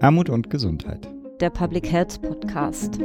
Armut 0.00 0.30
und 0.30 0.48
Gesundheit. 0.48 1.08
Der 1.40 1.50
Public 1.50 1.90
Health 1.90 2.22
Podcast. 2.22 3.00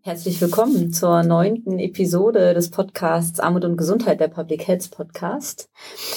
Herzlich 0.00 0.40
willkommen 0.40 0.90
zur 0.94 1.22
neunten 1.22 1.78
Episode 1.78 2.54
des 2.54 2.70
Podcasts 2.70 3.40
Armut 3.40 3.66
und 3.66 3.76
Gesundheit, 3.76 4.20
der 4.20 4.28
Public 4.28 4.66
Health 4.66 4.90
Podcast. 4.90 5.68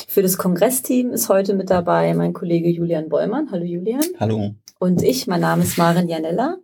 Für 0.07 0.21
das 0.21 0.38
Kongressteam 0.38 1.09
ist 1.09 1.27
heute 1.27 1.55
mit 1.55 1.70
dabei 1.70 2.13
mein 2.13 2.31
Kollege 2.31 2.70
Julian 2.70 3.09
Bollmann. 3.09 3.49
Hallo 3.51 3.65
Julian. 3.65 4.05
Hallo. 4.17 4.55
Und 4.79 5.04
ich, 5.04 5.27
mein 5.27 5.41
Name 5.41 5.63
ist 5.63 5.77
Maren 5.77 6.07
Janella. 6.07 6.57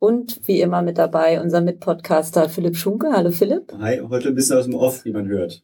Und 0.00 0.40
wie 0.48 0.60
immer 0.60 0.82
mit 0.82 0.98
dabei 0.98 1.40
unser 1.40 1.60
Mitpodcaster 1.60 2.48
Philipp 2.48 2.76
Schunke. 2.76 3.12
Hallo 3.12 3.30
Philipp. 3.30 3.72
Hi, 3.78 4.00
heute 4.00 4.30
ein 4.30 4.34
bisschen 4.34 4.58
aus 4.58 4.64
dem 4.64 4.74
Off, 4.74 5.04
wie 5.04 5.12
man 5.12 5.28
hört. 5.28 5.62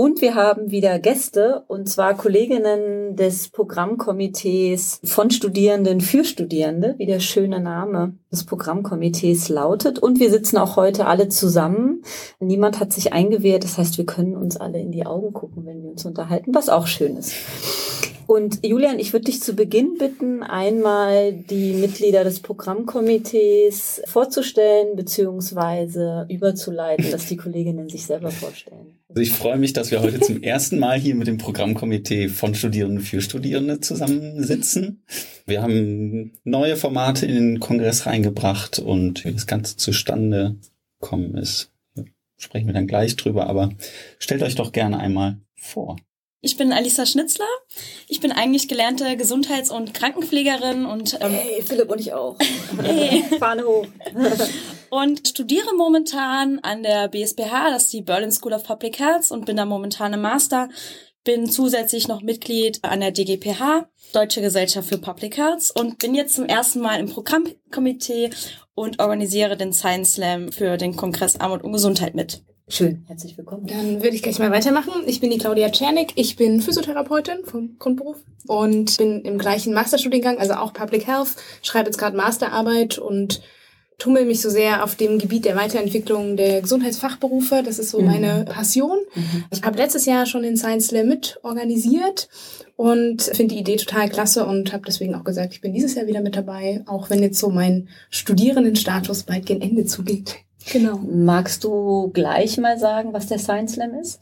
Und 0.00 0.22
wir 0.22 0.34
haben 0.34 0.70
wieder 0.70 0.98
Gäste, 0.98 1.64
und 1.68 1.86
zwar 1.86 2.14
Kolleginnen 2.14 3.16
des 3.16 3.50
Programmkomitees 3.50 4.98
von 5.04 5.30
Studierenden 5.30 6.00
für 6.00 6.24
Studierende, 6.24 6.94
wie 6.96 7.04
der 7.04 7.20
schöne 7.20 7.60
Name 7.60 8.14
des 8.32 8.46
Programmkomitees 8.46 9.50
lautet. 9.50 9.98
Und 9.98 10.18
wir 10.18 10.30
sitzen 10.30 10.56
auch 10.56 10.76
heute 10.76 11.04
alle 11.04 11.28
zusammen. 11.28 12.00
Niemand 12.38 12.80
hat 12.80 12.94
sich 12.94 13.12
eingewehrt, 13.12 13.62
das 13.62 13.76
heißt, 13.76 13.98
wir 13.98 14.06
können 14.06 14.36
uns 14.36 14.56
alle 14.56 14.80
in 14.80 14.90
die 14.90 15.04
Augen 15.04 15.34
gucken, 15.34 15.66
wenn 15.66 15.82
wir 15.82 15.90
uns 15.90 16.06
unterhalten, 16.06 16.54
was 16.54 16.70
auch 16.70 16.86
schön 16.86 17.18
ist. 17.18 17.34
Und 18.30 18.64
Julian, 18.64 19.00
ich 19.00 19.12
würde 19.12 19.24
dich 19.24 19.42
zu 19.42 19.54
Beginn 19.54 19.98
bitten, 19.98 20.44
einmal 20.44 21.32
die 21.32 21.72
Mitglieder 21.72 22.22
des 22.22 22.38
Programmkomitees 22.38 24.02
vorzustellen 24.04 24.94
bzw. 24.94 26.32
überzuleiten, 26.32 27.10
dass 27.10 27.26
die 27.26 27.36
Kolleginnen 27.36 27.88
sich 27.88 28.06
selber 28.06 28.30
vorstellen. 28.30 29.00
Also 29.08 29.20
ich 29.20 29.32
freue 29.32 29.58
mich, 29.58 29.72
dass 29.72 29.90
wir 29.90 30.00
heute 30.00 30.20
zum 30.20 30.44
ersten 30.44 30.78
Mal 30.78 30.96
hier 30.96 31.16
mit 31.16 31.26
dem 31.26 31.38
Programmkomitee 31.38 32.28
von 32.28 32.54
Studierenden 32.54 33.00
für 33.00 33.20
Studierende 33.20 33.80
zusammensitzen. 33.80 35.02
Wir 35.46 35.60
haben 35.60 36.30
neue 36.44 36.76
Formate 36.76 37.26
in 37.26 37.34
den 37.34 37.58
Kongress 37.58 38.06
reingebracht 38.06 38.78
und 38.78 39.24
wie 39.24 39.32
das 39.32 39.48
Ganze 39.48 39.76
zustande 39.76 40.54
gekommen 41.00 41.36
ist, 41.36 41.72
sprechen 42.36 42.68
wir 42.68 42.74
dann 42.74 42.86
gleich 42.86 43.16
drüber, 43.16 43.48
aber 43.48 43.70
stellt 44.20 44.44
euch 44.44 44.54
doch 44.54 44.70
gerne 44.70 45.00
einmal 45.00 45.38
vor. 45.56 45.96
Ich 46.42 46.56
bin 46.56 46.72
Alisa 46.72 47.04
Schnitzler. 47.04 47.48
Ich 48.08 48.20
bin 48.20 48.32
eigentlich 48.32 48.66
gelernte 48.66 49.14
Gesundheits- 49.18 49.70
und 49.70 49.92
Krankenpflegerin 49.92 50.86
und 50.86 51.18
ähm, 51.20 51.32
hey, 51.32 51.62
Philipp 51.62 51.90
und 51.90 52.00
ich 52.00 52.14
auch. 52.14 52.36
Hey. 52.82 53.22
Fahne 53.38 53.64
hoch. 53.64 53.86
und 54.90 55.28
studiere 55.28 55.74
momentan 55.76 56.58
an 56.60 56.82
der 56.82 57.08
BSBH, 57.08 57.70
das 57.70 57.84
ist 57.84 57.92
die 57.92 58.00
Berlin 58.00 58.32
School 58.32 58.54
of 58.54 58.64
Public 58.64 58.98
Health 58.98 59.30
und 59.30 59.44
bin 59.44 59.58
da 59.58 59.66
momentan 59.66 60.14
im 60.14 60.22
Master. 60.22 60.70
Bin 61.24 61.50
zusätzlich 61.50 62.08
noch 62.08 62.22
Mitglied 62.22 62.82
an 62.82 63.00
der 63.00 63.10
DGPH, 63.10 63.90
Deutsche 64.14 64.40
Gesellschaft 64.40 64.88
für 64.88 64.96
Public 64.96 65.36
Health 65.36 65.70
und 65.74 65.98
bin 65.98 66.14
jetzt 66.14 66.36
zum 66.36 66.46
ersten 66.46 66.80
Mal 66.80 67.00
im 67.00 67.10
Programmkomitee 67.10 68.30
und 68.74 68.98
organisiere 68.98 69.58
den 69.58 69.74
Science 69.74 70.14
Slam 70.14 70.50
für 70.50 70.78
den 70.78 70.96
Kongress 70.96 71.38
Armut 71.38 71.62
und 71.62 71.72
Gesundheit 71.72 72.14
mit. 72.14 72.42
Schön, 72.72 73.02
herzlich 73.08 73.36
willkommen. 73.36 73.66
Dann 73.66 73.96
würde 74.00 74.14
ich 74.14 74.22
gleich 74.22 74.38
mal 74.38 74.52
weitermachen. 74.52 74.92
Ich 75.06 75.20
bin 75.20 75.30
die 75.30 75.38
Claudia 75.38 75.70
Czernik, 75.70 76.12
ich 76.14 76.36
bin 76.36 76.60
Physiotherapeutin 76.60 77.44
vom 77.44 77.76
Grundberuf 77.80 78.18
und 78.46 78.96
bin 78.96 79.22
im 79.22 79.38
gleichen 79.38 79.74
Masterstudiengang, 79.74 80.38
also 80.38 80.54
auch 80.54 80.72
Public 80.72 81.08
Health, 81.08 81.30
schreibe 81.62 81.86
jetzt 81.86 81.98
gerade 81.98 82.16
Masterarbeit 82.16 82.96
und 82.98 83.42
tummel 83.98 84.24
mich 84.24 84.40
so 84.40 84.50
sehr 84.50 84.84
auf 84.84 84.94
dem 84.94 85.18
Gebiet 85.18 85.46
der 85.46 85.56
Weiterentwicklung 85.56 86.36
der 86.36 86.62
Gesundheitsfachberufe. 86.62 87.62
Das 87.64 87.80
ist 87.80 87.90
so 87.90 88.00
mhm. 88.00 88.06
meine 88.06 88.44
Passion. 88.44 88.98
Mhm. 89.16 89.44
Ich 89.50 89.62
habe 89.62 89.76
letztes 89.76 90.06
Jahr 90.06 90.24
schon 90.26 90.44
den 90.44 90.56
Science 90.56 90.86
Slam 90.86 91.08
mit 91.08 91.40
organisiert 91.42 92.28
und 92.76 93.20
finde 93.22 93.56
die 93.56 93.60
Idee 93.60 93.76
total 93.76 94.08
klasse 94.08 94.46
und 94.46 94.72
habe 94.72 94.84
deswegen 94.86 95.16
auch 95.16 95.24
gesagt, 95.24 95.54
ich 95.54 95.60
bin 95.60 95.74
dieses 95.74 95.96
Jahr 95.96 96.06
wieder 96.06 96.20
mit 96.20 96.36
dabei, 96.36 96.84
auch 96.86 97.10
wenn 97.10 97.20
jetzt 97.20 97.40
so 97.40 97.50
mein 97.50 97.88
Studierendenstatus 98.10 99.24
bald 99.24 99.44
gegen 99.44 99.60
Ende 99.60 99.86
zugeht. 99.86 100.36
Genau. 100.72 100.98
Magst 100.98 101.64
du 101.64 102.10
gleich 102.12 102.58
mal 102.58 102.78
sagen, 102.78 103.12
was 103.12 103.26
der 103.26 103.38
Science 103.38 103.74
Slam 103.74 103.94
ist? 103.94 104.20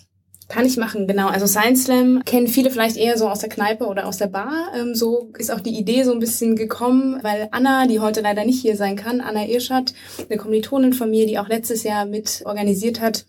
Kann 0.49 0.65
ich 0.65 0.79
machen, 0.79 1.07
genau. 1.07 1.29
Also 1.29 1.47
Science 1.47 1.85
Slam 1.85 2.23
kennen 2.25 2.49
viele 2.49 2.71
vielleicht 2.71 2.97
eher 2.97 3.19
so 3.19 3.29
aus 3.29 3.41
der 3.41 3.51
Kneipe 3.51 3.85
oder 3.85 4.07
aus 4.07 4.17
der 4.17 4.29
Bar. 4.29 4.73
Ähm, 4.75 4.95
so 4.95 5.31
ist 5.37 5.51
auch 5.51 5.61
die 5.61 5.77
Idee 5.79 6.05
so 6.05 6.13
ein 6.13 6.21
bisschen 6.21 6.57
gekommen, 6.57 7.19
weil 7.23 7.49
Anna, 7.51 7.87
die 7.87 8.01
heute 8.01 8.23
leider 8.23 8.47
nicht 8.47 8.63
hier 8.63 8.75
sein 8.75 8.97
kann, 8.97 9.21
Anna 9.21 9.47
Irschat, 9.47 9.93
eine 10.27 10.39
Kommilitonin 10.39 10.95
von 10.95 11.11
mir, 11.11 11.27
die 11.27 11.39
auch 11.39 11.49
letztes 11.49 11.83
Jahr 11.83 12.07
mit 12.07 12.43
organisiert 12.47 13.03
hat, 13.03 13.27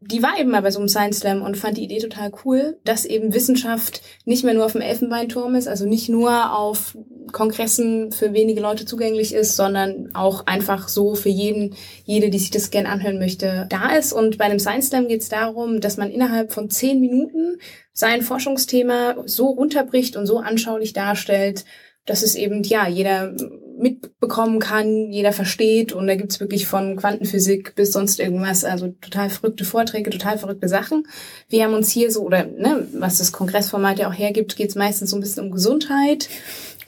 die 0.00 0.22
war 0.22 0.38
eben 0.38 0.50
mal 0.50 0.62
bei 0.62 0.70
so 0.70 0.78
einem 0.78 0.88
Science 0.88 1.18
Slam 1.18 1.42
und 1.42 1.56
fand 1.56 1.76
die 1.76 1.82
Idee 1.82 1.98
total 1.98 2.30
cool, 2.44 2.78
dass 2.84 3.04
eben 3.04 3.34
Wissenschaft 3.34 4.00
nicht 4.24 4.44
mehr 4.44 4.54
nur 4.54 4.64
auf 4.64 4.72
dem 4.72 4.80
Elfenbeinturm 4.80 5.56
ist, 5.56 5.66
also 5.66 5.86
nicht 5.86 6.08
nur 6.08 6.56
auf 6.56 6.96
Kongressen 7.32 8.12
für 8.12 8.32
wenige 8.32 8.60
Leute 8.60 8.84
zugänglich 8.84 9.34
ist, 9.34 9.56
sondern 9.56 10.14
auch 10.14 10.46
einfach 10.46 10.88
so 10.88 11.16
für 11.16 11.28
jeden, 11.28 11.74
jede, 12.04 12.30
die 12.30 12.38
sich 12.38 12.50
das 12.50 12.70
gern 12.70 12.86
anhören 12.86 13.18
möchte, 13.18 13.66
da 13.70 13.96
ist. 13.96 14.12
Und 14.12 14.38
bei 14.38 14.44
einem 14.44 14.60
Science 14.60 14.88
Slam 14.88 15.08
geht 15.08 15.22
es 15.22 15.28
darum, 15.28 15.80
dass 15.80 15.96
man 15.96 16.10
innerhalb 16.10 16.52
von 16.52 16.70
zehn 16.70 17.00
Minuten 17.00 17.58
sein 17.92 18.22
Forschungsthema 18.22 19.16
so 19.26 19.48
runterbricht 19.48 20.16
und 20.16 20.26
so 20.26 20.38
anschaulich 20.38 20.92
darstellt, 20.92 21.64
dass 22.08 22.22
es 22.22 22.34
eben, 22.34 22.62
ja, 22.62 22.88
jeder 22.88 23.34
mitbekommen 23.78 24.58
kann, 24.58 25.12
jeder 25.12 25.32
versteht 25.32 25.92
und 25.92 26.06
da 26.08 26.16
gibt's 26.16 26.40
wirklich 26.40 26.66
von 26.66 26.96
Quantenphysik 26.96 27.74
bis 27.76 27.92
sonst 27.92 28.18
irgendwas, 28.18 28.64
also 28.64 28.88
total 29.00 29.30
verrückte 29.30 29.64
Vorträge, 29.64 30.10
total 30.10 30.38
verrückte 30.38 30.68
Sachen. 30.68 31.06
Wir 31.48 31.64
haben 31.64 31.74
uns 31.74 31.90
hier 31.90 32.10
so, 32.10 32.22
oder 32.22 32.44
ne, 32.44 32.88
was 32.94 33.18
das 33.18 33.32
Kongressformat 33.32 34.00
ja 34.00 34.08
auch 34.08 34.18
hergibt, 34.18 34.56
geht's 34.56 34.74
meistens 34.74 35.10
so 35.10 35.16
ein 35.16 35.20
bisschen 35.20 35.44
um 35.44 35.52
Gesundheit 35.52 36.28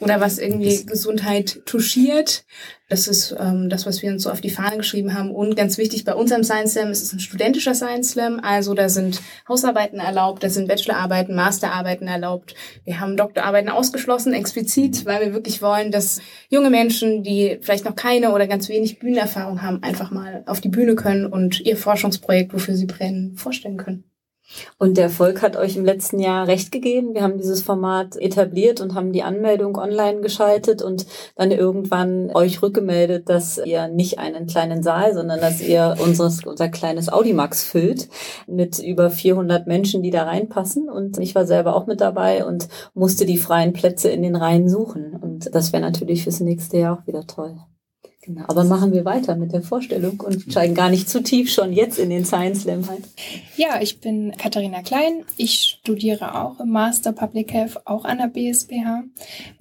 oder 0.00 0.21
was 0.21 0.38
irgendwie 0.38 0.84
Gesundheit 0.84 1.61
touchiert. 1.66 2.44
Das 2.88 3.06
ist 3.06 3.37
ähm, 3.38 3.69
das, 3.69 3.87
was 3.87 4.03
wir 4.03 4.11
uns 4.11 4.25
so 4.25 4.31
auf 4.31 4.41
die 4.41 4.50
Fahne 4.50 4.77
geschrieben 4.77 5.15
haben. 5.15 5.31
Und 5.31 5.55
ganz 5.55 5.78
wichtig 5.78 6.05
bei 6.05 6.15
unserem 6.15 6.43
Science 6.43 6.72
Slam 6.72 6.91
ist 6.91 7.03
es 7.03 7.12
ein 7.12 7.21
studentischer 7.21 7.75
Science 7.75 8.11
Slam. 8.11 8.41
Also 8.43 8.75
da 8.75 8.88
sind 8.88 9.21
Hausarbeiten 9.49 10.00
erlaubt, 10.00 10.43
da 10.43 10.50
sind 10.50 10.66
Bachelorarbeiten, 10.66 11.37
Masterarbeiten 11.37 12.09
erlaubt. 12.09 12.55
Wir 12.84 12.99
haben 12.99 13.16
Doktorarbeiten 13.16 13.71
ausgeschlossen, 13.71 14.33
explizit, 14.33 15.06
weil 15.06 15.25
wir 15.25 15.33
wirklich 15.34 15.62
wollen, 15.62 15.93
dass 15.93 16.21
junge 16.49 16.71
Menschen, 16.71 17.22
die 17.22 17.59
vielleicht 17.61 17.84
noch 17.84 17.94
keine 17.94 18.32
oder 18.32 18.49
ganz 18.49 18.69
wenig 18.69 18.99
Bühnenerfahrung 18.99 19.62
haben, 19.62 19.82
einfach 19.84 20.11
mal 20.11 20.43
auf 20.47 20.61
die 20.61 20.69
Bühne 20.69 20.97
können 20.97 21.27
und 21.27 21.61
ihr 21.61 21.77
Forschungsprojekt, 21.77 22.53
wofür 22.53 22.75
sie 22.75 22.87
brennen, 22.87 23.37
vorstellen 23.37 23.77
können. 23.77 24.09
Und 24.78 24.97
der 24.97 25.05
Erfolg 25.05 25.43
hat 25.43 25.56
euch 25.56 25.77
im 25.77 25.84
letzten 25.84 26.19
Jahr 26.19 26.47
recht 26.47 26.72
gegeben. 26.72 27.15
Wir 27.15 27.22
haben 27.22 27.38
dieses 27.38 27.62
Format 27.62 28.16
etabliert 28.16 28.81
und 28.81 28.94
haben 28.94 29.12
die 29.12 29.22
Anmeldung 29.22 29.77
online 29.77 30.21
geschaltet 30.21 30.83
und 30.83 31.06
dann 31.37 31.50
irgendwann 31.50 32.31
euch 32.34 32.62
rückgemeldet, 32.62 33.28
dass 33.28 33.59
ihr 33.59 33.88
nicht 33.88 34.19
einen 34.19 34.47
kleinen 34.47 34.83
Saal, 34.83 35.15
sondern 35.15 35.41
dass 35.41 35.61
ihr 35.61 35.97
unseres, 35.99 36.44
unser 36.44 36.69
kleines 36.69 37.12
Audimax 37.12 37.62
füllt 37.62 38.09
mit 38.47 38.78
über 38.78 39.11
400 39.11 39.66
Menschen, 39.66 40.03
die 40.03 40.11
da 40.11 40.25
reinpassen. 40.25 40.88
Und 40.88 41.19
ich 41.19 41.34
war 41.34 41.47
selber 41.47 41.77
auch 41.77 41.87
mit 41.87 42.00
dabei 42.00 42.44
und 42.44 42.69
musste 42.94 43.27
die 43.27 43.38
freien 43.38 43.72
Plätze 43.72 44.11
in 44.11 44.22
den 44.22 44.37
Reihen 44.37 44.69
suchen. 44.69 45.17
Und 45.21 45.55
das 45.55 45.72
wäre 45.72 45.82
natürlich 45.82 46.25
fürs 46.25 46.41
nächste 46.41 46.78
Jahr 46.78 46.99
auch 46.99 47.06
wieder 47.06 47.27
toll. 47.27 47.56
Genau, 48.22 48.44
aber 48.48 48.64
machen 48.64 48.92
wir 48.92 49.06
weiter 49.06 49.34
mit 49.34 49.54
der 49.54 49.62
Vorstellung 49.62 50.20
und 50.20 50.42
steigen 50.42 50.75
gar 50.75 50.91
nicht 50.91 51.08
zu 51.08 51.22
tief 51.22 51.50
schon 51.50 51.72
jetzt 51.72 51.98
in 51.98 52.10
den 52.10 52.26
Science 52.26 52.62
Slam 52.62 52.86
ein. 52.91 53.03
Ja, 53.56 53.81
ich 53.81 54.00
bin 54.00 54.32
Katharina 54.36 54.82
Klein. 54.82 55.25
Ich 55.38 55.78
studiere 55.81 56.38
auch 56.38 56.60
im 56.60 56.69
Master 56.69 57.12
Public 57.12 57.50
Health, 57.54 57.86
auch 57.86 58.04
an 58.04 58.19
der 58.19 58.26
BSBH. 58.26 59.04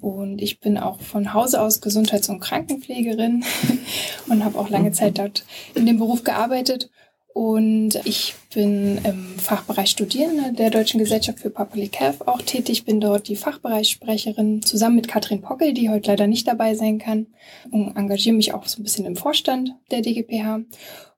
Und 0.02 0.42
ich 0.42 0.60
bin 0.60 0.78
auch 0.78 1.00
von 1.00 1.34
Hause 1.34 1.62
aus 1.62 1.80
Gesundheits- 1.80 2.28
und 2.28 2.42
Krankenpflegerin 2.42 3.46
und 4.28 4.44
habe 4.44 4.60
auch 4.60 4.70
lange 4.70 4.92
Zeit 4.92 5.20
dort 5.20 5.46
in 5.74 5.86
dem 5.86 5.98
Beruf 5.98 6.26
gearbeitet 6.26 6.90
und 7.34 7.96
ich 8.06 8.36
bin 8.54 9.00
im 9.04 9.38
Fachbereich 9.38 9.90
Studierende 9.90 10.52
der 10.54 10.72
Deutschen 10.72 11.00
Gesellschaft 11.00 11.40
für 11.40 11.50
Public 11.50 12.00
Health 12.00 12.28
auch 12.28 12.42
tätig, 12.42 12.86
bin 12.86 13.00
dort 13.00 13.28
die 13.28 13.36
Fachbereichssprecherin 13.36 14.62
zusammen 14.62 14.96
mit 14.96 15.08
Katrin 15.08 15.42
Pockel, 15.42 15.74
die 15.74 15.90
heute 15.90 16.10
leider 16.10 16.28
nicht 16.28 16.48
dabei 16.48 16.76
sein 16.76 16.98
kann, 16.98 17.28
und 17.72 17.96
engagiere 17.96 18.36
mich 18.36 18.54
auch 18.54 18.66
so 18.68 18.82
ein 18.82 18.84
bisschen 18.84 19.06
im 19.06 19.16
Vorstand 19.16 19.76
der 19.92 20.02
DGPH. 20.02 20.62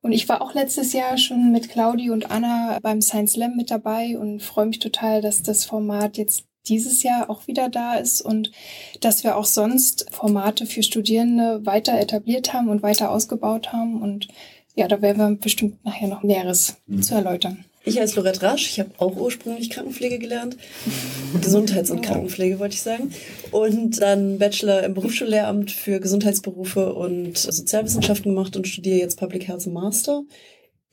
Und 0.02 0.12
ich 0.12 0.28
war 0.28 0.42
auch 0.42 0.54
letztes 0.54 0.94
Jahr 0.94 1.18
schon 1.18 1.52
mit 1.52 1.70
Claudi 1.70 2.10
und 2.10 2.30
Anna 2.30 2.78
beim 2.82 3.02
Science 3.02 3.34
Slam 3.34 3.56
mit 3.56 3.72
dabei 3.72 4.18
und 4.18 4.42
freue 4.42 4.66
mich 4.66 4.80
total, 4.80 5.22
dass 5.22 5.44
das 5.44 5.64
Format 5.66 6.18
jetzt 6.18 6.46
dieses 6.68 7.04
Jahr 7.04 7.30
auch 7.30 7.48
wieder 7.48 7.70
da 7.70 7.96
ist 7.96 8.22
und 8.22 8.52
dass 9.00 9.24
wir 9.24 9.36
auch 9.36 9.46
sonst 9.46 10.08
Formate 10.12 10.66
für 10.66 10.84
Studierende 10.84 11.66
weiter 11.66 12.00
etabliert 12.00 12.54
haben 12.54 12.70
und 12.70 12.84
weiter 12.84 13.12
ausgebaut 13.12 13.74
haben. 13.74 14.02
Und 14.02 14.28
ja, 14.76 14.88
da 14.88 15.02
werden 15.02 15.18
wir 15.18 15.36
bestimmt 15.36 15.84
nachher 15.84 16.08
noch 16.08 16.24
Näheres 16.24 16.78
mhm. 16.88 17.02
zu 17.02 17.16
erläutern. 17.16 17.66
Ich 17.84 18.00
heiße 18.00 18.16
Lorette 18.16 18.44
Rasch, 18.44 18.70
ich 18.70 18.80
habe 18.80 18.92
auch 19.00 19.16
ursprünglich 19.16 19.72
Krankenpflege 19.72 20.20
gelernt. 20.20 20.56
Gesundheits- 21.42 21.90
und 21.90 22.02
Krankenpflege 22.02 22.60
wollte 22.60 22.76
ich 22.76 22.82
sagen. 22.84 23.12
Und 23.50 24.00
dann 24.02 24.38
Bachelor 24.38 24.84
im 24.84 24.94
Berufsschullehramt 24.94 25.72
für 25.72 26.00
Gesundheitsberufe 26.00 26.94
und 26.94 27.40
Sozialwissenschaften 27.40 28.36
gemacht 28.36 28.56
und 28.56 28.68
studiere 28.68 29.00
jetzt 29.00 29.20
Public 29.20 29.48
Health 29.48 29.66
Master 29.66 30.24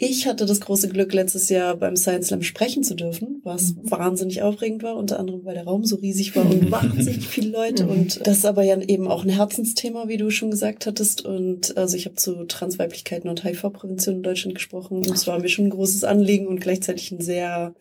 Ich 0.00 0.28
hatte 0.28 0.46
das 0.46 0.60
große 0.60 0.88
Glück, 0.90 1.12
letztes 1.12 1.48
Jahr 1.48 1.74
beim 1.76 1.96
Science 1.96 2.28
Slam 2.28 2.42
sprechen 2.42 2.84
zu 2.84 2.94
dürfen, 2.94 3.40
was 3.42 3.74
Mhm. 3.74 3.90
wahnsinnig 3.90 4.42
aufregend 4.42 4.84
war, 4.84 4.94
unter 4.94 5.18
anderem, 5.18 5.44
weil 5.44 5.54
der 5.54 5.64
Raum 5.64 5.84
so 5.84 5.96
riesig 5.96 6.36
war 6.36 6.48
und 6.48 6.70
wahnsinnig 6.70 7.26
viele 7.26 7.50
Leute. 7.50 7.82
Mhm. 7.84 7.90
Und 7.90 8.26
das 8.26 8.38
ist 8.38 8.44
aber 8.46 8.62
ja 8.62 8.80
eben 8.80 9.08
auch 9.08 9.24
ein 9.24 9.28
Herzensthema, 9.30 10.06
wie 10.06 10.16
du 10.16 10.30
schon 10.30 10.52
gesagt 10.52 10.86
hattest. 10.86 11.24
Und 11.24 11.76
also 11.76 11.96
ich 11.96 12.04
habe 12.04 12.14
zu 12.14 12.44
Transweiblichkeiten 12.44 13.28
und 13.28 13.42
HIV-Prävention 13.42 14.16
in 14.16 14.22
Deutschland 14.22 14.54
gesprochen. 14.54 14.98
Und 14.98 15.10
es 15.10 15.26
war 15.26 15.40
mir 15.40 15.48
schon 15.48 15.66
ein 15.66 15.70
großes 15.70 16.04
Anliegen 16.04 16.46
und 16.46 16.60
gleichzeitig 16.60 17.10
ein 17.10 17.20
sehr 17.20 17.74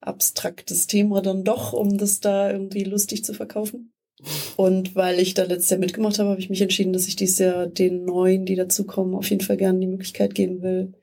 abstraktes 0.00 0.88
Thema 0.88 1.22
dann 1.22 1.44
doch, 1.44 1.72
um 1.72 1.98
das 1.98 2.18
da 2.18 2.50
irgendwie 2.50 2.82
lustig 2.82 3.24
zu 3.24 3.32
verkaufen. 3.32 3.92
Und 4.56 4.96
weil 4.96 5.20
ich 5.20 5.34
da 5.34 5.44
letztes 5.44 5.70
Jahr 5.70 5.78
mitgemacht 5.78 6.18
habe, 6.18 6.30
habe 6.30 6.40
ich 6.40 6.50
mich 6.50 6.60
entschieden, 6.62 6.92
dass 6.92 7.06
ich 7.06 7.14
dieses 7.14 7.38
Jahr 7.38 7.68
den 7.68 8.04
Neuen, 8.04 8.44
die 8.44 8.56
dazukommen, 8.56 9.14
auf 9.14 9.30
jeden 9.30 9.42
Fall 9.44 9.56
gerne 9.56 9.78
die 9.78 9.86
Möglichkeit 9.86 10.34
geben 10.34 10.62
will, 10.62 10.94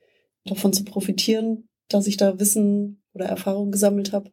davon 0.50 0.74
zu 0.74 0.84
profitieren, 0.84 1.68
dass 1.90 2.08
ich 2.08 2.18
da 2.18 2.40
Wissen 2.40 3.02
oder 3.14 3.26
Erfahrung 3.26 3.72
gesammelt 3.72 4.12
habe. 4.12 4.32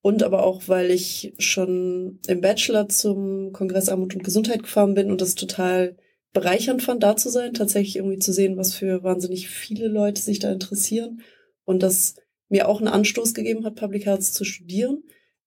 Und 0.00 0.22
aber 0.22 0.44
auch, 0.44 0.62
weil 0.66 0.90
ich 0.90 1.34
schon 1.38 2.20
im 2.26 2.40
Bachelor 2.40 2.88
zum 2.88 3.52
Kongress 3.52 3.88
Armut 3.88 4.14
und 4.14 4.24
Gesundheit 4.24 4.62
gefahren 4.62 4.94
bin 4.94 5.10
und 5.10 5.20
das 5.20 5.34
total 5.34 5.96
bereichernd 6.34 6.82
fand, 6.82 7.02
da 7.02 7.16
zu 7.16 7.30
sein, 7.30 7.54
tatsächlich 7.54 7.96
irgendwie 7.96 8.18
zu 8.18 8.32
sehen, 8.32 8.56
was 8.56 8.74
für 8.74 9.02
wahnsinnig 9.02 9.48
viele 9.48 9.88
Leute 9.88 10.20
sich 10.20 10.40
da 10.40 10.52
interessieren 10.52 11.22
und 11.64 11.82
das 11.82 12.16
mir 12.48 12.68
auch 12.68 12.78
einen 12.80 12.88
Anstoß 12.88 13.32
gegeben 13.34 13.64
hat, 13.64 13.76
Public 13.76 14.04
Health 14.04 14.24
zu 14.24 14.44
studieren. 14.44 15.04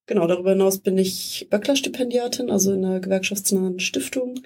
Genau, 0.08 0.26
darüber 0.26 0.52
hinaus 0.52 0.80
bin 0.80 0.98
ich 0.98 1.48
Böckler-Stipendiatin, 1.52 2.50
also 2.50 2.74
in 2.74 2.86
einer 2.86 3.02
gewerkschaftsnahen 3.02 3.80
Stiftung. 3.80 4.40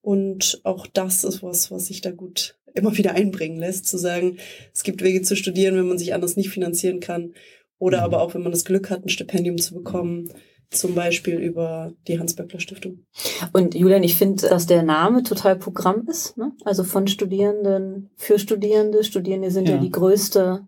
Und 0.00 0.60
auch 0.64 0.86
das 0.86 1.24
ist 1.24 1.42
was, 1.42 1.70
was 1.70 1.86
sich 1.86 2.00
da 2.00 2.10
gut 2.10 2.58
immer 2.74 2.96
wieder 2.96 3.12
einbringen 3.14 3.58
lässt, 3.58 3.86
zu 3.86 3.96
sagen, 3.98 4.36
es 4.74 4.82
gibt 4.82 5.02
Wege 5.02 5.22
zu 5.22 5.36
studieren, 5.36 5.76
wenn 5.76 5.88
man 5.88 5.98
sich 5.98 6.12
anders 6.14 6.36
nicht 6.36 6.50
finanzieren 6.50 7.00
kann. 7.00 7.32
Oder 7.78 7.98
Mhm. 7.98 8.04
aber 8.04 8.20
auch, 8.22 8.34
wenn 8.34 8.42
man 8.42 8.52
das 8.52 8.64
Glück 8.64 8.90
hat, 8.90 9.04
ein 9.04 9.08
Stipendium 9.08 9.58
zu 9.58 9.74
bekommen, 9.74 10.30
zum 10.70 10.94
Beispiel 10.94 11.36
über 11.36 11.92
die 12.08 12.18
Hans-Böckler-Stiftung. 12.18 13.04
Und 13.52 13.74
Julian, 13.76 14.02
ich 14.02 14.16
finde, 14.16 14.48
dass 14.48 14.66
der 14.66 14.82
Name 14.82 15.22
total 15.22 15.56
Programm 15.56 16.06
ist. 16.08 16.36
Ne? 16.36 16.52
Also 16.64 16.82
von 16.82 17.06
Studierenden 17.06 18.10
für 18.16 18.38
Studierende. 18.40 19.04
Studierende 19.04 19.50
sind 19.52 19.68
ja, 19.68 19.76
Ja. 19.76 19.80
die 19.80 19.90
größte 19.90 20.66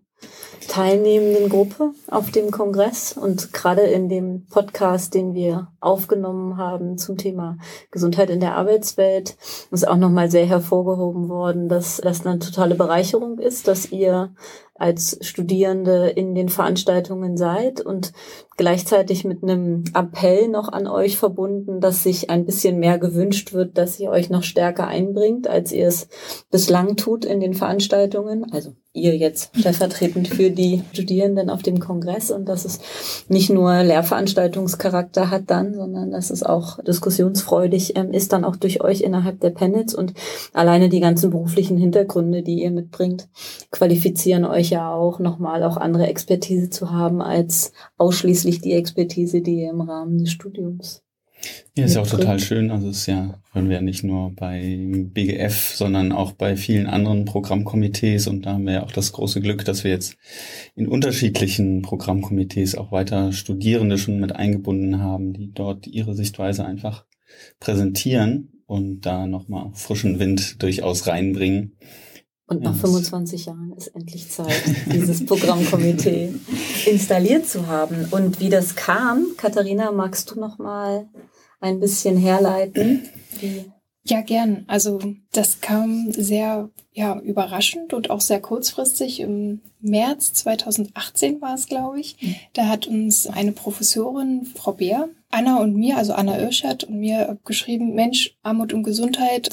teilnehmenden 0.67 1.49
Gruppe 1.49 1.91
auf 2.07 2.31
dem 2.31 2.51
Kongress. 2.51 3.13
Und 3.13 3.53
gerade 3.53 3.81
in 3.81 4.09
dem 4.09 4.45
Podcast, 4.47 5.13
den 5.13 5.33
wir 5.33 5.69
aufgenommen 5.79 6.57
haben 6.57 6.97
zum 6.97 7.17
Thema 7.17 7.57
Gesundheit 7.91 8.29
in 8.29 8.39
der 8.39 8.55
Arbeitswelt, 8.55 9.37
ist 9.71 9.87
auch 9.87 9.97
nochmal 9.97 10.29
sehr 10.29 10.45
hervorgehoben 10.45 11.29
worden, 11.29 11.69
dass 11.69 11.97
das 11.97 12.25
eine 12.25 12.39
totale 12.39 12.75
Bereicherung 12.75 13.39
ist, 13.39 13.67
dass 13.67 13.91
ihr 13.91 14.33
als 14.75 15.17
Studierende 15.21 16.09
in 16.09 16.35
den 16.35 16.49
Veranstaltungen 16.49 17.35
seid 17.37 17.81
und 17.81 18.13
gleichzeitig 18.57 19.23
mit 19.25 19.41
einem 19.41 19.83
Appell 19.93 20.47
noch 20.47 20.69
an 20.69 20.87
euch 20.87 21.17
verbunden, 21.17 21.81
dass 21.81 22.03
sich 22.03 22.29
ein 22.29 22.45
bisschen 22.45 22.79
mehr 22.79 22.99
gewünscht 22.99 23.53
wird, 23.53 23.77
dass 23.77 23.99
ihr 23.99 24.11
euch 24.11 24.29
noch 24.29 24.43
stärker 24.43 24.87
einbringt, 24.87 25.47
als 25.47 25.71
ihr 25.71 25.87
es 25.87 26.09
bislang 26.51 26.95
tut 26.95 27.25
in 27.25 27.39
den 27.39 27.53
Veranstaltungen. 27.53 28.51
Also 28.51 28.73
ihr 28.97 29.15
jetzt 29.15 29.57
stellvertretend 29.57 30.27
für 30.27 30.51
die 30.51 30.83
Studierenden 30.91 31.49
auf 31.49 31.63
dem 31.63 31.79
Kongress 31.79 32.31
und 32.31 32.49
dass 32.49 32.65
es 32.65 32.79
nicht 33.29 33.49
nur 33.49 33.83
Lehrveranstaltungscharakter 33.83 35.29
hat 35.31 35.43
dann, 35.47 35.73
sondern 35.73 36.11
dass 36.11 36.29
es 36.29 36.43
auch 36.43 36.83
diskussionsfreudig 36.83 37.95
ähm, 37.95 38.11
ist, 38.11 38.33
dann 38.33 38.43
auch 38.43 38.55
durch 38.55 38.81
euch 38.81 39.01
innerhalb 39.01 39.39
der 39.39 39.51
Panels 39.51 39.93
und 39.93 40.13
alleine 40.53 40.89
die 40.89 40.99
ganzen 40.99 41.29
beruflichen 41.29 41.77
Hintergründe, 41.77 42.43
die 42.43 42.63
ihr 42.63 42.71
mitbringt, 42.71 43.29
qualifizieren 43.71 44.45
euch 44.45 44.69
ja 44.69 44.93
auch 44.93 45.19
nochmal 45.19 45.63
auch 45.63 45.77
andere 45.77 46.07
Expertise 46.07 46.69
zu 46.69 46.91
haben 46.91 47.21
als 47.21 47.71
ausschließlich 47.97 48.61
die 48.61 48.73
Expertise, 48.73 49.41
die 49.41 49.61
ihr 49.61 49.69
im 49.69 49.81
Rahmen 49.81 50.17
des 50.17 50.31
Studiums 50.31 51.06
Ja, 51.75 51.85
ist 51.85 51.95
ja 51.95 52.01
auch 52.01 52.07
total 52.07 52.39
schön. 52.39 52.71
Also 52.71 52.89
es 52.89 52.99
ist 52.99 53.05
ja, 53.05 53.39
hören 53.53 53.69
wir 53.69 53.75
ja 53.75 53.81
nicht 53.81 54.03
nur 54.03 54.31
bei 54.35 54.87
BGF, 55.13 55.75
sondern 55.75 56.11
auch 56.11 56.31
bei 56.31 56.57
vielen 56.57 56.87
anderen 56.87 57.25
Programmkomitees. 57.25 58.27
Und 58.27 58.45
da 58.45 58.53
haben 58.53 58.65
wir 58.65 58.73
ja 58.73 58.83
auch 58.83 58.91
das 58.91 59.11
große 59.11 59.41
Glück, 59.41 59.63
dass 59.63 59.83
wir 59.83 59.91
jetzt 59.91 60.17
in 60.75 60.87
unterschiedlichen 60.87 61.83
Programmkomitees 61.83 62.75
auch 62.75 62.91
weiter 62.91 63.31
Studierende 63.31 63.97
schon 63.97 64.19
mit 64.19 64.35
eingebunden 64.35 64.99
haben, 64.99 65.33
die 65.33 65.51
dort 65.53 65.85
ihre 65.85 66.15
Sichtweise 66.15 66.65
einfach 66.65 67.05
präsentieren 67.59 68.63
und 68.65 69.01
da 69.01 69.27
nochmal 69.27 69.69
frischen 69.73 70.19
Wind 70.19 70.61
durchaus 70.61 71.07
reinbringen. 71.07 71.77
Und 72.47 72.63
nach 72.63 72.71
das- 72.71 72.81
25 72.81 73.45
Jahren 73.45 73.73
ist 73.77 73.87
endlich 73.89 74.29
Zeit, 74.29 74.63
dieses 74.93 75.25
Programmkomitee 75.25 76.33
installiert 76.85 77.45
zu 77.47 77.67
haben. 77.67 78.07
Und 78.11 78.39
wie 78.39 78.49
das 78.49 78.75
kam, 78.75 79.25
Katharina, 79.37 79.91
magst 79.91 80.31
du 80.31 80.39
noch 80.39 80.57
mal 80.57 81.07
ein 81.59 81.79
bisschen 81.79 82.17
herleiten? 82.17 83.03
Wie 83.39 83.65
Ja, 84.05 84.21
gern. 84.21 84.63
Also 84.67 84.99
das 85.33 85.59
kam 85.59 86.11
sehr 86.13 86.69
ja, 86.93 87.19
überraschend 87.19 87.93
und 87.93 88.09
auch 88.09 88.21
sehr 88.21 88.39
kurzfristig. 88.39 89.19
Im 89.19 89.59
März 89.81 90.31
2018 90.33 91.41
war 91.41 91.53
es, 91.53 91.67
glaube 91.67 91.99
ich. 91.99 92.15
Da 92.53 92.67
hat 92.67 92.87
uns 92.87 93.27
eine 93.27 93.51
Professorin, 93.51 94.45
Frau 94.55 94.71
Beer, 94.71 95.09
Anna 95.29 95.59
und 95.59 95.75
mir, 95.75 95.97
also 95.97 96.13
Anna 96.13 96.39
Irschert 96.39 96.85
und 96.85 96.99
mir 96.99 97.37
geschrieben, 97.43 97.93
Mensch, 97.93 98.37
Armut 98.41 98.71
und 98.71 98.83
Gesundheit 98.83 99.47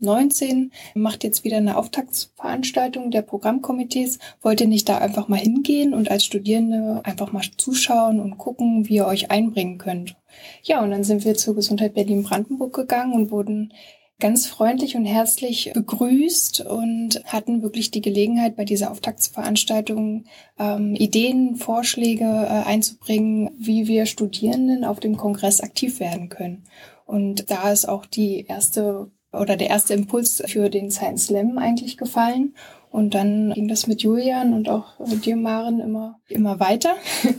2019 0.00 0.72
macht 0.94 1.24
jetzt 1.24 1.44
wieder 1.44 1.56
eine 1.56 1.76
Auftaktsveranstaltung 1.76 3.10
der 3.10 3.22
Programmkomitees. 3.22 4.18
Wollt 4.42 4.60
ihr 4.60 4.68
nicht 4.68 4.88
da 4.88 4.98
einfach 4.98 5.28
mal 5.28 5.38
hingehen 5.38 5.94
und 5.94 6.10
als 6.10 6.24
Studierende 6.24 7.00
einfach 7.04 7.32
mal 7.32 7.42
zuschauen 7.56 8.20
und 8.20 8.38
gucken, 8.38 8.88
wie 8.88 8.96
ihr 8.96 9.06
euch 9.06 9.30
einbringen 9.30 9.78
könnt? 9.78 10.16
Ja, 10.62 10.82
und 10.82 10.90
dann 10.90 11.04
sind 11.04 11.24
wir 11.24 11.34
zur 11.34 11.54
Gesundheit 11.54 11.94
Berlin-Brandenburg 11.94 12.74
gegangen 12.74 13.14
und 13.14 13.30
wurden 13.30 13.72
ganz 14.18 14.46
freundlich 14.46 14.96
und 14.96 15.04
herzlich 15.04 15.72
begrüßt 15.74 16.60
und 16.62 17.22
hatten 17.26 17.62
wirklich 17.62 17.90
die 17.90 18.00
Gelegenheit, 18.00 18.56
bei 18.56 18.64
dieser 18.64 18.90
Auftaktsveranstaltung 18.90 20.24
ähm, 20.58 20.94
Ideen, 20.94 21.56
Vorschläge 21.56 22.24
äh, 22.24 22.66
einzubringen, 22.66 23.50
wie 23.58 23.88
wir 23.88 24.06
Studierenden 24.06 24.84
auf 24.84 25.00
dem 25.00 25.16
Kongress 25.16 25.60
aktiv 25.60 26.00
werden 26.00 26.28
können. 26.30 26.64
Und 27.04 27.50
da 27.50 27.70
ist 27.70 27.88
auch 27.88 28.06
die 28.06 28.46
erste 28.46 29.10
oder 29.40 29.56
der 29.56 29.68
erste 29.68 29.94
Impuls 29.94 30.42
für 30.46 30.70
den 30.70 30.90
Science 30.90 31.26
Slam 31.26 31.58
eigentlich 31.58 31.96
gefallen. 31.96 32.54
Und 32.90 33.14
dann 33.14 33.52
ging 33.52 33.68
das 33.68 33.86
mit 33.86 34.02
Julian 34.02 34.54
und 34.54 34.68
auch 34.68 35.00
äh, 35.00 35.16
dir, 35.16 35.36
Maren, 35.36 35.80
immer, 35.80 36.18
immer 36.28 36.60
weiter. 36.60 36.94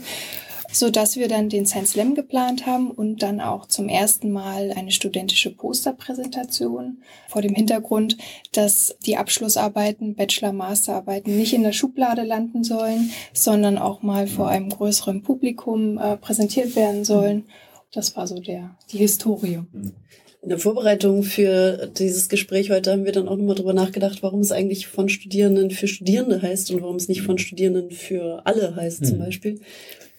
so 0.70 0.90
dass 0.90 1.16
wir 1.16 1.28
dann 1.28 1.48
den 1.48 1.66
Science 1.66 1.92
Slam 1.92 2.14
geplant 2.14 2.66
haben 2.66 2.90
und 2.90 3.22
dann 3.22 3.40
auch 3.40 3.66
zum 3.66 3.88
ersten 3.88 4.30
Mal 4.30 4.72
eine 4.76 4.90
studentische 4.90 5.54
Posterpräsentation 5.54 7.02
vor 7.26 7.42
dem 7.42 7.54
Hintergrund, 7.54 8.18
dass 8.52 8.96
die 9.06 9.16
Abschlussarbeiten, 9.16 10.14
Bachelor, 10.14 10.52
Masterarbeiten 10.52 11.36
nicht 11.36 11.54
in 11.54 11.62
der 11.62 11.72
Schublade 11.72 12.22
landen 12.22 12.64
sollen, 12.64 13.10
sondern 13.32 13.78
auch 13.78 14.02
mal 14.02 14.26
vor 14.26 14.48
einem 14.48 14.68
größeren 14.68 15.22
Publikum 15.22 15.98
äh, 15.98 16.16
präsentiert 16.16 16.76
werden 16.76 17.04
sollen. 17.04 17.46
Das 17.92 18.14
war 18.16 18.26
so 18.26 18.38
der 18.38 18.76
die 18.92 18.98
Historie. 18.98 19.60
In 20.40 20.50
der 20.50 20.58
Vorbereitung 20.58 21.24
für 21.24 21.90
dieses 21.98 22.28
Gespräch 22.28 22.70
heute 22.70 22.92
haben 22.92 23.04
wir 23.04 23.12
dann 23.12 23.28
auch 23.28 23.36
nochmal 23.36 23.56
drüber 23.56 23.72
nachgedacht, 23.72 24.22
warum 24.22 24.40
es 24.40 24.52
eigentlich 24.52 24.86
von 24.86 25.08
Studierenden 25.08 25.70
für 25.70 25.88
Studierende 25.88 26.40
heißt 26.40 26.70
und 26.70 26.80
warum 26.80 26.96
es 26.96 27.08
nicht 27.08 27.22
von 27.22 27.38
Studierenden 27.38 27.90
für 27.90 28.42
alle 28.46 28.76
heißt 28.76 29.04
zum 29.04 29.18
Mhm. 29.18 29.22
Beispiel. 29.22 29.60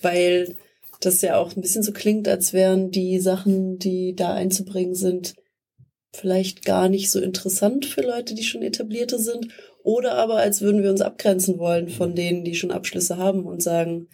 Weil 0.02 0.56
das 1.00 1.22
ja 1.22 1.38
auch 1.38 1.56
ein 1.56 1.62
bisschen 1.62 1.84
so 1.84 1.94
klingt, 1.94 2.28
als 2.28 2.52
wären 2.52 2.92
die 2.92 3.20
Sachen, 3.20 3.80
die 3.80 4.14
da 4.14 4.34
einzubringen 4.34 4.94
sind, 4.94 5.36
vielleicht 6.12 6.66
gar 6.66 6.90
nicht 6.90 7.10
so 7.12 7.22
interessant 7.22 7.86
für 7.86 8.02
Leute, 8.02 8.36
die 8.36 8.44
schon 8.44 8.62
etablierte 8.62 9.20
sind. 9.20 9.48
Oder 9.84 10.16
aber 10.16 10.36
als 10.36 10.60
würden 10.60 10.84
wir 10.84 10.90
uns 10.90 11.02
abgrenzen 11.02 11.58
wollen 11.60 11.88
von 11.88 12.14
denen, 12.14 12.44
die 12.44 12.56
schon 12.56 12.72
Abschlüsse 12.72 13.16
haben 13.18 13.46
und 13.46 13.64
sagen, 13.64 14.10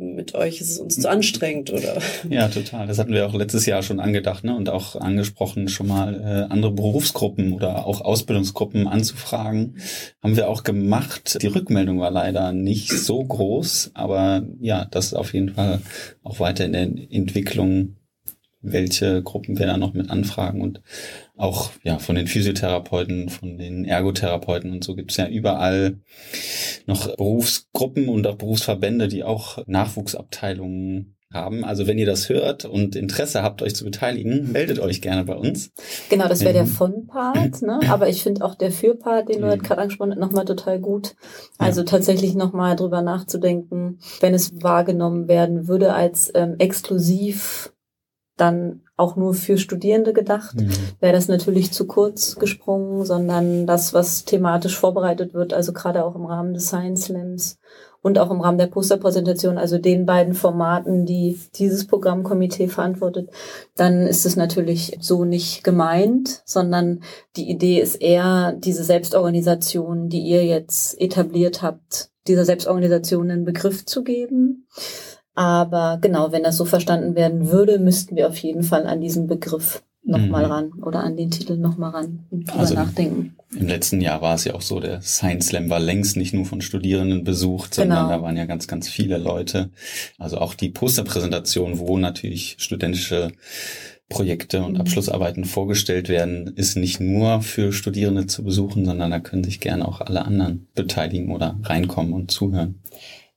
mit 0.00 0.34
euch 0.34 0.60
ist 0.60 0.70
es 0.70 0.78
uns 0.78 0.98
zu 0.98 1.08
anstrengend 1.08 1.70
oder 1.70 1.98
Ja, 2.28 2.48
total. 2.48 2.86
Das 2.86 2.98
hatten 2.98 3.12
wir 3.12 3.26
auch 3.26 3.34
letztes 3.34 3.66
Jahr 3.66 3.82
schon 3.82 4.00
angedacht 4.00 4.44
ne? 4.44 4.56
und 4.56 4.68
auch 4.68 4.96
angesprochen, 4.96 5.68
schon 5.68 5.88
mal 5.88 6.14
äh, 6.20 6.52
andere 6.52 6.72
Berufsgruppen 6.72 7.52
oder 7.52 7.86
auch 7.86 8.00
Ausbildungsgruppen 8.00 8.88
anzufragen. 8.88 9.76
Haben 10.22 10.36
wir 10.36 10.48
auch 10.48 10.62
gemacht. 10.62 11.38
Die 11.42 11.46
Rückmeldung 11.46 12.00
war 12.00 12.10
leider 12.10 12.52
nicht 12.52 12.90
so 12.90 13.22
groß, 13.22 13.92
aber 13.94 14.46
ja, 14.60 14.86
das 14.90 15.06
ist 15.06 15.14
auf 15.14 15.34
jeden 15.34 15.50
Fall 15.50 15.80
auch 16.22 16.40
weiter 16.40 16.64
in 16.64 16.72
der 16.72 16.82
Entwicklung, 16.82 17.96
welche 18.62 19.22
Gruppen 19.22 19.58
wir 19.58 19.66
da 19.66 19.76
noch 19.76 19.94
mit 19.94 20.10
anfragen 20.10 20.60
und 20.60 20.82
auch 21.40 21.70
ja 21.82 21.98
von 21.98 22.14
den 22.16 22.26
Physiotherapeuten, 22.26 23.28
von 23.28 23.56
den 23.58 23.84
Ergotherapeuten 23.84 24.70
und 24.72 24.84
so 24.84 24.94
gibt's 24.94 25.16
ja 25.16 25.26
überall 25.28 25.98
noch 26.86 27.14
Berufsgruppen 27.16 28.08
und 28.08 28.26
auch 28.26 28.36
Berufsverbände, 28.36 29.08
die 29.08 29.24
auch 29.24 29.58
Nachwuchsabteilungen 29.66 31.16
haben. 31.32 31.64
Also 31.64 31.86
wenn 31.86 31.96
ihr 31.96 32.06
das 32.06 32.28
hört 32.28 32.64
und 32.64 32.96
Interesse 32.96 33.42
habt, 33.44 33.62
euch 33.62 33.76
zu 33.76 33.84
beteiligen, 33.84 34.50
meldet 34.50 34.80
euch 34.80 35.00
gerne 35.00 35.24
bei 35.24 35.36
uns. 35.36 35.70
Genau, 36.08 36.26
das 36.26 36.40
wäre 36.40 36.52
der 36.52 36.64
Mhm. 36.64 36.68
Von-Part, 36.68 37.62
ne? 37.62 37.78
aber 37.88 38.08
ich 38.08 38.22
finde 38.24 38.44
auch 38.44 38.56
der 38.56 38.72
Für-Part, 38.72 39.28
den 39.28 39.40
du 39.40 39.46
Mhm. 39.46 39.50
halt 39.50 39.62
gerade 39.62 39.80
angesprochen 39.82 40.10
hast, 40.10 40.18
nochmal 40.18 40.44
total 40.44 40.80
gut. 40.80 41.14
Also 41.56 41.84
tatsächlich 41.84 42.34
nochmal 42.34 42.74
drüber 42.74 43.00
nachzudenken, 43.02 44.00
wenn 44.20 44.34
es 44.34 44.50
wahrgenommen 44.60 45.28
werden 45.28 45.68
würde 45.68 45.92
als 45.94 46.32
ähm, 46.34 46.56
exklusiv 46.58 47.72
dann 48.40 48.82
auch 48.96 49.16
nur 49.16 49.34
für 49.34 49.56
Studierende 49.58 50.12
gedacht, 50.12 50.56
Mhm. 50.56 50.70
wäre 51.00 51.12
das 51.12 51.28
natürlich 51.28 51.72
zu 51.72 51.86
kurz 51.86 52.36
gesprungen, 52.36 53.04
sondern 53.04 53.66
das, 53.66 53.94
was 53.94 54.24
thematisch 54.24 54.76
vorbereitet 54.78 55.32
wird, 55.34 55.52
also 55.54 55.72
gerade 55.72 56.04
auch 56.04 56.14
im 56.16 56.26
Rahmen 56.26 56.54
des 56.54 56.66
Science 56.66 57.04
Slams 57.04 57.58
und 58.02 58.18
auch 58.18 58.30
im 58.30 58.40
Rahmen 58.40 58.58
der 58.58 58.66
Posterpräsentation, 58.66 59.58
also 59.58 59.78
den 59.78 60.06
beiden 60.06 60.34
Formaten, 60.34 61.06
die 61.06 61.38
dieses 61.56 61.86
Programmkomitee 61.86 62.68
verantwortet, 62.68 63.30
dann 63.76 64.06
ist 64.06 64.24
es 64.24 64.36
natürlich 64.36 64.96
so 65.00 65.24
nicht 65.24 65.64
gemeint, 65.64 66.42
sondern 66.44 67.02
die 67.36 67.50
Idee 67.50 67.80
ist 67.80 67.96
eher, 67.96 68.52
diese 68.52 68.84
Selbstorganisation, 68.84 70.08
die 70.08 70.20
ihr 70.20 70.44
jetzt 70.44 71.00
etabliert 71.00 71.62
habt, 71.62 72.10
dieser 72.26 72.44
Selbstorganisation 72.44 73.30
einen 73.30 73.44
Begriff 73.44 73.86
zu 73.86 74.02
geben. 74.02 74.66
Aber 75.40 75.96
genau, 76.02 76.32
wenn 76.32 76.42
das 76.42 76.58
so 76.58 76.66
verstanden 76.66 77.14
werden 77.14 77.48
würde, 77.50 77.78
müssten 77.78 78.14
wir 78.14 78.28
auf 78.28 78.36
jeden 78.36 78.62
Fall 78.62 78.86
an 78.86 79.00
diesen 79.00 79.26
Begriff 79.26 79.82
nochmal 80.04 80.44
Mhm. 80.44 80.52
ran 80.52 80.72
oder 80.84 81.00
an 81.02 81.16
den 81.16 81.30
Titel 81.30 81.56
nochmal 81.56 81.92
ran 81.92 82.26
und 82.30 82.46
drüber 82.46 82.60
Also- 82.60 82.74
nachdenken. 82.74 83.36
Im 83.58 83.66
letzten 83.66 84.02
Jahr 84.02 84.20
war 84.20 84.34
es 84.34 84.44
ja 84.44 84.52
auch 84.54 84.60
so, 84.60 84.80
der 84.80 85.00
Science 85.00 85.46
Slam 85.46 85.70
war 85.70 85.80
längst 85.80 86.18
nicht 86.18 86.34
nur 86.34 86.44
von 86.44 86.60
Studierenden 86.60 87.24
besucht, 87.24 87.72
sondern 87.72 88.04
Genau. 88.06 88.18
da 88.18 88.22
waren 88.22 88.36
ja 88.36 88.44
ganz, 88.44 88.68
ganz 88.68 88.90
viele 88.90 89.16
Leute. 89.16 89.70
Also 90.18 90.36
auch 90.36 90.52
die 90.52 90.68
Posterpräsentation, 90.68 91.78
wo 91.78 91.96
natürlich 91.96 92.56
studentische 92.58 93.32
Projekte 94.10 94.62
und 94.62 94.74
Mhm. 94.74 94.80
Abschlussarbeiten 94.80 95.46
vorgestellt 95.46 96.10
werden, 96.10 96.48
ist 96.54 96.76
nicht 96.76 97.00
nur 97.00 97.40
für 97.40 97.72
Studierende 97.72 98.26
zu 98.26 98.44
besuchen, 98.44 98.84
sondern 98.84 99.10
da 99.10 99.20
können 99.20 99.44
sich 99.44 99.58
gerne 99.60 99.88
auch 99.88 100.02
alle 100.02 100.22
anderen 100.26 100.66
beteiligen 100.74 101.32
oder 101.32 101.58
reinkommen 101.62 102.12
und 102.12 102.30
zuhören. 102.30 102.74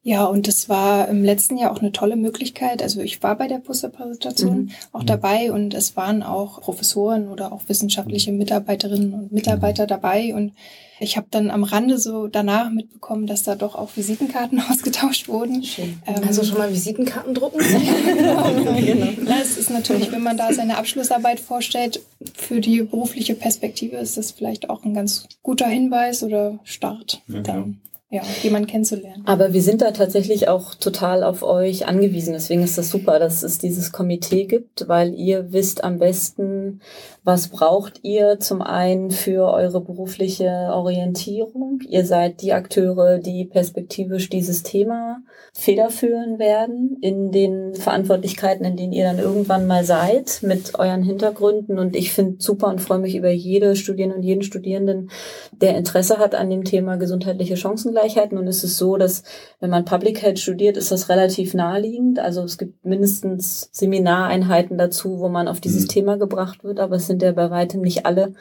Ja, 0.05 0.25
und 0.25 0.49
das 0.49 0.67
war 0.67 1.07
im 1.07 1.23
letzten 1.23 1.57
Jahr 1.57 1.71
auch 1.71 1.79
eine 1.79 1.93
tolle 1.93 2.17
Möglichkeit. 2.17 2.83
Also 2.83 2.99
ich 2.99 3.23
war 3.23 3.37
bei 3.37 3.47
der 3.47 3.59
Posterpräsentation 3.59 4.57
Mhm. 4.65 4.71
auch 4.91 5.03
dabei 5.03 5.51
und 5.53 5.73
es 5.73 5.95
waren 5.95 6.23
auch 6.23 6.59
Professoren 6.59 7.29
oder 7.29 7.53
auch 7.53 7.61
wissenschaftliche 7.67 8.33
Mitarbeiterinnen 8.33 9.13
und 9.13 9.31
Mitarbeiter 9.31 9.87
dabei 9.87 10.35
und 10.35 10.51
ich 10.99 11.17
habe 11.17 11.27
dann 11.31 11.51
am 11.51 11.63
Rande 11.63 11.97
so 11.97 12.27
danach 12.27 12.69
mitbekommen, 12.69 13.27
dass 13.27 13.43
da 13.43 13.55
doch 13.55 13.75
auch 13.75 13.95
Visitenkarten 13.95 14.61
ausgetauscht 14.69 15.27
wurden. 15.29 15.63
Schön. 15.63 16.01
Ähm, 16.05 16.15
Also 16.27 16.43
schon 16.43 16.57
mal 16.57 16.71
Visitenkarten 16.71 17.33
drucken? 17.33 17.59
genau. 18.15 19.07
Na, 19.23 19.41
es 19.41 19.57
ist 19.57 19.69
natürlich, 19.69 20.11
wenn 20.11 20.23
man 20.23 20.35
da 20.37 20.51
seine 20.53 20.77
Abschlussarbeit 20.77 21.39
vorstellt, 21.39 22.01
für 22.35 22.59
die 22.61 22.81
berufliche 22.83 23.35
Perspektive 23.35 23.95
ist 23.97 24.17
das 24.17 24.31
vielleicht 24.31 24.69
auch 24.69 24.83
ein 24.83 24.93
ganz 24.93 25.27
guter 25.43 25.67
Hinweis 25.67 26.23
oder 26.23 26.59
Start, 26.63 27.21
Ja, 27.27 27.39
dann 27.41 27.79
ja, 28.13 28.21
jemanden 28.43 28.67
kennenzulernen. 28.67 29.23
Aber 29.25 29.53
wir 29.53 29.63
sind 29.63 29.81
da 29.81 29.89
tatsächlich 29.89 30.47
auch 30.47 30.75
total 30.75 31.23
auf 31.23 31.41
euch 31.41 31.87
angewiesen. 31.87 32.33
Deswegen 32.33 32.61
ist 32.61 32.77
das 32.77 32.91
super, 32.91 33.17
dass 33.17 33.41
es 33.41 33.57
dieses 33.57 33.91
Komitee 33.91 34.45
gibt, 34.45 34.87
weil 34.87 35.15
ihr 35.15 35.51
wisst 35.51 35.83
am 35.83 35.97
besten, 35.97 36.79
was 37.23 37.47
braucht 37.47 38.01
ihr 38.03 38.39
zum 38.39 38.61
einen 38.61 39.09
für 39.09 39.51
eure 39.51 39.81
berufliche 39.81 40.45
Orientierung. 40.73 41.79
Ihr 41.89 42.05
seid 42.05 42.41
die 42.41 42.53
Akteure, 42.53 43.17
die 43.17 43.45
perspektivisch 43.45 44.29
dieses 44.29 44.61
Thema 44.61 45.17
federführen 45.51 46.37
werden 46.37 46.97
in 47.01 47.31
den 47.31 47.73
Verantwortlichkeiten, 47.73 48.63
in 48.63 48.77
denen 48.77 48.93
ihr 48.93 49.05
dann 49.05 49.19
irgendwann 49.19 49.65
mal 49.65 49.85
seid, 49.85 50.41
mit 50.43 50.77
euren 50.77 51.01
Hintergründen. 51.01 51.79
Und 51.79 51.95
ich 51.95 52.13
finde 52.13 52.35
super 52.43 52.67
und 52.67 52.79
freue 52.79 52.99
mich 52.99 53.15
über 53.15 53.31
jede 53.31 53.75
Studierende 53.75 54.17
und 54.17 54.23
jeden 54.23 54.43
Studierenden, 54.43 55.09
der 55.51 55.75
Interesse 55.77 56.19
hat 56.19 56.35
an 56.35 56.51
dem 56.51 56.63
Thema 56.63 56.97
gesundheitliche 56.97 57.57
Chancengleichheit. 57.57 58.02
Nun 58.31 58.47
ist 58.47 58.63
es 58.63 58.77
so, 58.77 58.97
dass 58.97 59.23
wenn 59.59 59.69
man 59.69 59.85
Public 59.85 60.21
Health 60.21 60.39
studiert, 60.39 60.77
ist 60.77 60.91
das 60.91 61.09
relativ 61.09 61.53
naheliegend. 61.53 62.19
Also 62.19 62.43
es 62.43 62.57
gibt 62.57 62.85
mindestens 62.85 63.69
Seminareinheiten 63.71 64.77
dazu, 64.77 65.19
wo 65.19 65.29
man 65.29 65.47
auf 65.47 65.61
dieses 65.61 65.83
Mhm. 65.83 65.89
Thema 65.89 66.17
gebracht 66.17 66.63
wird, 66.63 66.79
aber 66.79 66.97
es 66.97 67.07
sind 67.07 67.21
ja 67.21 67.31
bei 67.31 67.49
weitem 67.49 67.81
nicht 67.81 68.05
alle 68.05 68.33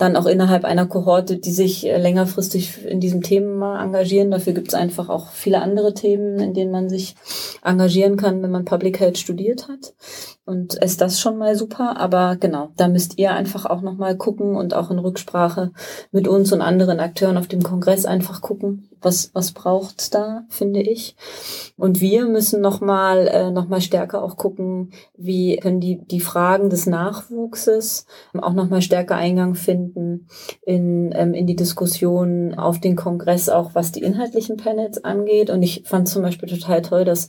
dann 0.00 0.16
auch 0.16 0.26
innerhalb 0.26 0.64
einer 0.64 0.86
Kohorte, 0.86 1.36
die 1.36 1.50
sich 1.50 1.86
äh, 1.86 1.98
längerfristig 1.98 2.86
in 2.86 3.00
diesem 3.00 3.22
Thema 3.22 3.82
engagieren. 3.82 4.30
Dafür 4.30 4.54
gibt 4.54 4.68
es 4.68 4.74
einfach 4.74 5.08
auch 5.10 5.30
viele 5.32 5.60
andere 5.60 5.92
Themen, 5.92 6.40
in 6.40 6.54
denen 6.54 6.70
man 6.70 6.88
sich 6.88 7.14
engagieren 7.62 8.16
kann, 8.16 8.42
wenn 8.42 8.50
man 8.50 8.64
Public 8.64 8.98
Health 8.98 9.18
studiert 9.18 9.68
hat. 9.68 9.92
Und 10.50 10.74
ist 10.74 11.00
das 11.00 11.20
schon 11.20 11.38
mal 11.38 11.54
super. 11.54 11.96
Aber 11.96 12.34
genau, 12.34 12.70
da 12.76 12.88
müsst 12.88 13.20
ihr 13.20 13.32
einfach 13.32 13.66
auch 13.66 13.82
nochmal 13.82 14.16
gucken 14.16 14.56
und 14.56 14.74
auch 14.74 14.90
in 14.90 14.98
Rücksprache 14.98 15.70
mit 16.10 16.26
uns 16.26 16.52
und 16.52 16.60
anderen 16.60 16.98
Akteuren 16.98 17.36
auf 17.38 17.46
dem 17.46 17.62
Kongress 17.62 18.04
einfach 18.04 18.40
gucken, 18.40 18.88
was, 19.00 19.30
was 19.32 19.52
braucht's 19.52 20.10
da, 20.10 20.42
finde 20.48 20.80
ich. 20.80 21.14
Und 21.76 22.00
wir 22.00 22.26
müssen 22.26 22.60
nochmal 22.60 23.28
äh, 23.28 23.52
noch 23.52 23.68
mal 23.68 23.80
stärker 23.80 24.24
auch 24.24 24.36
gucken, 24.36 24.90
wie 25.16 25.56
können 25.58 25.78
die, 25.78 26.04
die 26.04 26.18
Fragen 26.18 26.68
des 26.68 26.86
Nachwuchses 26.86 28.06
auch 28.36 28.52
nochmal 28.52 28.82
stärker 28.82 29.14
Eingang 29.14 29.54
finden 29.54 30.26
in, 30.62 31.12
ähm, 31.14 31.32
in 31.32 31.46
die 31.46 31.54
Diskussion 31.54 32.54
auf 32.56 32.80
den 32.80 32.96
Kongress, 32.96 33.48
auch 33.48 33.76
was 33.76 33.92
die 33.92 34.02
inhaltlichen 34.02 34.56
Panels 34.56 35.04
angeht. 35.04 35.48
Und 35.48 35.62
ich 35.62 35.84
fand 35.86 36.08
zum 36.08 36.22
Beispiel 36.22 36.48
total 36.48 36.82
toll, 36.82 37.04
dass 37.04 37.28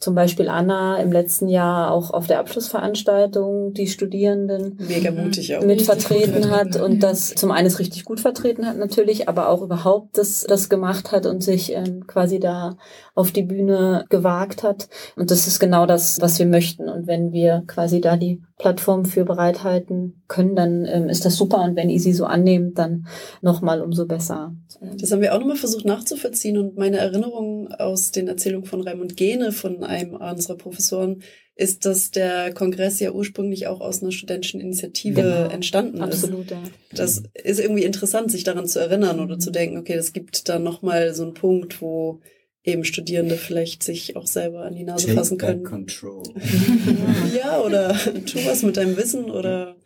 zum 0.00 0.14
Beispiel 0.14 0.48
Anna 0.48 0.96
im 0.96 1.12
letzten 1.12 1.46
Jahr 1.46 1.90
auch 1.92 2.10
auf 2.10 2.26
der 2.26 2.38
Abschlussveranstaltung 2.40 3.74
die 3.74 3.86
Studierenden 3.86 4.78
Mega 4.88 5.10
mutig 5.10 5.54
auch. 5.54 5.62
mit 5.62 5.82
vertreten 5.82 6.50
hat 6.50 6.76
und 6.76 7.02
das 7.02 7.34
zum 7.34 7.50
einen 7.50 7.66
es 7.66 7.78
richtig 7.78 8.06
gut 8.06 8.18
vertreten 8.18 8.66
hat 8.66 8.78
natürlich, 8.78 9.28
aber 9.28 9.50
auch 9.50 9.60
überhaupt 9.60 10.16
das, 10.16 10.44
das 10.44 10.70
gemacht 10.70 11.12
hat 11.12 11.26
und 11.26 11.42
sich 11.42 11.74
ähm, 11.74 12.06
quasi 12.06 12.40
da 12.40 12.78
auf 13.14 13.32
die 13.32 13.42
Bühne 13.42 14.06
gewagt 14.08 14.62
hat. 14.62 14.88
Und 15.16 15.30
das 15.30 15.46
ist 15.46 15.60
genau 15.60 15.84
das, 15.84 16.20
was 16.20 16.38
wir 16.38 16.46
möchten. 16.46 16.88
Und 16.88 17.06
wenn 17.06 17.32
wir 17.32 17.64
quasi 17.66 18.00
da 18.00 18.16
die 18.16 18.40
Plattform 18.56 19.04
für 19.04 19.24
bereithalten 19.24 20.22
können, 20.28 20.56
dann 20.56 20.84
ähm, 20.86 21.08
ist 21.08 21.24
das 21.24 21.36
super. 21.36 21.62
Und 21.62 21.76
wenn 21.76 21.90
ihr 21.90 22.00
sie 22.00 22.12
so 22.12 22.24
annehmt, 22.24 22.78
dann 22.78 23.06
nochmal 23.42 23.82
umso 23.82 24.06
besser. 24.06 24.54
Das 24.98 25.12
haben 25.12 25.20
wir 25.20 25.34
auch 25.34 25.40
nochmal 25.40 25.56
versucht 25.56 25.84
nachzuvollziehen 25.84 26.56
und 26.56 26.76
meine 26.76 26.98
Erinnerung 26.98 27.68
aus 27.72 28.10
den 28.10 28.28
Erzählungen 28.28 28.66
von 28.66 28.80
Raimund 28.80 29.16
Gene, 29.16 29.52
von 29.52 29.82
einem 29.90 30.14
unserer 30.14 30.56
Professoren, 30.56 31.22
ist, 31.56 31.84
dass 31.84 32.10
der 32.10 32.54
Kongress 32.54 33.00
ja 33.00 33.10
ursprünglich 33.12 33.66
auch 33.66 33.80
aus 33.82 34.00
einer 34.02 34.12
studentischen 34.12 34.60
Initiative 34.62 35.20
Genau. 35.20 35.48
entstanden 35.50 35.98
ist. 35.98 36.24
Absolut, 36.24 36.50
ja. 36.50 36.62
Das 36.94 37.22
ist 37.34 37.60
irgendwie 37.60 37.84
interessant, 37.84 38.30
sich 38.30 38.44
daran 38.44 38.66
zu 38.66 38.78
erinnern 38.78 39.20
oder 39.20 39.34
Mhm. 39.34 39.40
zu 39.40 39.50
denken, 39.50 39.76
okay, 39.76 39.94
das 39.96 40.14
gibt 40.14 40.48
da 40.48 40.58
nochmal 40.58 41.12
so 41.14 41.22
einen 41.24 41.34
Punkt, 41.34 41.82
wo 41.82 42.20
eben 42.64 42.84
Studierende 42.84 43.36
vielleicht 43.36 43.82
sich 43.82 44.16
auch 44.16 44.26
selber 44.26 44.62
an 44.64 44.74
die 44.74 44.84
Nase 44.84 45.06
Take 45.08 45.18
fassen 45.18 45.38
können. 45.38 45.64
control. 45.64 46.22
Ja, 47.36 47.60
oder 47.60 47.94
tu 48.26 48.38
was 48.44 48.62
mit 48.62 48.76
deinem 48.76 48.96
Wissen 48.96 49.24
oder 49.30 49.76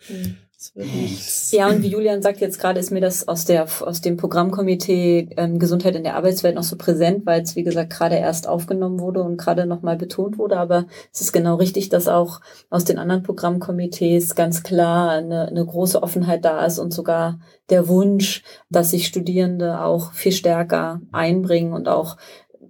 es 0.65 0.75
wird 0.75 0.95
nichts. 0.95 1.53
Ja, 1.53 1.69
und 1.69 1.83
wie 1.83 1.89
Julian 1.89 2.23
sagt 2.23 2.41
jetzt 2.41 2.59
gerade, 2.59 2.81
ist 2.81 2.91
mir 2.91 3.01
das 3.01 3.29
aus 3.29 3.45
der 3.45 3.67
aus 3.81 4.01
dem 4.01 4.17
Programmkomitee 4.17 5.29
ähm, 5.37 5.59
Gesundheit 5.59 5.95
in 5.95 6.05
der 6.05 6.17
Arbeitswelt 6.17 6.55
noch 6.55 6.63
so 6.63 6.77
präsent, 6.77 7.27
weil 7.27 7.43
es 7.43 7.55
wie 7.55 7.65
gesagt 7.65 7.93
gerade 7.93 8.17
erst 8.17 8.49
aufgenommen 8.49 8.99
wurde 8.99 9.23
und 9.23 9.37
gerade 9.37 9.67
nochmal 9.67 9.97
betont 9.97 10.39
wurde. 10.39 10.59
Aber 10.59 10.87
es 11.13 11.21
ist 11.21 11.33
genau 11.33 11.57
richtig, 11.57 11.91
dass 11.91 12.09
auch 12.09 12.41
aus 12.71 12.85
den 12.85 12.99
anderen 12.99 13.23
Programmkomitees 13.23 14.35
ganz 14.35 14.63
klar 14.63 15.11
eine, 15.11 15.49
eine 15.49 15.65
große 15.65 16.03
Offenheit 16.03 16.45
da 16.45 16.65
ist 16.65 16.79
und 16.79 16.95
sogar 16.95 17.39
der 17.71 17.89
Wunsch, 17.89 18.43
dass 18.71 18.91
sich 18.91 19.07
Studierende 19.07 19.81
auch 19.81 20.13
viel 20.13 20.33
stärker 20.33 21.01
einbringen 21.13 21.73
und 21.73 21.89
auch 21.89 22.17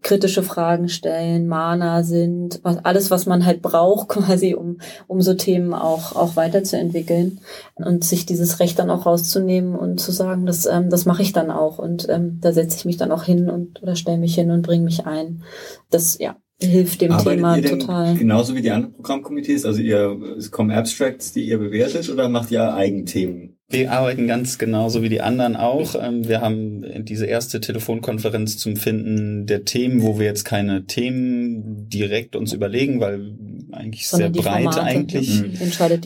kritische 0.05 0.45
Fragen 0.45 0.89
stellen, 0.89 1.49
Mana 1.49 2.05
sind, 2.05 2.61
was, 2.63 2.85
alles, 2.85 3.11
was 3.11 3.27
man 3.27 3.45
halt 3.45 3.63
braucht, 3.63 4.09
quasi, 4.11 4.55
um, 4.55 4.79
um 5.09 5.21
so 5.21 5.35
Themen 5.35 5.75
auch, 5.75 6.15
auch 6.15 6.37
weiterzuentwickeln 6.37 7.41
und 7.75 8.05
sich 8.05 8.27
dieses 8.27 8.61
Recht 8.61 8.79
dann 8.79 8.91
auch 8.91 9.07
rauszunehmen 9.07 9.75
und 9.75 9.99
zu 9.99 10.13
sagen, 10.13 10.47
das, 10.47 10.67
ähm, 10.67 10.91
das 10.91 11.07
mache 11.07 11.23
ich 11.23 11.33
dann 11.33 11.51
auch 11.51 11.79
und 11.79 12.09
ähm, 12.09 12.39
da 12.41 12.53
setze 12.53 12.77
ich 12.77 12.85
mich 12.85 12.99
dann 12.99 13.11
auch 13.11 13.25
hin 13.25 13.51
und 13.51 13.83
oder 13.83 13.97
stelle 13.97 14.19
mich 14.19 14.37
hin 14.37 14.53
und 14.53 14.63
bringe 14.63 14.85
mich 14.85 15.07
ein. 15.07 15.43
Das 15.91 16.19
ja 16.19 16.37
hilft 16.61 17.01
dem 17.01 17.13
Arbeitet 17.13 17.65
Thema 17.65 17.79
total. 17.79 18.15
genauso 18.15 18.55
wie 18.55 18.63
die 18.63 18.71
anderen 18.71 18.95
Programmkomitees? 18.95 19.65
Also 19.65 19.81
ihr, 19.81 20.17
es 20.39 20.51
kommen 20.51 20.71
Abstracts, 20.71 21.33
die 21.33 21.49
ihr 21.49 21.59
bewertet 21.59 22.09
oder 22.09 22.29
macht 22.29 22.51
ihr 22.51 22.73
Eigenthemen? 22.73 23.54
Wir 23.71 23.93
arbeiten 23.93 24.27
ganz 24.27 24.59
genauso 24.59 25.03
wie 25.03 25.09
die 25.09 25.23
anderen 25.23 25.57
auch. 25.57 25.95
Ähm, 26.01 26.29
Wir 26.29 26.41
haben 26.41 26.85
diese 27.05 27.27
erste 27.27 27.61
Telefonkonferenz 27.61 28.59
zum 28.59 28.77
Finden 28.77 29.47
der 29.47 29.65
Themen, 29.65 30.03
wo 30.03 30.19
wir 30.19 30.27
jetzt 30.27 30.45
keine 30.45 30.85
Themen 30.85 31.89
direkt 31.89 32.37
uns 32.37 32.53
überlegen, 32.53 33.01
weil 33.01 33.35
eigentlich 33.73 34.07
Sondern 34.07 34.35
sehr 34.35 34.43
breit 34.43 34.63
Formate, 34.65 34.83
eigentlich 34.83 35.43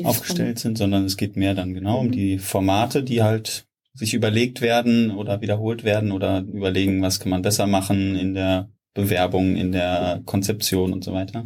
aufgestellt 0.04 0.58
sind, 0.60 0.78
sondern 0.78 1.04
es 1.04 1.16
geht 1.16 1.36
mehr 1.36 1.54
dann 1.54 1.74
genau 1.74 2.00
um 2.00 2.06
Mhm. 2.06 2.12
die 2.12 2.38
Formate, 2.38 3.02
die 3.02 3.22
halt 3.22 3.66
sich 3.94 4.14
überlegt 4.14 4.60
werden 4.60 5.10
oder 5.10 5.40
wiederholt 5.40 5.82
werden 5.82 6.12
oder 6.12 6.40
überlegen, 6.40 7.02
was 7.02 7.18
kann 7.18 7.30
man 7.30 7.42
besser 7.42 7.66
machen 7.66 8.14
in 8.14 8.34
der 8.34 8.70
Bewerbungen 8.94 9.56
in 9.56 9.72
der 9.72 10.22
Konzeption 10.24 10.92
und 10.92 11.04
so 11.04 11.12
weiter. 11.12 11.44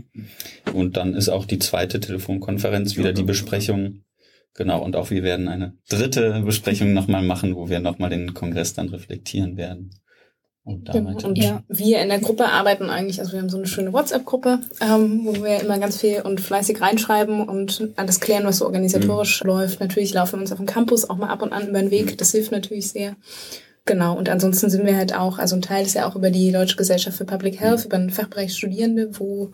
Und 0.73 0.97
dann 0.97 1.15
ist 1.15 1.29
auch 1.31 1.45
die 1.47 1.59
zweite 1.59 2.01
Telefonkonferenz 2.01 2.97
wieder 2.97 3.13
die 3.13 3.23
Besprechung. 3.25 4.03
Genau, 4.55 4.83
und 4.83 4.97
auch 4.97 5.11
wir 5.11 5.23
werden 5.23 5.49
eine 5.49 5.75
dritte 5.89 6.43
Besprechung 6.45 6.93
nochmal 6.93 7.23
machen, 7.23 7.57
wo 7.57 7.69
wir 7.71 7.81
nochmal 7.81 8.11
den 8.11 8.35
Kongress 8.35 8.75
dann 8.75 8.91
reflektieren 8.91 9.57
werden. 9.57 9.91
Und, 10.65 10.89
damit 10.89 11.25
und 11.25 11.39
ja. 11.39 11.65
wir 11.67 12.01
in 12.01 12.09
der 12.09 12.21
Gruppe 12.21 12.47
arbeiten 12.47 12.89
eigentlich, 12.89 13.19
also 13.19 13.33
wir 13.33 13.41
haben 13.41 13.49
so 13.49 13.57
eine 13.57 13.67
schöne 13.67 13.93
WhatsApp-Gruppe, 13.93 14.61
ähm, 14.81 15.23
wo 15.25 15.43
wir 15.43 15.61
immer 15.61 15.79
ganz 15.81 16.01
viel 16.01 16.21
und 16.21 16.41
fleißig 16.41 16.81
reinschreiben 16.81 17.49
und 17.49 17.89
alles 17.97 18.21
klären, 18.21 18.45
was 18.45 18.59
so 18.59 18.67
organisatorisch 18.67 19.43
mhm. 19.43 19.49
läuft. 19.49 19.81
Natürlich 19.81 20.15
laufen 20.15 20.35
wir 20.35 20.43
uns 20.43 20.53
auf 20.53 20.59
dem 20.59 20.67
Campus 20.67 21.09
auch 21.11 21.17
mal 21.17 21.31
ab 21.31 21.43
und 21.43 21.53
an 21.53 21.69
über 21.69 21.81
den 21.81 21.91
Weg. 21.91 22.17
Das 22.19 22.31
hilft 22.31 22.53
natürlich 22.53 22.91
sehr. 22.91 23.17
Genau, 23.87 24.17
und 24.17 24.29
ansonsten 24.29 24.71
sind 24.71 24.87
wir 24.87 24.97
halt 24.97 25.17
auch, 25.17 25.41
also 25.41 25.57
ein 25.57 25.63
Teil 25.63 25.85
ist 25.85 25.95
ja 25.95 26.09
auch 26.09 26.15
über 26.15 26.31
die 26.31 26.53
Deutsche 26.53 26.77
Gesellschaft 26.77 27.19
für 27.19 27.25
Public 27.25 27.59
Health, 27.59 27.81
mhm. 27.81 27.87
über 27.87 27.99
den 27.99 28.11
Fachbereich 28.11 28.55
Studierende, 28.55 29.19
wo 29.19 29.51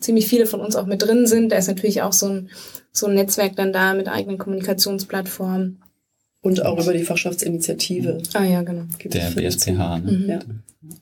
ziemlich 0.00 0.26
viele 0.26 0.46
von 0.46 0.60
uns 0.60 0.76
auch 0.76 0.86
mit 0.86 1.02
drin 1.02 1.26
sind. 1.26 1.50
Da 1.50 1.56
ist 1.56 1.68
natürlich 1.68 2.02
auch 2.02 2.12
so 2.12 2.28
ein, 2.28 2.50
so 2.92 3.06
ein 3.06 3.14
Netzwerk 3.14 3.56
dann 3.56 3.72
da 3.72 3.94
mit 3.94 4.08
eigenen 4.08 4.38
Kommunikationsplattformen. 4.38 5.82
Und 6.48 6.64
auch 6.64 6.80
über 6.80 6.92
die 6.92 7.04
Fachschaftsinitiative. 7.04 8.22
Ah 8.32 8.44
ja, 8.44 8.62
genau. 8.62 8.84
Gibt 8.98 9.14
der 9.14 9.30
BSPH. 9.30 9.98
Ne? 9.98 10.12
Mhm. 10.12 10.28
Ja. 10.28 10.38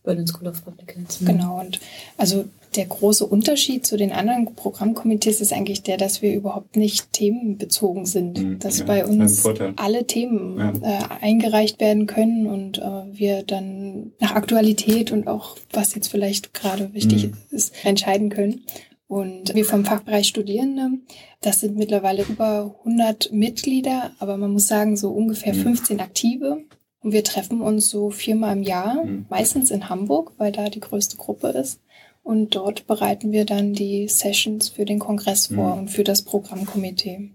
Berlin 0.02 0.26
School 0.26 0.48
of 0.48 0.64
Public 0.64 0.96
Health. 0.96 1.18
Genau, 1.24 1.60
und 1.60 1.80
also 2.16 2.46
der 2.76 2.86
große 2.86 3.24
Unterschied 3.24 3.86
zu 3.86 3.96
den 3.96 4.12
anderen 4.12 4.54
Programmkomitees 4.54 5.40
ist 5.40 5.52
eigentlich 5.52 5.82
der, 5.82 5.96
dass 5.96 6.22
wir 6.22 6.34
überhaupt 6.34 6.76
nicht 6.76 7.12
themenbezogen 7.12 8.06
sind. 8.06 8.38
Mhm, 8.38 8.58
dass 8.58 8.80
ja, 8.80 8.84
bei 8.84 9.06
uns 9.06 9.44
alle 9.76 10.06
Themen 10.06 10.58
ja. 10.58 10.72
äh, 10.82 11.24
eingereicht 11.24 11.80
werden 11.80 12.06
können 12.06 12.46
und 12.46 12.78
äh, 12.78 12.82
wir 13.12 13.42
dann 13.42 14.12
nach 14.20 14.34
Aktualität 14.34 15.12
und 15.12 15.26
auch 15.26 15.56
was 15.72 15.94
jetzt 15.94 16.08
vielleicht 16.08 16.54
gerade 16.54 16.92
wichtig 16.92 17.28
mhm. 17.28 17.34
ist, 17.50 17.72
entscheiden 17.84 18.28
können. 18.28 18.62
Und 19.08 19.54
wir 19.54 19.64
vom 19.64 19.84
Fachbereich 19.84 20.26
Studierende, 20.26 20.98
das 21.40 21.60
sind 21.60 21.76
mittlerweile 21.76 22.24
über 22.24 22.74
100 22.80 23.32
Mitglieder, 23.32 24.10
aber 24.18 24.36
man 24.36 24.50
muss 24.50 24.66
sagen, 24.66 24.96
so 24.96 25.10
ungefähr 25.10 25.54
15 25.54 25.96
mhm. 25.96 26.02
aktive. 26.02 26.64
Und 27.00 27.12
wir 27.12 27.22
treffen 27.22 27.60
uns 27.60 27.88
so 27.88 28.10
viermal 28.10 28.56
im 28.56 28.64
Jahr, 28.64 29.04
mhm. 29.04 29.26
meistens 29.28 29.70
in 29.70 29.88
Hamburg, 29.88 30.32
weil 30.38 30.50
da 30.50 30.68
die 30.68 30.80
größte 30.80 31.16
Gruppe 31.16 31.48
ist. 31.48 31.80
Und 32.24 32.56
dort 32.56 32.88
bereiten 32.88 33.30
wir 33.30 33.44
dann 33.44 33.74
die 33.74 34.08
Sessions 34.08 34.68
für 34.70 34.84
den 34.84 34.98
Kongress 34.98 35.46
vor 35.46 35.74
mhm. 35.74 35.82
und 35.82 35.88
für 35.88 36.02
das 36.02 36.22
Programmkomitee. 36.22 37.30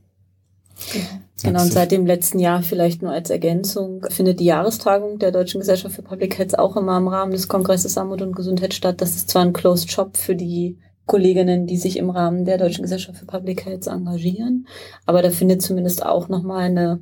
Genau. 0.91 1.05
genau, 1.43 1.61
und 1.61 1.71
seit 1.71 1.91
dem 1.91 2.05
letzten 2.05 2.39
Jahr 2.39 2.63
vielleicht 2.63 3.01
nur 3.01 3.11
als 3.11 3.29
Ergänzung 3.29 4.05
findet 4.09 4.39
die 4.39 4.45
Jahrestagung 4.45 5.19
der 5.19 5.31
Deutschen 5.31 5.59
Gesellschaft 5.59 5.95
für 5.95 6.01
Public 6.01 6.37
Health 6.37 6.59
auch 6.59 6.75
immer 6.75 6.97
im 6.97 7.07
Rahmen 7.07 7.31
des 7.31 7.47
Kongresses 7.47 7.97
Armut 7.97 8.21
und 8.21 8.35
Gesundheit 8.35 8.73
statt. 8.73 8.99
Das 8.99 9.15
ist 9.15 9.29
zwar 9.29 9.43
ein 9.43 9.53
Closed 9.53 9.91
Shop 9.91 10.17
für 10.17 10.35
die 10.35 10.77
Kolleginnen, 11.05 11.67
die 11.67 11.77
sich 11.77 11.97
im 11.97 12.09
Rahmen 12.09 12.45
der 12.45 12.57
Deutschen 12.57 12.83
Gesellschaft 12.83 13.19
für 13.19 13.25
Public 13.25 13.65
Health 13.65 13.87
engagieren, 13.87 14.67
aber 15.05 15.21
da 15.21 15.29
findet 15.29 15.61
zumindest 15.61 16.05
auch 16.05 16.29
nochmal 16.29 16.63
eine 16.63 16.99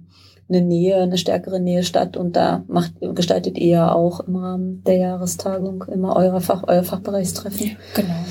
eine 0.49 0.61
Nähe, 0.61 0.97
eine 0.97 1.17
stärkere 1.17 1.59
Nähe 1.59 1.83
statt 1.83 2.17
und 2.17 2.35
da 2.35 2.63
macht, 2.67 2.93
gestaltet 2.99 3.57
ihr 3.57 3.67
ja 3.67 3.93
auch 3.93 4.21
im 4.21 4.35
Rahmen 4.35 4.83
der 4.83 4.97
Jahrestagung 4.97 5.83
immer 5.83 6.15
euer 6.15 6.41
Fach, 6.41 6.63
euer 6.67 6.83
Fachbereichstreffen. 6.83 7.77
Genau. 7.93 8.25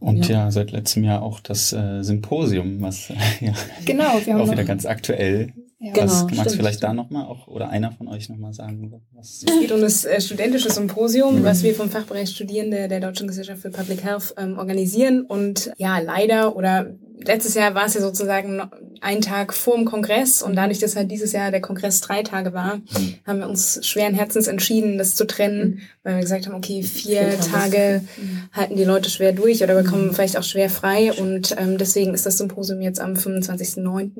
Und 0.00 0.28
ja. 0.28 0.46
ja, 0.46 0.50
seit 0.50 0.72
letztem 0.72 1.04
Jahr 1.04 1.22
auch 1.22 1.40
das 1.40 1.72
äh, 1.72 2.02
Symposium, 2.02 2.80
was 2.80 3.08
ja 3.40 3.52
genau, 3.84 4.20
wir 4.24 4.34
haben 4.34 4.40
auch 4.40 4.50
wieder 4.50 4.64
ganz 4.64 4.84
aktuell 4.86 5.52
ja, 5.82 5.92
was 5.96 6.26
genau, 6.26 6.36
magst 6.42 6.54
du 6.54 6.58
vielleicht 6.58 6.82
da 6.82 6.92
nochmal 6.92 7.24
auch 7.24 7.48
oder 7.48 7.70
einer 7.70 7.90
von 7.90 8.06
euch 8.08 8.28
nochmal 8.28 8.52
sagen? 8.52 8.92
Was 9.14 9.42
es 9.42 9.60
geht 9.60 9.72
um 9.72 9.80
das 9.80 10.04
äh, 10.04 10.20
studentische 10.20 10.70
Symposium, 10.70 11.40
mhm. 11.40 11.44
was 11.44 11.62
wir 11.62 11.74
vom 11.74 11.88
Fachbereich 11.88 12.28
Studierende 12.28 12.86
der 12.86 13.00
Deutschen 13.00 13.26
Gesellschaft 13.26 13.62
für 13.62 13.70
Public 13.70 14.04
Health 14.04 14.34
ähm, 14.36 14.58
organisieren. 14.58 15.22
Und 15.24 15.72
ja, 15.78 15.98
leider 15.98 16.54
oder 16.54 16.92
letztes 17.24 17.54
Jahr 17.54 17.74
war 17.74 17.86
es 17.86 17.94
ja 17.94 18.00
sozusagen 18.00 18.62
ein 19.00 19.20
Tag 19.20 19.54
vor 19.54 19.76
dem 19.76 19.84
Kongress 19.84 20.42
und 20.42 20.56
dadurch, 20.56 20.78
dass 20.78 20.96
halt 20.96 21.10
dieses 21.10 21.32
Jahr 21.32 21.50
der 21.50 21.60
Kongress 21.60 22.00
drei 22.00 22.22
Tage 22.22 22.52
war, 22.52 22.76
mhm. 22.76 23.14
haben 23.26 23.38
wir 23.40 23.48
uns 23.48 23.86
schweren 23.86 24.14
Herzens 24.14 24.46
entschieden, 24.46 24.98
das 24.98 25.14
zu 25.14 25.26
trennen, 25.26 25.62
mhm. 25.62 25.80
weil 26.02 26.14
wir 26.16 26.22
gesagt 26.22 26.46
haben, 26.46 26.54
okay, 26.54 26.82
vier 26.82 27.38
Tage 27.40 28.02
mhm. 28.16 28.42
halten 28.52 28.76
die 28.76 28.84
Leute 28.84 29.08
schwer 29.08 29.32
durch 29.32 29.62
oder 29.62 29.74
bekommen 29.74 30.12
vielleicht 30.12 30.36
auch 30.36 30.42
schwer 30.42 30.68
frei 30.68 31.12
und 31.12 31.54
ähm, 31.58 31.78
deswegen 31.78 32.14
ist 32.14 32.26
das 32.26 32.38
Symposium 32.38 32.80
jetzt 32.82 33.00
am 33.00 33.14
25.09. 33.14 34.10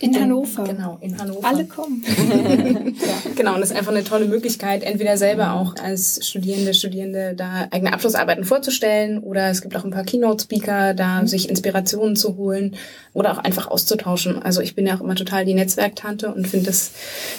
In 0.00 0.20
Hannover. 0.20 0.64
Genau, 0.64 0.98
in 1.00 1.18
Hannover. 1.18 1.46
Alle 1.46 1.66
kommen. 1.66 2.04
ja, 3.00 3.30
genau, 3.36 3.54
und 3.54 3.60
das 3.60 3.70
ist 3.70 3.76
einfach 3.76 3.92
eine 3.92 4.04
tolle 4.04 4.26
Möglichkeit, 4.26 4.82
entweder 4.82 5.16
selber 5.16 5.52
auch 5.52 5.76
als 5.76 6.26
Studierende, 6.26 6.74
Studierende 6.74 7.34
da 7.36 7.68
eigene 7.70 7.92
Abschlussarbeiten 7.92 8.44
vorzustellen 8.44 9.18
oder 9.18 9.48
es 9.50 9.62
gibt 9.62 9.76
auch 9.76 9.84
ein 9.84 9.90
paar 9.90 10.04
Keynote-Speaker, 10.04 10.94
da 10.94 11.26
sich 11.26 11.48
Inspirationen 11.48 12.16
zu 12.16 12.36
holen 12.36 12.43
oder 13.12 13.32
auch 13.32 13.38
einfach 13.38 13.68
auszutauschen. 13.68 14.42
Also 14.42 14.60
ich 14.60 14.74
bin 14.74 14.86
ja 14.86 14.96
auch 14.96 15.00
immer 15.00 15.14
total 15.14 15.44
die 15.44 15.54
Netzwerktante 15.54 16.32
und 16.32 16.46
finde 16.46 16.66
das 16.66 16.92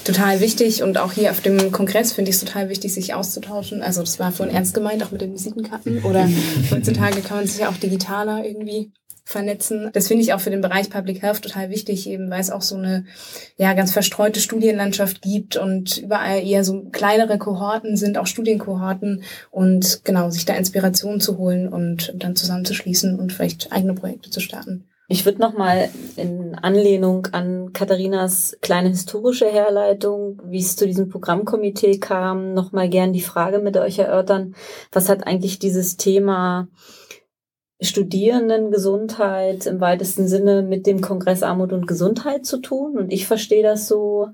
total 0.03 0.39
wichtig 0.39 0.83
und 0.83 0.97
auch 0.97 1.13
hier 1.13 1.31
auf 1.31 1.41
dem 1.41 1.71
Kongress 1.71 2.13
finde 2.13 2.29
ich 2.29 2.37
es 2.37 2.43
total 2.43 2.69
wichtig, 2.69 2.93
sich 2.93 3.13
auszutauschen. 3.13 3.81
Also 3.81 4.01
das 4.01 4.19
war 4.19 4.31
vorhin 4.31 4.55
ernst 4.55 4.73
gemeint, 4.73 5.03
auch 5.03 5.11
mit 5.11 5.21
den 5.21 5.33
Visitenkarten 5.33 6.03
oder 6.03 6.27
heutzutage 6.71 7.21
kann 7.21 7.37
man 7.37 7.47
sich 7.47 7.59
ja 7.59 7.69
auch 7.69 7.77
digitaler 7.77 8.45
irgendwie 8.45 8.91
vernetzen. 9.25 9.89
Das 9.93 10.07
finde 10.07 10.23
ich 10.23 10.33
auch 10.33 10.39
für 10.39 10.51
den 10.51 10.61
Bereich 10.61 10.89
Public 10.89 11.23
Health 11.23 11.41
total 11.41 11.71
wichtig, 11.71 12.07
eben 12.07 12.29
weil 12.29 12.39
es 12.39 12.51
auch 12.51 12.61
so 12.61 12.75
eine 12.75 13.05
ja 13.57 13.73
ganz 13.73 13.91
verstreute 13.91 14.39
Studienlandschaft 14.39 15.21
gibt 15.23 15.57
und 15.57 15.97
überall 15.97 16.45
eher 16.45 16.63
so 16.63 16.83
kleinere 16.91 17.39
Kohorten 17.39 17.97
sind, 17.97 18.19
auch 18.19 18.27
Studienkohorten 18.27 19.23
und 19.49 20.01
genau 20.03 20.29
sich 20.29 20.45
da 20.45 20.53
Inspiration 20.53 21.19
zu 21.19 21.39
holen 21.39 21.67
und 21.67 22.13
dann 22.15 22.35
zusammenzuschließen 22.35 23.19
und 23.19 23.33
vielleicht 23.33 23.71
eigene 23.71 23.95
Projekte 23.95 24.29
zu 24.29 24.39
starten. 24.39 24.85
Ich 25.07 25.23
würde 25.25 25.39
nochmal 25.39 25.89
in 26.15 26.55
Anlehnung 26.55 27.27
an 27.31 27.73
Katharinas 27.73 28.57
kleine 28.61 28.89
historische 28.89 29.45
Herleitung, 29.45 30.41
wie 30.45 30.59
es 30.59 30.75
zu 30.75 30.87
diesem 30.87 31.09
Programmkomitee 31.09 31.99
kam, 31.99 32.53
nochmal 32.53 32.89
gern 32.89 33.13
die 33.13 33.21
Frage 33.21 33.59
mit 33.59 33.77
euch 33.77 33.99
erörtern. 33.99 34.55
Was 34.91 35.07
hat 35.07 35.27
eigentlich 35.27 35.59
dieses 35.59 35.97
Thema 35.97 36.69
Studierendengesundheit 37.81 39.65
im 39.65 39.81
weitesten 39.81 40.27
Sinne 40.27 40.61
mit 40.61 40.87
dem 40.87 41.01
Kongress 41.01 41.43
Armut 41.43 41.73
und 41.73 41.87
Gesundheit 41.87 42.45
zu 42.45 42.59
tun. 42.59 42.97
Und 42.97 43.11
ich 43.11 43.27
verstehe 43.27 43.63
das 43.63 43.87
so 43.87 44.29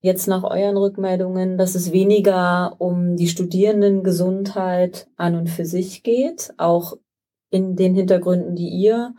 jetzt 0.00 0.26
nach 0.28 0.44
euren 0.44 0.78
Rückmeldungen, 0.78 1.58
dass 1.58 1.74
es 1.74 1.92
weniger 1.92 2.74
um 2.78 3.16
die 3.16 3.28
Studierendengesundheit 3.28 5.08
an 5.16 5.36
und 5.36 5.50
für 5.50 5.66
sich 5.66 6.02
geht, 6.04 6.54
auch 6.56 6.96
in 7.50 7.76
den 7.76 7.94
Hintergründen, 7.94 8.56
die 8.56 8.68
ihr 8.68 9.14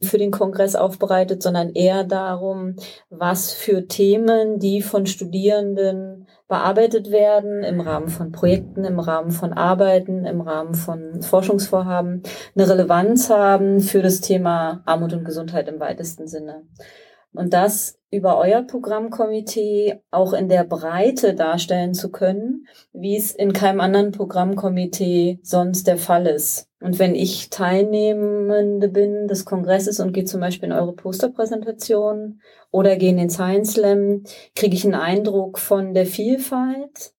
für 0.00 0.18
den 0.18 0.30
Kongress 0.30 0.74
aufbereitet, 0.74 1.42
sondern 1.42 1.70
eher 1.70 2.04
darum, 2.04 2.76
was 3.08 3.52
für 3.52 3.86
Themen, 3.86 4.58
die 4.58 4.82
von 4.82 5.06
Studierenden 5.06 6.26
bearbeitet 6.48 7.10
werden, 7.10 7.62
im 7.62 7.80
Rahmen 7.80 8.08
von 8.08 8.30
Projekten, 8.30 8.84
im 8.84 9.00
Rahmen 9.00 9.30
von 9.30 9.54
Arbeiten, 9.54 10.26
im 10.26 10.42
Rahmen 10.42 10.74
von 10.74 11.22
Forschungsvorhaben, 11.22 12.22
eine 12.54 12.68
Relevanz 12.68 13.30
haben 13.30 13.80
für 13.80 14.02
das 14.02 14.20
Thema 14.20 14.82
Armut 14.84 15.14
und 15.14 15.24
Gesundheit 15.24 15.68
im 15.68 15.80
weitesten 15.80 16.26
Sinne. 16.26 16.66
Und 17.34 17.52
das 17.52 17.98
über 18.10 18.38
euer 18.38 18.62
Programmkomitee 18.62 20.00
auch 20.10 20.34
in 20.34 20.50
der 20.50 20.64
Breite 20.64 21.34
darstellen 21.34 21.94
zu 21.94 22.10
können, 22.10 22.66
wie 22.92 23.16
es 23.16 23.32
in 23.32 23.54
keinem 23.54 23.80
anderen 23.80 24.12
Programmkomitee 24.12 25.40
sonst 25.42 25.86
der 25.86 25.96
Fall 25.96 26.26
ist. 26.26 26.68
Und 26.80 26.98
wenn 26.98 27.14
ich 27.14 27.48
Teilnehmende 27.48 28.88
bin 28.88 29.28
des 29.28 29.46
Kongresses 29.46 29.98
und 29.98 30.12
gehe 30.12 30.24
zum 30.24 30.40
Beispiel 30.40 30.68
in 30.68 30.74
eure 30.74 30.92
Posterpräsentation 30.92 32.42
oder 32.70 32.96
gehe 32.96 33.10
in 33.10 33.16
den 33.16 33.30
Science 33.30 33.72
Slam, 33.72 34.24
kriege 34.54 34.74
ich 34.74 34.84
einen 34.84 34.94
Eindruck 34.94 35.58
von 35.58 35.94
der 35.94 36.04
Vielfalt. 36.04 37.14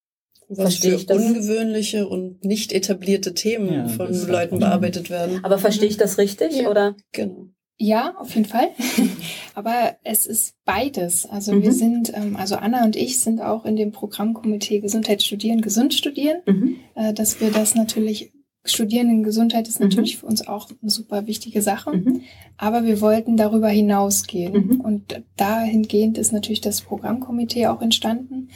Was 0.47 0.60
verstehe 0.60 0.93
ich 0.93 1.08
das? 1.08 1.17
ungewöhnliche 1.17 2.08
und 2.08 2.45
nicht 2.45 2.71
etablierte 2.71 3.34
Themen 3.34 3.73
ja, 3.73 3.88
von 3.88 4.13
Leuten 4.28 4.60
bearbeitet 4.60 5.10
werden. 5.10 5.39
Aber 5.43 5.58
verstehe 5.58 5.89
ich 5.89 5.97
das 5.97 6.19
richtig, 6.19 6.62
ja, 6.62 6.69
oder? 6.69 6.95
Genau. 7.13 7.47
Ja, 7.77 8.15
auf 8.17 8.33
jeden 8.36 8.47
Fall. 8.47 8.69
Aber 9.55 9.97
es 10.03 10.25
ist 10.25 10.55
beides. 10.63 11.25
Also 11.25 11.53
mhm. 11.53 11.63
wir 11.63 11.71
sind, 11.71 12.13
ähm, 12.15 12.36
also 12.36 12.55
Anna 12.55 12.83
und 12.86 12.95
ich 12.95 13.19
sind 13.19 13.41
auch 13.41 13.65
in 13.65 13.75
dem 13.75 13.91
Programmkomitee 13.91 14.79
Gesundheit 14.79 15.21
studieren, 15.21 15.62
gesund 15.62 15.93
studieren, 15.93 16.41
mhm. 16.45 16.75
äh, 16.95 17.13
dass 17.13 17.41
wir 17.41 17.51
das 17.51 17.75
natürlich 17.75 18.31
Studierendengesundheit 18.65 19.67
ist 19.67 19.81
natürlich 19.81 20.15
mhm. 20.15 20.19
für 20.19 20.25
uns 20.27 20.47
auch 20.47 20.69
eine 20.81 20.89
super 20.89 21.27
wichtige 21.27 21.62
Sache. 21.62 21.97
Mhm. 21.97 22.21
Aber 22.57 22.86
wir 22.86 23.01
wollten 23.01 23.36
darüber 23.36 23.67
hinausgehen. 23.67 24.53
Mhm. 24.53 24.79
Und 24.79 25.21
dahingehend 25.36 26.17
ist 26.17 26.31
natürlich 26.31 26.62
das 26.62 26.81
Programmkomitee 26.81 27.67
auch 27.67 27.81
entstanden 27.81 28.49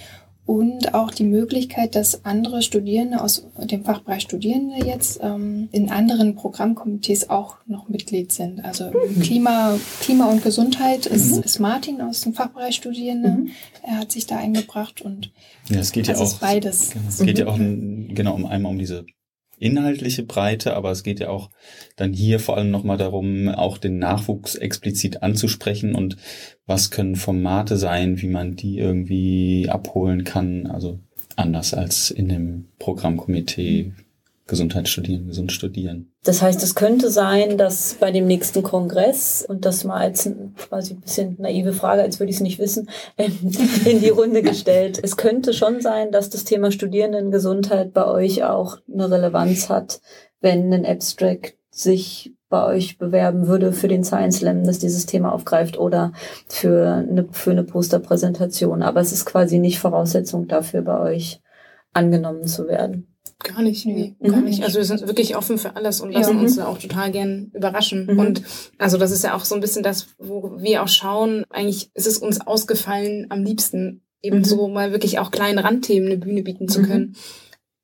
und 0.47 0.93
auch 0.93 1.11
die 1.11 1.25
Möglichkeit, 1.25 1.93
dass 1.93 2.23
andere 2.23 2.61
Studierende 2.61 3.21
aus 3.21 3.45
dem 3.57 3.83
Fachbereich 3.83 4.21
Studierende 4.21 4.77
jetzt 4.87 5.19
ähm, 5.21 5.67
in 5.73 5.91
anderen 5.91 6.35
Programmkomitees 6.35 7.29
auch 7.29 7.57
noch 7.67 7.89
Mitglied 7.89 8.31
sind. 8.31 8.63
Also 8.63 8.85
mhm. 8.85 9.19
Klima, 9.19 9.77
Klima 9.99 10.27
und 10.27 10.41
Gesundheit 10.41 11.05
ist, 11.05 11.35
mhm. 11.35 11.43
ist 11.43 11.59
Martin 11.59 12.01
aus 12.01 12.21
dem 12.21 12.33
Fachbereich 12.33 12.75
Studierende. 12.75 13.29
Mhm. 13.29 13.49
Er 13.83 13.99
hat 13.99 14.13
sich 14.13 14.25
da 14.25 14.37
eingebracht 14.37 15.01
und 15.01 15.31
ja, 15.67 15.79
es 15.79 15.91
geht 15.91 16.07
ja 16.07 16.15
auch, 16.15 16.39
beides. 16.39 16.91
Es 17.09 17.19
geht 17.19 17.39
ja 17.39 17.47
auch 17.47 17.57
genau 17.57 18.33
um 18.33 18.45
einmal 18.45 18.71
um 18.71 18.79
diese 18.79 19.05
inhaltliche 19.57 20.23
Breite, 20.23 20.75
aber 20.75 20.91
es 20.91 21.03
geht 21.03 21.19
ja 21.19 21.29
auch 21.29 21.49
dann 21.95 22.13
hier 22.13 22.39
vor 22.39 22.57
allem 22.57 22.71
nochmal 22.71 22.97
darum, 22.97 23.49
auch 23.49 23.77
den 23.77 23.97
Nachwuchs 23.97 24.55
explizit 24.55 25.23
anzusprechen 25.23 25.95
und 25.95 26.17
was 26.65 26.91
können 26.91 27.15
Formate 27.15 27.77
sein, 27.77 28.21
wie 28.21 28.27
man 28.27 28.55
die 28.55 28.77
irgendwie 28.77 29.67
abholen 29.69 30.23
kann. 30.23 30.67
Also 30.67 30.99
anders 31.35 31.73
als 31.73 32.11
in 32.11 32.29
dem 32.29 32.69
Programmkomitee 32.79 33.93
Gesundheit 34.47 34.87
studieren, 34.87 35.27
gesund 35.27 35.51
studieren. 35.51 36.13
Das 36.23 36.41
heißt, 36.41 36.63
es 36.63 36.73
könnte 36.73 37.09
sein, 37.09 37.57
dass 37.57 37.95
bei 37.99 38.11
dem 38.11 38.27
nächsten 38.27 38.63
Kongress, 38.63 39.45
und 39.47 39.65
das 39.65 39.83
mal 39.83 39.97
als 39.97 40.29
quasi 40.57 40.93
ein 40.93 41.01
bisschen 41.01 41.35
naive 41.37 41.73
Frage, 41.73 42.01
als 42.01 42.19
würde 42.19 42.29
ich 42.29 42.37
es 42.37 42.41
nicht 42.41 42.59
wissen, 42.59 42.89
in 43.17 44.01
die 44.01 44.09
Runde 44.09 44.41
gestellt, 44.41 44.99
es 45.01 45.17
könnte 45.17 45.53
schon 45.53 45.81
sein, 45.81 46.11
dass 46.11 46.29
das 46.29 46.45
Thema 46.45 46.71
Studierendengesundheit 46.71 47.93
bei 47.93 48.05
euch 48.05 48.43
auch 48.43 48.77
eine 48.91 49.11
Relevanz 49.11 49.69
hat, 49.69 50.01
wenn 50.39 50.73
ein 50.73 50.85
Abstract 50.85 51.55
sich 51.69 52.33
bei 52.49 52.65
euch 52.65 52.97
bewerben 52.97 53.47
würde 53.47 53.73
für 53.73 53.87
den 53.87 54.03
Science 54.03 54.37
Slam, 54.37 54.63
das 54.63 54.79
dieses 54.79 55.05
Thema 55.05 55.33
aufgreift 55.33 55.77
oder 55.77 56.13
für 56.47 57.05
eine, 57.07 57.27
für 57.31 57.51
eine 57.51 57.63
Posterpräsentation. 57.63 58.81
Aber 58.81 59.01
es 59.01 59.11
ist 59.11 59.25
quasi 59.25 59.59
nicht 59.59 59.79
Voraussetzung 59.79 60.47
dafür, 60.47 60.81
bei 60.81 60.99
euch 60.99 61.41
angenommen 61.93 62.47
zu 62.47 62.67
werden. 62.67 63.16
Gar 63.43 63.61
nicht, 63.61 63.85
nee, 63.85 64.15
mhm. 64.19 64.31
gar 64.31 64.41
nicht. 64.41 64.63
Also 64.63 64.77
wir 64.77 64.85
sind 64.85 65.05
wirklich 65.05 65.35
offen 65.35 65.57
für 65.57 65.75
alles 65.75 66.01
und 66.01 66.11
lassen 66.11 66.37
ja. 66.37 66.41
uns 66.41 66.57
auch 66.57 66.79
total 66.79 67.11
gern 67.11 67.51
überraschen. 67.53 68.07
Mhm. 68.07 68.19
Und 68.19 68.41
also 68.77 68.97
das 68.97 69.11
ist 69.11 69.23
ja 69.23 69.35
auch 69.35 69.45
so 69.45 69.53
ein 69.53 69.61
bisschen 69.61 69.83
das, 69.83 70.07
wo 70.17 70.59
wir 70.59 70.81
auch 70.81 70.87
schauen, 70.87 71.43
eigentlich 71.49 71.91
ist 71.93 72.07
es 72.07 72.17
uns 72.17 72.41
ausgefallen, 72.41 73.27
am 73.29 73.43
liebsten 73.43 74.01
eben 74.23 74.39
mhm. 74.39 74.43
so 74.43 74.67
mal 74.67 74.91
wirklich 74.91 75.19
auch 75.19 75.29
kleinen 75.29 75.59
Randthemen 75.59 76.09
eine 76.09 76.17
Bühne 76.17 76.41
bieten 76.41 76.67
zu 76.67 76.81
mhm. 76.81 76.85
können 76.85 77.15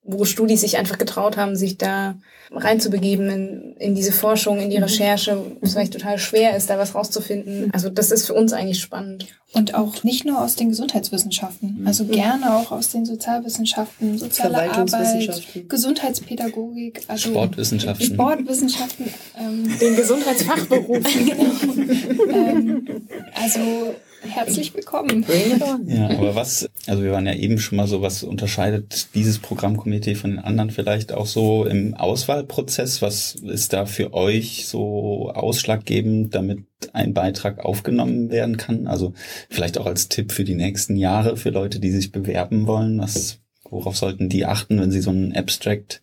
wo 0.04 0.26
Studis 0.26 0.62
sich 0.62 0.78
einfach 0.78 0.98
getraut 0.98 1.38
haben, 1.38 1.56
sich 1.56 1.78
da 1.78 2.16
reinzubegeben 2.52 3.30
in, 3.30 3.76
in 3.78 3.96
diese 3.96 4.12
Forschung, 4.12 4.60
in 4.60 4.70
die 4.70 4.78
mhm. 4.78 4.84
Recherche, 4.84 5.38
wo 5.38 5.58
es 5.62 5.74
vielleicht 5.74 5.94
total 5.94 6.18
schwer 6.20 6.56
ist, 6.58 6.70
da 6.70 6.78
was 6.78 6.94
rauszufinden. 6.94 7.72
Also 7.74 7.90
das 7.90 8.12
ist 8.12 8.28
für 8.28 8.34
uns 8.34 8.54
eigentlich 8.54 8.82
spannend. 8.82 9.28
Und 9.54 9.76
auch 9.76 10.04
nicht 10.04 10.26
nur 10.26 10.42
aus 10.42 10.56
den 10.56 10.70
Gesundheitswissenschaften, 10.70 11.82
mhm. 11.82 11.88
also 11.88 12.06
gerne 12.06 12.56
auch 12.56 12.72
aus 12.72 12.90
den 12.90 13.06
Sozialwissenschaften, 13.06 14.18
soziale 14.18 14.72
Arbeit, 14.72 15.70
Gesundheitspädagogik, 15.70 17.04
also 17.08 17.30
Sportwissenschaften. 17.30 18.06
Sportwissenschaften, 18.14 19.14
ähm, 19.40 19.80
den 19.80 19.96
Gesundheitsfachberuf. 19.96 21.04
genau. 21.04 22.34
ähm, 22.34 23.08
also 23.36 23.94
Herzlich 24.26 24.74
willkommen. 24.74 25.22
Bring 25.22 25.56
it 25.56 25.62
on. 25.62 25.88
Ja, 25.88 26.10
aber 26.10 26.34
was, 26.34 26.70
also 26.88 27.04
wir 27.04 27.12
waren 27.12 27.26
ja 27.26 27.34
eben 27.34 27.60
schon 27.60 27.76
mal 27.76 27.88
so, 27.88 28.02
was 28.02 28.24
unterscheidet 28.24 29.14
dieses 29.16 29.40
Programmkomitee 29.40 30.16
von 30.16 30.32
den 30.32 30.40
anderen 30.40 30.72
vielleicht 30.72 31.12
auch 31.12 31.26
so 31.26 31.66
im 31.66 31.94
Auswahlprozess? 31.94 33.02
Was 33.02 33.36
ist 33.36 33.74
da 33.74 33.86
für 33.86 34.14
euch 34.14 34.66
so 34.68 35.30
ausschlaggebend, 35.30 36.34
damit 36.36 36.66
ein 36.94 37.14
Beitrag 37.14 37.60
aufgenommen 37.60 38.32
werden 38.32 38.58
kann? 38.58 38.88
Also 38.88 39.14
vielleicht 39.50 39.78
auch 39.78 39.86
als 39.86 40.08
Tipp 40.08 40.32
für 40.32 40.46
die 40.46 40.56
nächsten 40.56 40.96
Jahre 40.96 41.36
für 41.36 41.50
Leute, 41.50 41.80
die 41.80 41.92
sich 41.92 42.12
bewerben 42.12 42.66
wollen. 42.66 43.00
Was, 43.00 43.40
worauf 43.70 43.98
sollten 43.98 44.30
die 44.30 44.46
achten, 44.46 44.80
wenn 44.80 44.92
sie 44.92 45.02
so 45.02 45.10
einen 45.10 45.36
Abstract 45.36 46.02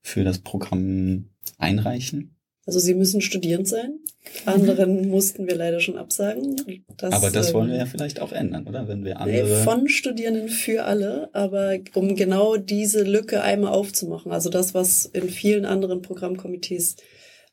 für 0.00 0.24
das 0.24 0.38
Programm 0.38 1.30
einreichen? 1.56 2.36
Also 2.70 2.78
sie 2.78 2.94
müssen 2.94 3.20
studierend 3.20 3.66
sein. 3.66 3.98
Anderen 4.46 5.08
mussten 5.08 5.48
wir 5.48 5.56
leider 5.56 5.80
schon 5.80 5.98
absagen. 5.98 6.54
Das, 6.98 7.12
aber 7.12 7.32
das 7.32 7.52
wollen 7.52 7.68
wir 7.68 7.78
ja 7.78 7.82
ähm, 7.82 7.88
vielleicht 7.88 8.20
auch 8.20 8.30
ändern, 8.30 8.68
oder? 8.68 8.86
Wenn 8.86 9.04
wir 9.04 9.18
andere. 9.18 9.64
Von 9.64 9.88
Studierenden 9.88 10.48
für 10.48 10.84
alle, 10.84 11.30
aber 11.32 11.78
um 11.94 12.14
genau 12.14 12.58
diese 12.58 13.02
Lücke 13.02 13.42
einmal 13.42 13.72
aufzumachen. 13.72 14.30
Also 14.30 14.50
das, 14.50 14.72
was 14.72 15.04
in 15.04 15.30
vielen 15.30 15.64
anderen 15.64 16.00
Programmkomitees 16.00 16.94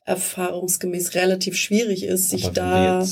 erfahrungsgemäß 0.04 1.16
relativ 1.16 1.56
schwierig 1.56 2.04
ist, 2.04 2.30
sich 2.30 2.44
aber 2.44 2.54
da. 2.54 3.08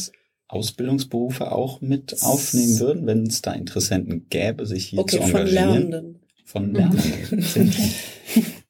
Ausbildungsberufe 0.47 1.51
auch 1.51 1.81
mit 1.81 2.23
aufnehmen 2.23 2.79
würden, 2.79 3.07
wenn 3.09 3.27
es 3.27 3.43
da 3.43 3.53
Interessenten 3.53 4.29
gäbe, 4.31 4.65
sich 4.65 4.87
hier 4.91 5.01
okay, 5.01 5.17
zu 5.17 5.23
engagieren. 5.25 5.43
Von 5.45 5.53
Lernenden. 5.53 6.21
Von 6.45 6.73
Lernenden. 6.73 7.83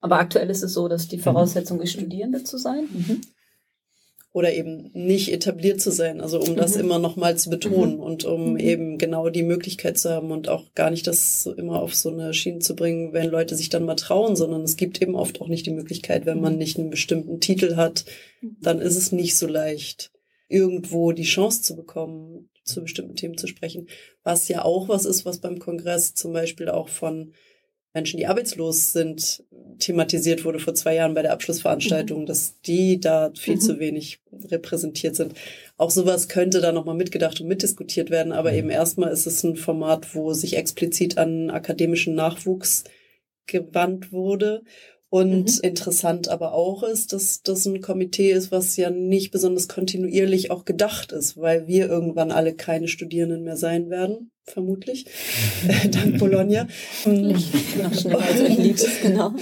Aber 0.00 0.18
aktuell 0.18 0.50
ist 0.50 0.62
es 0.62 0.72
so, 0.72 0.88
dass 0.88 1.08
die 1.08 1.16
mhm. 1.16 1.22
Voraussetzung 1.22 1.80
ist, 1.80 1.92
Studierende 1.92 2.44
zu 2.44 2.58
sein. 2.58 2.88
Mhm. 2.92 3.20
Oder 4.30 4.52
eben 4.52 4.90
nicht 4.92 5.32
etabliert 5.32 5.80
zu 5.80 5.90
sein, 5.90 6.20
also 6.20 6.38
um 6.38 6.52
mhm. 6.52 6.56
das 6.56 6.76
immer 6.76 6.98
nochmal 6.98 7.36
zu 7.36 7.48
betonen 7.50 7.94
mhm. 7.94 8.02
und 8.02 8.24
um 8.24 8.52
mhm. 8.52 8.58
eben 8.58 8.98
genau 8.98 9.30
die 9.30 9.42
Möglichkeit 9.42 9.98
zu 9.98 10.10
haben 10.10 10.30
und 10.30 10.48
auch 10.48 10.74
gar 10.74 10.90
nicht 10.90 11.06
das 11.06 11.46
immer 11.56 11.82
auf 11.82 11.94
so 11.94 12.10
eine 12.10 12.34
Schiene 12.34 12.58
zu 12.58 12.76
bringen, 12.76 13.12
wenn 13.14 13.30
Leute 13.30 13.56
sich 13.56 13.70
dann 13.70 13.86
mal 13.86 13.96
trauen, 13.96 14.36
sondern 14.36 14.62
es 14.62 14.76
gibt 14.76 15.00
eben 15.00 15.16
oft 15.16 15.40
auch 15.40 15.48
nicht 15.48 15.66
die 15.66 15.72
Möglichkeit, 15.72 16.26
wenn 16.26 16.40
man 16.40 16.58
nicht 16.58 16.78
einen 16.78 16.90
bestimmten 16.90 17.40
Titel 17.40 17.76
hat, 17.76 18.04
dann 18.60 18.80
ist 18.80 18.96
es 18.96 19.12
nicht 19.12 19.36
so 19.36 19.46
leicht, 19.46 20.12
irgendwo 20.46 21.12
die 21.12 21.24
Chance 21.24 21.62
zu 21.62 21.74
bekommen, 21.74 22.50
zu 22.64 22.82
bestimmten 22.82 23.16
Themen 23.16 23.38
zu 23.38 23.46
sprechen. 23.46 23.88
Was 24.22 24.46
ja 24.48 24.62
auch 24.64 24.88
was 24.88 25.04
ist, 25.04 25.24
was 25.24 25.38
beim 25.38 25.58
Kongress 25.58 26.14
zum 26.14 26.32
Beispiel 26.32 26.68
auch 26.68 26.88
von 26.88 27.32
Menschen, 27.98 28.16
die 28.16 28.28
arbeitslos 28.28 28.92
sind, 28.92 29.42
thematisiert 29.80 30.44
wurde 30.44 30.60
vor 30.60 30.74
zwei 30.74 30.94
Jahren 30.94 31.14
bei 31.14 31.22
der 31.22 31.32
Abschlussveranstaltung, 31.32 32.22
mhm. 32.22 32.26
dass 32.26 32.60
die 32.60 33.00
da 33.00 33.32
viel 33.36 33.56
mhm. 33.56 33.60
zu 33.60 33.78
wenig 33.80 34.20
repräsentiert 34.50 35.16
sind. 35.16 35.34
Auch 35.76 35.90
sowas 35.90 36.28
könnte 36.28 36.60
da 36.60 36.70
nochmal 36.70 36.94
mitgedacht 36.94 37.40
und 37.40 37.48
mitdiskutiert 37.48 38.10
werden, 38.10 38.32
aber 38.32 38.52
mhm. 38.52 38.58
eben 38.58 38.70
erstmal 38.70 39.10
ist 39.10 39.26
es 39.26 39.42
ein 39.42 39.56
Format, 39.56 40.14
wo 40.14 40.32
sich 40.32 40.56
explizit 40.56 41.18
an 41.18 41.50
akademischen 41.50 42.14
Nachwuchs 42.14 42.84
gewandt 43.46 44.12
wurde 44.12 44.62
und 45.10 45.44
mhm. 45.44 45.60
interessant 45.62 46.28
aber 46.28 46.52
auch 46.52 46.82
ist, 46.82 47.12
dass 47.12 47.42
das 47.42 47.64
ein 47.66 47.80
Komitee 47.80 48.32
ist, 48.32 48.52
was 48.52 48.76
ja 48.76 48.90
nicht 48.90 49.30
besonders 49.30 49.68
kontinuierlich 49.68 50.50
auch 50.50 50.64
gedacht 50.64 51.12
ist, 51.12 51.38
weil 51.38 51.66
wir 51.66 51.88
irgendwann 51.88 52.30
alle 52.30 52.54
keine 52.54 52.88
Studierenden 52.88 53.42
mehr 53.42 53.56
sein 53.56 53.88
werden, 53.88 54.30
vermutlich, 54.44 55.06
dank 55.90 56.18
Bologna. 56.18 56.68
also 57.04 58.44
genau. 59.02 59.34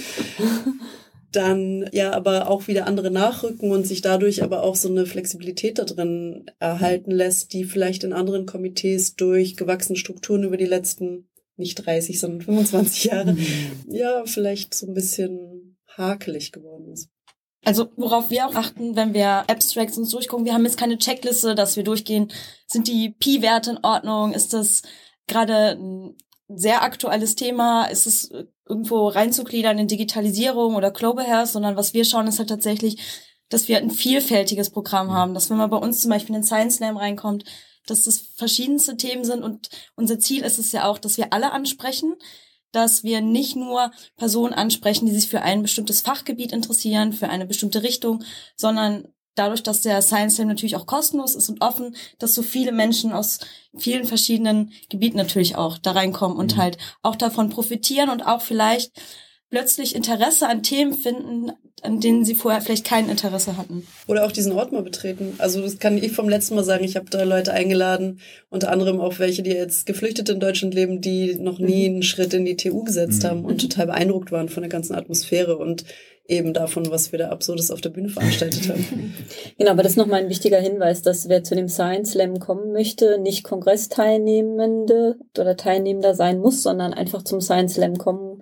Dann 1.33 1.89
ja, 1.93 2.13
aber 2.13 2.49
auch 2.49 2.69
wieder 2.69 2.87
andere 2.87 3.11
nachrücken 3.11 3.71
und 3.71 3.87
sich 3.87 4.01
dadurch 4.01 4.43
aber 4.43 4.63
auch 4.63 4.77
so 4.77 4.89
eine 4.89 5.05
Flexibilität 5.05 5.79
da 5.79 5.85
drin 5.85 6.47
erhalten 6.61 7.11
lässt, 7.11 7.53
die 7.53 7.65
vielleicht 7.65 8.05
in 8.05 8.13
anderen 8.13 8.47
Komitees 8.47 9.17
durch 9.17 9.57
gewachsene 9.57 9.99
Strukturen 9.99 10.45
über 10.45 10.57
die 10.57 10.65
letzten 10.65 11.27
nicht 11.57 11.87
30, 11.87 12.21
sondern 12.21 12.43
25 12.43 13.05
Jahre, 13.05 13.33
mhm. 13.33 13.47
ja, 13.89 14.25
vielleicht 14.27 14.75
so 14.75 14.87
ein 14.87 14.95
bisschen 14.95 15.79
hakelig 15.97 16.53
geworden 16.53 16.93
ist. 16.93 17.09
Also 17.65 17.89
worauf 17.97 18.31
wir 18.31 18.47
auch 18.47 18.55
achten, 18.55 18.95
wenn 18.95 19.13
wir 19.13 19.51
Abstracts 19.51 19.99
uns 19.99 20.11
durchgucken, 20.11 20.45
wir 20.45 20.55
haben 20.55 20.65
jetzt 20.65 20.79
keine 20.79 20.99
Checkliste, 20.99 21.57
dass 21.57 21.77
wir 21.77 21.83
durchgehen, 21.83 22.31
sind 22.69 22.87
die 22.87 23.11
Pi-Werte 23.11 23.73
in 23.73 23.79
Ordnung, 23.83 24.35
ist 24.35 24.53
das 24.53 24.83
gerade 25.27 25.77
ein 25.77 26.17
sehr 26.49 26.83
aktuelles 26.83 27.35
Thema, 27.35 27.87
ist 27.87 28.07
es 28.07 28.31
irgendwo 28.69 29.09
reinzugliedern 29.09 29.79
in 29.79 29.89
Digitalisierung 29.89 30.77
oder 30.77 30.93
Global 30.93 31.25
Health, 31.25 31.49
sondern 31.49 31.77
was 31.77 31.93
wir 31.93 32.05
schauen, 32.05 32.29
ist 32.29 32.39
halt 32.39 32.51
tatsächlich, 32.51 33.03
dass 33.49 33.67
wir 33.67 33.79
ein 33.79 33.91
vielfältiges 33.91 34.71
Programm 34.71 35.13
haben, 35.13 35.35
dass 35.35 35.51
wenn 35.51 35.57
man 35.57 35.71
bei 35.71 35.77
uns 35.77 36.01
zum 36.01 36.11
Beispiel 36.11 36.35
in 36.35 36.43
den 36.43 36.47
Science 36.47 36.77
Slam 36.77 36.97
reinkommt, 36.97 37.45
dass 37.87 38.05
das 38.05 38.19
verschiedenste 38.37 38.97
Themen 38.97 39.25
sind 39.25 39.43
und 39.43 39.69
unser 39.95 40.19
Ziel 40.19 40.43
ist 40.43 40.59
es 40.59 40.73
ja 40.73 40.89
auch, 40.89 40.99
dass 40.99 41.17
wir 41.17 41.33
alle 41.33 41.53
ansprechen, 41.53 42.15
dass 42.73 43.05
wir 43.05 43.21
nicht 43.21 43.57
nur 43.57 43.91
Personen 44.17 44.53
ansprechen, 44.53 45.07
die 45.07 45.15
sich 45.15 45.29
für 45.29 45.43
ein 45.43 45.63
bestimmtes 45.63 46.01
Fachgebiet 46.01 46.53
interessieren, 46.53 47.13
für 47.13 47.29
eine 47.29 47.47
bestimmte 47.47 47.83
Richtung, 47.83 48.23
sondern 48.57 49.09
dadurch, 49.37 49.63
dass 49.63 49.83
der 49.83 50.03
Science 50.03 50.37
Slam 50.37 50.49
natürlich 50.49 50.77
auch 50.77 50.87
kostenlos 50.87 51.35
ist 51.35 51.49
und 51.49 51.63
offen, 51.63 51.95
dass 52.19 52.35
so 52.35 52.43
viele 52.43 52.73
Menschen 52.73 53.13
aus 53.13 53.39
vielen 53.77 54.05
verschiedenen 54.05 54.73
Gebieten 54.89 55.17
natürlich 55.17 55.57
auch 55.57 55.79
da 55.79 55.93
reinkommen 55.93 56.37
und 56.37 56.57
mhm. 56.57 56.61
halt 56.61 56.79
auch 57.03 57.17
davon 57.17 57.51
profitieren 57.51 58.11
und 58.11 58.27
auch 58.27 58.41
vielleicht 58.41 58.93
plötzlich 59.51 59.95
Interesse 59.95 60.49
an 60.49 60.63
Themen 60.63 60.95
finden, 60.95 61.53
an 61.83 62.01
denen 62.01 62.25
sie 62.25 62.35
vorher 62.35 62.61
vielleicht 62.61 62.87
kein 62.87 63.09
Interesse 63.09 63.57
hatten. 63.57 63.87
Oder 64.07 64.25
auch 64.25 64.33
diesen 64.33 64.53
Ort 64.53 64.73
mal 64.73 64.83
betreten. 64.83 65.35
Also 65.39 65.61
das 65.61 65.79
kann 65.79 65.99
ich 65.99 66.13
vom 66.13 66.29
letzten 66.29 66.55
Mal 66.55 66.65
sagen. 66.65 66.85
Ich 66.85 66.97
habe 66.97 67.11
drei 67.11 67.25
Leute 67.25 67.53
eingeladen, 67.53 68.21
unter 68.51 68.71
anderem 68.71 69.01
auch 69.01 69.19
welche, 69.19 69.43
die 69.43 69.51
jetzt 69.51 69.87
geflüchtet 69.87 70.29
in 70.29 70.41
Deutschland 70.41 70.75
leben, 70.75 71.01
die 71.01 71.37
noch 71.37 71.59
nie 71.59 71.89
mhm. 71.89 71.95
einen 71.97 72.03
Schritt 72.03 72.35
in 72.35 72.45
die 72.45 72.57
TU 72.57 72.83
gesetzt 72.83 73.23
mhm. 73.23 73.29
haben 73.29 73.45
und 73.45 73.61
total 73.61 73.87
beeindruckt 73.87 74.33
waren 74.33 74.49
von 74.49 74.63
der 74.63 74.71
ganzen 74.71 74.95
Atmosphäre 74.95 75.57
und 75.57 75.85
eben 76.29 76.53
davon, 76.53 76.91
was 76.91 77.13
wir 77.13 77.19
da 77.19 77.29
Absurdes 77.29 77.71
auf 77.71 77.81
der 77.81 77.91
Bühne 77.91 78.09
veranstaltet 78.09 78.69
haben. 78.69 79.15
Genau, 79.59 79.71
aber 79.71 79.83
das 79.83 79.93
ist 79.93 79.99
nochmal 79.99 80.23
ein 80.23 80.29
wichtiger 80.29 80.59
Hinweis, 80.59 81.03
dass 81.03 81.29
wer 81.29 81.43
zu 81.43 81.55
dem 81.55 81.69
Science 81.69 82.13
Slam 82.13 82.41
kommen 82.41 82.73
möchte, 82.73 83.19
nicht 83.19 83.45
Kongressteilnehmende 83.45 85.17
oder 85.39 85.57
Teilnehmender 85.57 86.15
sein 86.15 86.39
muss, 86.39 86.63
sondern 86.63 86.93
einfach 86.93 87.23
zum 87.23 87.41
Science 87.41 87.75
Slam 87.75 87.97
kommen 87.97 88.36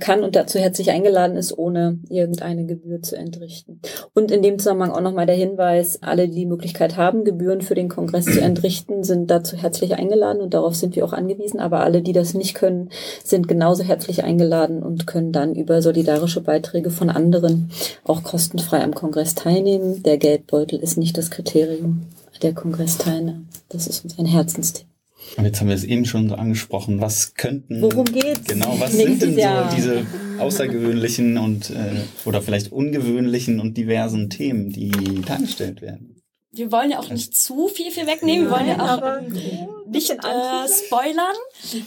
kann 0.00 0.24
und 0.24 0.36
dazu 0.36 0.58
herzlich 0.58 0.90
eingeladen 0.90 1.36
ist, 1.36 1.56
ohne 1.56 1.98
irgendeine 2.08 2.64
Gebühr 2.64 3.02
zu 3.02 3.16
entrichten. 3.16 3.80
Und 4.14 4.30
in 4.30 4.42
dem 4.42 4.58
Zusammenhang 4.58 4.92
auch 4.92 5.00
nochmal 5.00 5.26
der 5.26 5.34
Hinweis, 5.34 6.02
alle, 6.02 6.28
die 6.28 6.36
die 6.36 6.46
Möglichkeit 6.46 6.96
haben, 6.96 7.24
Gebühren 7.24 7.62
für 7.62 7.74
den 7.74 7.88
Kongress 7.88 8.26
zu 8.26 8.40
entrichten, 8.40 9.04
sind 9.04 9.30
dazu 9.30 9.56
herzlich 9.56 9.94
eingeladen 9.94 10.40
und 10.40 10.54
darauf 10.54 10.74
sind 10.74 10.96
wir 10.96 11.04
auch 11.04 11.12
angewiesen. 11.12 11.60
Aber 11.60 11.80
alle, 11.80 12.02
die 12.02 12.12
das 12.12 12.34
nicht 12.34 12.54
können, 12.54 12.90
sind 13.24 13.48
genauso 13.48 13.84
herzlich 13.84 14.24
eingeladen 14.24 14.82
und 14.82 15.06
können 15.06 15.32
dann 15.32 15.54
über 15.54 15.82
solidarische 15.82 16.40
Beiträge 16.40 16.90
von 16.90 17.10
anderen 17.10 17.70
auch 18.04 18.22
kostenfrei 18.22 18.82
am 18.82 18.94
Kongress 18.94 19.34
teilnehmen. 19.34 20.02
Der 20.02 20.18
Geldbeutel 20.18 20.78
ist 20.78 20.98
nicht 20.98 21.16
das 21.18 21.30
Kriterium 21.30 22.02
der 22.42 22.52
Kongressteilnahme. 22.52 23.44
Das 23.68 23.86
ist 23.86 24.04
uns 24.04 24.18
ein 24.18 24.26
Herzensthema. 24.26 24.93
Und 25.36 25.44
jetzt 25.44 25.60
haben 25.60 25.68
wir 25.68 25.74
es 25.74 25.84
eben 25.84 26.04
schon 26.04 26.28
so 26.28 26.36
angesprochen. 26.36 27.00
Was 27.00 27.34
könnten. 27.34 27.82
Worum 27.82 28.04
geht's? 28.04 28.44
Genau, 28.46 28.78
was 28.78 28.92
sind 28.92 29.20
denn 29.20 29.38
Jahr? 29.38 29.70
so 29.70 29.76
diese 29.76 30.06
außergewöhnlichen 30.38 31.38
und 31.38 31.70
äh, 31.70 32.02
oder 32.24 32.40
vielleicht 32.42 32.72
ungewöhnlichen 32.72 33.60
und 33.60 33.76
diversen 33.76 34.30
Themen, 34.30 34.70
die 34.70 34.92
dargestellt 35.26 35.82
werden? 35.82 36.20
Wir 36.52 36.70
wollen 36.70 36.92
ja 36.92 37.00
auch 37.00 37.08
nicht 37.08 37.36
zu 37.36 37.66
viel, 37.66 37.90
viel 37.90 38.06
wegnehmen. 38.06 38.46
Wir 38.46 38.52
wollen 38.52 38.68
ja 38.68 38.78
auch 38.78 39.20
nicht 39.28 39.68
bisschen 39.94 40.18
äh, 40.18 40.68
spoilern, 40.68 41.36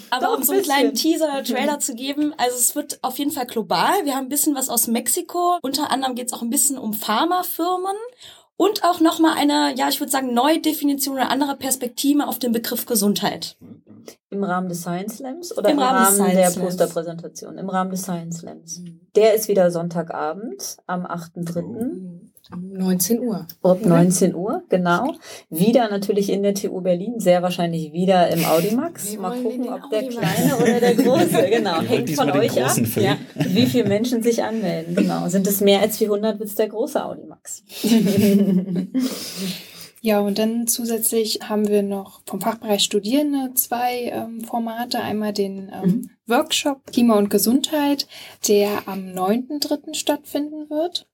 aber 0.09 0.25
Doch, 0.25 0.37
um 0.37 0.43
so 0.43 0.53
einen 0.53 0.63
kleinen 0.63 0.93
Teaser 0.93 1.25
oder 1.25 1.43
Trailer 1.43 1.79
zu 1.79 1.93
geben. 1.93 2.33
Also 2.37 2.57
es 2.57 2.75
wird 2.75 2.99
auf 3.03 3.19
jeden 3.19 3.31
Fall 3.31 3.45
global. 3.45 4.05
Wir 4.05 4.15
haben 4.15 4.25
ein 4.25 4.29
bisschen 4.29 4.55
was 4.55 4.69
aus 4.69 4.87
Mexiko. 4.87 5.59
Unter 5.61 5.91
anderem 5.91 6.15
geht 6.15 6.27
es 6.27 6.33
auch 6.33 6.41
ein 6.41 6.49
bisschen 6.49 6.77
um 6.77 6.93
Pharmafirmen. 6.93 7.95
Und 8.57 8.83
auch 8.83 8.99
nochmal 8.99 9.37
eine, 9.37 9.75
ja, 9.75 9.87
ich 9.87 9.99
würde 9.99 10.11
sagen, 10.11 10.33
Neudefinition 10.33 11.15
oder 11.15 11.29
andere 11.29 11.55
Perspektive 11.55 12.27
auf 12.27 12.39
den 12.39 12.51
Begriff 12.51 12.87
Gesundheit. 12.87 13.55
Im 14.29 14.43
Rahmen 14.43 14.67
des 14.67 14.81
Science 14.81 15.17
Slams 15.17 15.55
oder 15.55 15.69
im, 15.69 15.77
Im 15.77 15.83
Rahmen 15.83 16.19
Rahmen, 16.19 16.35
der. 16.35 16.49
Posterpräsentation? 16.49 17.57
Im 17.57 17.69
Rahmen 17.69 17.91
des 17.91 18.01
Science 18.01 18.39
Slams. 18.39 18.81
Der 19.15 19.35
ist 19.35 19.47
wieder 19.47 19.69
Sonntagabend 19.69 20.77
am 20.87 21.05
8.3. 21.05 21.59
Um 21.59 22.31
19 22.55 23.19
Uhr. 23.19 23.45
Ab 23.61 23.85
19 23.85 24.33
Uhr, 24.35 24.63
genau. 24.69 25.13
Wieder 25.49 25.89
natürlich 25.89 26.29
in 26.29 26.43
der 26.43 26.53
TU 26.53 26.81
Berlin, 26.81 27.19
sehr 27.19 27.41
wahrscheinlich 27.41 27.91
wieder 27.93 28.29
im 28.29 28.45
Audimax. 28.45 29.11
Wir 29.13 29.19
Mal 29.19 29.41
gucken, 29.41 29.67
ob 29.69 29.89
der 29.89 29.99
Audimax. 30.03 30.17
kleine 30.35 30.55
oder 30.57 30.79
der 30.79 30.95
große, 30.95 31.47
genau. 31.51 31.77
Wollt 31.77 31.89
Hängt 31.89 32.09
von 32.11 32.31
euch 32.31 32.63
ab, 32.63 32.77
ja, 32.95 33.17
wie 33.35 33.65
viele 33.65 33.85
Menschen 33.85 34.23
sich 34.23 34.43
anmelden. 34.43 34.95
Genau. 34.95 35.27
Sind 35.27 35.47
es 35.47 35.61
mehr 35.61 35.81
als 35.81 35.97
400, 35.97 36.39
wird 36.39 36.49
es 36.49 36.55
der 36.55 36.69
große 36.69 37.03
Audimax. 37.03 37.63
Ja, 40.01 40.19
und 40.19 40.37
dann 40.37 40.67
zusätzlich 40.67 41.39
haben 41.49 41.67
wir 41.67 41.81
noch 41.81 42.21
vom 42.25 42.39
Fachbereich 42.39 42.83
Studierende 42.83 43.53
zwei 43.55 44.03
ähm, 44.13 44.41
Formate. 44.41 44.99
Einmal 44.99 45.33
den 45.33 45.71
ähm, 45.73 45.81
Mhm. 45.83 46.09
Workshop 46.27 46.85
Klima 46.93 47.15
und 47.17 47.29
Gesundheit, 47.29 48.07
der 48.47 48.87
am 48.87 48.99
9.3. 49.07 49.95
stattfinden 49.95 50.69
wird. 50.69 51.07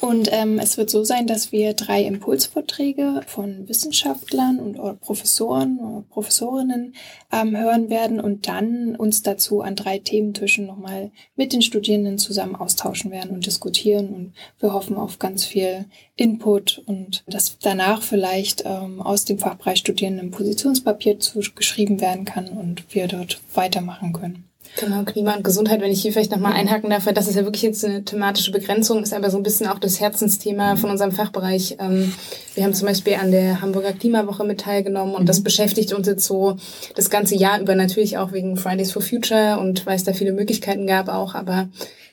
Und 0.00 0.28
ähm, 0.30 0.58
es 0.60 0.76
wird 0.76 0.90
so 0.90 1.02
sein, 1.02 1.26
dass 1.26 1.50
wir 1.50 1.74
drei 1.74 2.02
Impulsvorträge 2.04 3.22
von 3.26 3.68
Wissenschaftlern 3.68 4.60
und 4.60 5.00
Professoren 5.00 5.78
oder 5.80 6.04
Professorinnen 6.08 6.94
ähm, 7.32 7.56
hören 7.56 7.90
werden 7.90 8.20
und 8.20 8.46
dann 8.46 8.94
uns 8.94 9.22
dazu 9.22 9.60
an 9.60 9.74
drei 9.74 9.98
Thementischen 9.98 10.66
nochmal 10.66 11.10
mit 11.34 11.52
den 11.52 11.62
Studierenden 11.62 12.18
zusammen 12.18 12.54
austauschen 12.54 13.10
werden 13.10 13.32
und 13.32 13.46
diskutieren. 13.46 14.10
Und 14.10 14.34
wir 14.60 14.72
hoffen 14.72 14.96
auf 14.96 15.18
ganz 15.18 15.44
viel 15.44 15.86
Input 16.14 16.80
und 16.86 17.24
dass 17.26 17.58
danach 17.58 18.02
vielleicht 18.02 18.62
ähm, 18.64 19.02
aus 19.02 19.24
dem 19.24 19.38
Fachbereich 19.38 19.78
Studierenden 19.78 20.28
ein 20.28 20.30
Positionspapier 20.30 21.18
zu, 21.18 21.40
geschrieben 21.56 22.00
werden 22.00 22.24
kann 22.24 22.48
und 22.48 22.94
wir 22.94 23.08
dort 23.08 23.40
weitermachen 23.54 24.12
können. 24.12 24.47
Genau, 24.80 25.02
Klima 25.02 25.34
und 25.34 25.42
Gesundheit, 25.42 25.80
wenn 25.80 25.90
ich 25.90 26.02
hier 26.02 26.12
vielleicht 26.12 26.30
nochmal 26.30 26.52
einhaken 26.52 26.88
darf, 26.88 27.04
weil 27.04 27.14
das 27.14 27.26
ist 27.26 27.34
ja 27.34 27.42
wirklich 27.42 27.62
jetzt 27.62 27.84
eine 27.84 28.04
thematische 28.04 28.52
Begrenzung, 28.52 29.02
ist 29.02 29.12
aber 29.12 29.28
so 29.28 29.36
ein 29.36 29.42
bisschen 29.42 29.66
auch 29.66 29.80
das 29.80 29.98
Herzensthema 29.98 30.76
von 30.76 30.90
unserem 30.90 31.10
Fachbereich. 31.10 31.78
Ähm, 31.80 32.14
Wir 32.54 32.62
haben 32.62 32.74
zum 32.74 32.86
Beispiel 32.86 33.14
an 33.14 33.32
der 33.32 33.60
Hamburger 33.60 33.92
Klimawoche 33.92 34.44
mit 34.44 34.60
teilgenommen 34.60 35.16
und 35.16 35.28
das 35.28 35.42
beschäftigt 35.42 35.92
uns 35.92 36.06
jetzt 36.06 36.26
so 36.26 36.56
das 36.94 37.10
ganze 37.10 37.34
Jahr 37.34 37.60
über 37.60 37.74
natürlich 37.74 38.18
auch 38.18 38.30
wegen 38.30 38.56
Fridays 38.56 38.92
for 38.92 39.02
Future 39.02 39.58
und 39.58 39.84
weil 39.84 39.96
es 39.96 40.04
da 40.04 40.12
viele 40.12 40.32
Möglichkeiten 40.32 40.86
gab 40.86 41.08
auch, 41.08 41.34
aber 41.34 41.68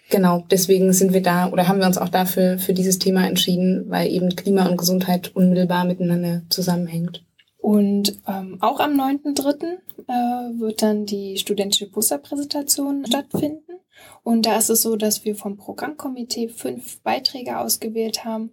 genau, 0.10 0.44
deswegen 0.50 0.92
sind 0.92 1.14
wir 1.14 1.22
da 1.22 1.52
oder 1.52 1.68
haben 1.68 1.80
wir 1.80 1.86
uns 1.86 2.00
auch 2.00 2.10
dafür 2.10 2.58
für 2.58 2.74
dieses 2.74 2.98
Thema 2.98 3.28
entschieden, 3.28 3.86
weil 3.90 4.08
eben 4.10 4.36
Klima 4.36 4.68
und 4.68 4.78
Gesundheit 4.78 5.30
unmittelbar 5.36 5.86
miteinander 5.86 6.42
zusammenhängt. 6.50 7.25
Und 7.66 8.20
ähm, 8.28 8.60
auch 8.62 8.80
am 8.80 8.92
9.3. 8.92 9.80
Äh, 10.08 10.60
wird 10.60 10.84
dann 10.84 11.08
die 11.08 11.36
studentische 11.40 11.90
Posterpräsentation 11.90 13.04
stattfinden. 13.08 13.80
Und 14.22 14.46
da 14.46 14.58
ist 14.58 14.70
es 14.70 14.84
so, 14.84 14.96
dass 14.96 15.26
wir 15.26 15.36
vom 15.36 15.58
Programmkomitee 15.58 16.50
fünf 16.50 17.02
Beiträge 17.02 17.58
ausgewählt 17.58 18.24
haben, 18.24 18.52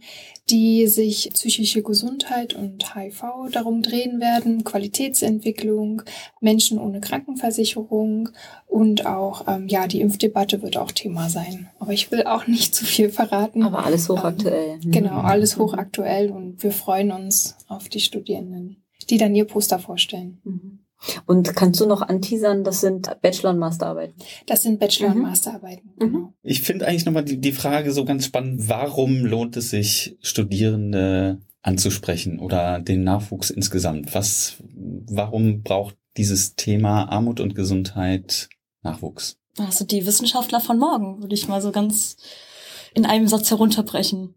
die 0.49 0.87
sich 0.87 1.29
psychische 1.35 1.83
Gesundheit 1.83 2.55
und 2.55 2.95
HIV 2.95 3.51
darum 3.53 3.83
drehen 3.83 4.19
werden, 4.19 4.65
Qualitätsentwicklung, 4.65 6.03
Menschen 6.41 6.79
ohne 6.79 7.03
Krankenversicherung 7.03 8.31
und 8.67 9.05
auch, 9.05 9.47
ähm, 9.47 9.69
ja, 9.69 9.89
die 9.89 10.01
Impfdebatte 10.01 10.63
wird 10.63 10.79
auch 10.79 10.91
Thema 10.91 11.29
sein. 11.29 11.69
Aber 11.79 11.93
ich 11.93 12.11
will 12.11 12.23
auch 12.23 12.47
nicht 12.47 12.75
zu 12.75 12.87
viel 12.87 13.11
verraten. 13.11 13.63
Aber 13.63 13.85
alles 13.85 14.09
hochaktuell. 14.09 14.79
Ähm, 14.83 14.91
genau, 14.91 15.21
alles 15.21 15.59
hochaktuell 15.59 16.31
und 16.31 16.63
wir 16.63 16.73
freuen 16.73 17.11
uns 17.13 17.59
auf 17.69 17.91
die 17.91 18.01
Studierenden, 18.01 18.82
die 19.11 19.19
dann 19.19 19.35
ihr 19.35 19.45
Poster 19.45 19.79
vorstellen. 19.79 20.41
Mhm. 20.45 20.79
Und 21.27 21.57
kannst 21.57 21.81
du 21.81 21.87
noch 21.87 22.01
anteasern, 22.03 22.63
das 22.63 22.81
sind 22.81 23.11
Bachelor- 23.23 23.51
und 23.51 23.59
Masterarbeiten? 23.59 24.15
Das 24.47 24.63
sind 24.63 24.79
Bachelor- 24.79 25.09
und 25.09 25.17
Mhm. 25.17 25.23
Masterarbeiten. 25.23 25.91
Mhm. 25.97 26.13
Genau. 26.13 26.35
Ich 26.43 26.63
finde 26.63 26.87
eigentlich 26.87 27.05
nochmal 27.07 27.25
die, 27.25 27.39
die 27.41 27.53
Frage 27.53 27.91
so 27.93 28.05
ganz 28.05 28.27
spannend, 28.27 28.69
warum 28.69 29.25
lohnt 29.25 29.57
es 29.57 29.71
sich, 29.71 30.17
Studierende 30.21 31.41
anzusprechen 31.63 32.39
oder 32.39 32.81
den 32.81 33.05
Nachwuchs 33.05 33.51
insgesamt? 33.51 34.15
Was, 34.15 34.57
warum 34.75 35.63
braucht 35.63 35.97
dieses 36.17 36.55
Thema 36.57 37.05
Armut 37.05 37.41
und 37.41 37.55
Gesundheit 37.55 38.49
Nachwuchs? 38.83 39.39
Also 39.59 39.85
die 39.85 40.07
Wissenschaftler 40.07 40.61
von 40.61 40.79
morgen, 40.79 41.21
würde 41.21 41.35
ich 41.35 41.49
mal 41.49 41.61
so 41.61 41.73
ganz 41.73 42.17
in 42.95 43.07
einem 43.07 43.29
Satz 43.29 43.51
herunterbrechen. 43.51 44.35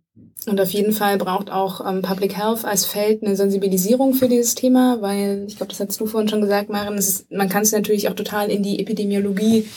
Und 0.48 0.62
auf 0.62 0.70
jeden 0.70 0.94
Fall 0.94 1.18
braucht 1.18 1.52
auch 1.52 1.86
ähm, 1.88 2.02
Public 2.02 2.38
Health 2.38 2.66
als 2.66 2.86
Feld 2.86 3.24
eine 3.24 3.36
Sensibilisierung 3.36 4.14
für 4.14 4.28
dieses 4.28 4.56
Thema, 4.56 5.02
weil 5.02 5.46
ich 5.48 5.58
glaube, 5.58 5.72
das 5.72 5.80
hast 5.80 6.00
du 6.00 6.06
vorhin 6.06 6.30
schon 6.30 6.42
gesagt, 6.42 6.70
Maren, 6.70 6.98
ist, 6.98 7.32
man 7.32 7.50
kann 7.50 7.64
es 7.64 7.72
natürlich 7.72 8.08
auch 8.10 8.14
total 8.14 8.50
in 8.50 8.62
die 8.62 8.80
Epidemiologie 8.80 9.68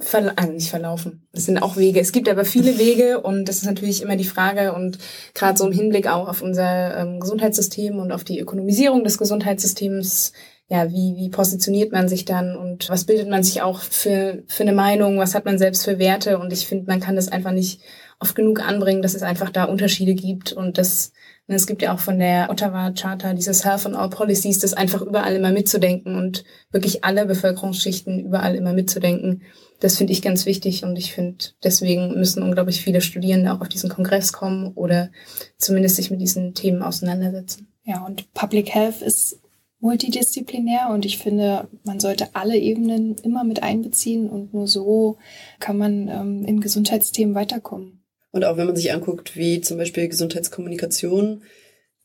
verla 0.00 0.34
äh, 0.36 0.46
nicht 0.46 0.70
verlaufen. 0.70 1.26
Es 1.32 1.46
sind 1.46 1.58
auch 1.58 1.76
Wege. 1.76 2.00
Es 2.00 2.12
gibt 2.12 2.28
aber 2.28 2.44
viele 2.44 2.78
Wege 2.78 3.20
und 3.20 3.48
das 3.48 3.56
ist 3.56 3.64
natürlich 3.64 4.02
immer 4.02 4.16
die 4.16 4.24
Frage 4.24 4.72
und 4.72 4.98
gerade 5.34 5.58
so 5.58 5.66
im 5.66 5.72
Hinblick 5.72 6.06
auch 6.06 6.28
auf 6.28 6.42
unser 6.42 6.96
ähm, 6.96 7.20
Gesundheitssystem 7.20 7.98
und 7.98 8.12
auf 8.12 8.24
die 8.24 8.38
Ökonomisierung 8.38 9.04
des 9.04 9.18
Gesundheitssystems, 9.18 10.32
ja, 10.68 10.90
wie, 10.90 11.16
wie 11.16 11.30
positioniert 11.30 11.92
man 11.92 12.08
sich 12.08 12.24
dann 12.24 12.56
und 12.56 12.88
was 12.90 13.04
bildet 13.04 13.28
man 13.28 13.42
sich 13.42 13.62
auch 13.62 13.80
für, 13.80 14.42
für 14.46 14.62
eine 14.62 14.74
Meinung, 14.74 15.18
was 15.18 15.34
hat 15.34 15.46
man 15.46 15.58
selbst 15.58 15.84
für 15.84 15.98
Werte 15.98 16.38
und 16.38 16.52
ich 16.52 16.66
finde, 16.66 16.86
man 16.86 17.00
kann 17.00 17.16
das 17.16 17.28
einfach 17.28 17.52
nicht 17.52 17.80
oft 18.20 18.34
genug 18.34 18.66
anbringen, 18.66 19.02
dass 19.02 19.14
es 19.14 19.22
einfach 19.22 19.50
da 19.50 19.64
Unterschiede 19.64 20.14
gibt 20.14 20.52
und 20.52 20.76
das, 20.76 21.12
ne, 21.46 21.54
es 21.54 21.66
gibt 21.66 21.82
ja 21.82 21.94
auch 21.94 22.00
von 22.00 22.18
der 22.18 22.50
Ottawa 22.50 22.90
Charta 22.90 23.32
dieses 23.32 23.64
Health 23.64 23.86
and 23.86 23.96
All 23.96 24.10
Policies, 24.10 24.58
das 24.58 24.74
einfach 24.74 25.02
überall 25.02 25.36
immer 25.36 25.52
mitzudenken 25.52 26.16
und 26.16 26.44
wirklich 26.70 27.04
alle 27.04 27.26
Bevölkerungsschichten 27.26 28.18
überall 28.18 28.56
immer 28.56 28.72
mitzudenken. 28.72 29.42
Das 29.80 29.96
finde 29.96 30.12
ich 30.12 30.22
ganz 30.22 30.46
wichtig 30.46 30.82
und 30.82 30.96
ich 30.96 31.12
finde, 31.12 31.44
deswegen 31.62 32.14
müssen 32.14 32.42
unglaublich 32.42 32.82
viele 32.82 33.00
Studierende 33.00 33.52
auch 33.52 33.60
auf 33.60 33.68
diesen 33.68 33.90
Kongress 33.90 34.32
kommen 34.32 34.72
oder 34.74 35.10
zumindest 35.56 35.96
sich 35.96 36.10
mit 36.10 36.20
diesen 36.20 36.54
Themen 36.54 36.82
auseinandersetzen. 36.82 37.68
Ja, 37.84 38.04
und 38.04 38.32
Public 38.34 38.74
Health 38.74 39.00
ist 39.00 39.40
multidisziplinär 39.80 40.88
und 40.90 41.06
ich 41.06 41.18
finde, 41.18 41.68
man 41.84 42.00
sollte 42.00 42.34
alle 42.34 42.58
Ebenen 42.58 43.14
immer 43.22 43.44
mit 43.44 43.62
einbeziehen 43.62 44.28
und 44.28 44.52
nur 44.52 44.66
so 44.66 45.18
kann 45.60 45.78
man 45.78 46.08
ähm, 46.08 46.44
in 46.44 46.60
Gesundheitsthemen 46.60 47.36
weiterkommen. 47.36 47.98
Und 48.38 48.44
auch 48.44 48.56
wenn 48.56 48.66
man 48.66 48.76
sich 48.76 48.92
anguckt, 48.92 49.34
wie 49.34 49.60
zum 49.62 49.78
Beispiel 49.78 50.06
Gesundheitskommunikation 50.06 51.42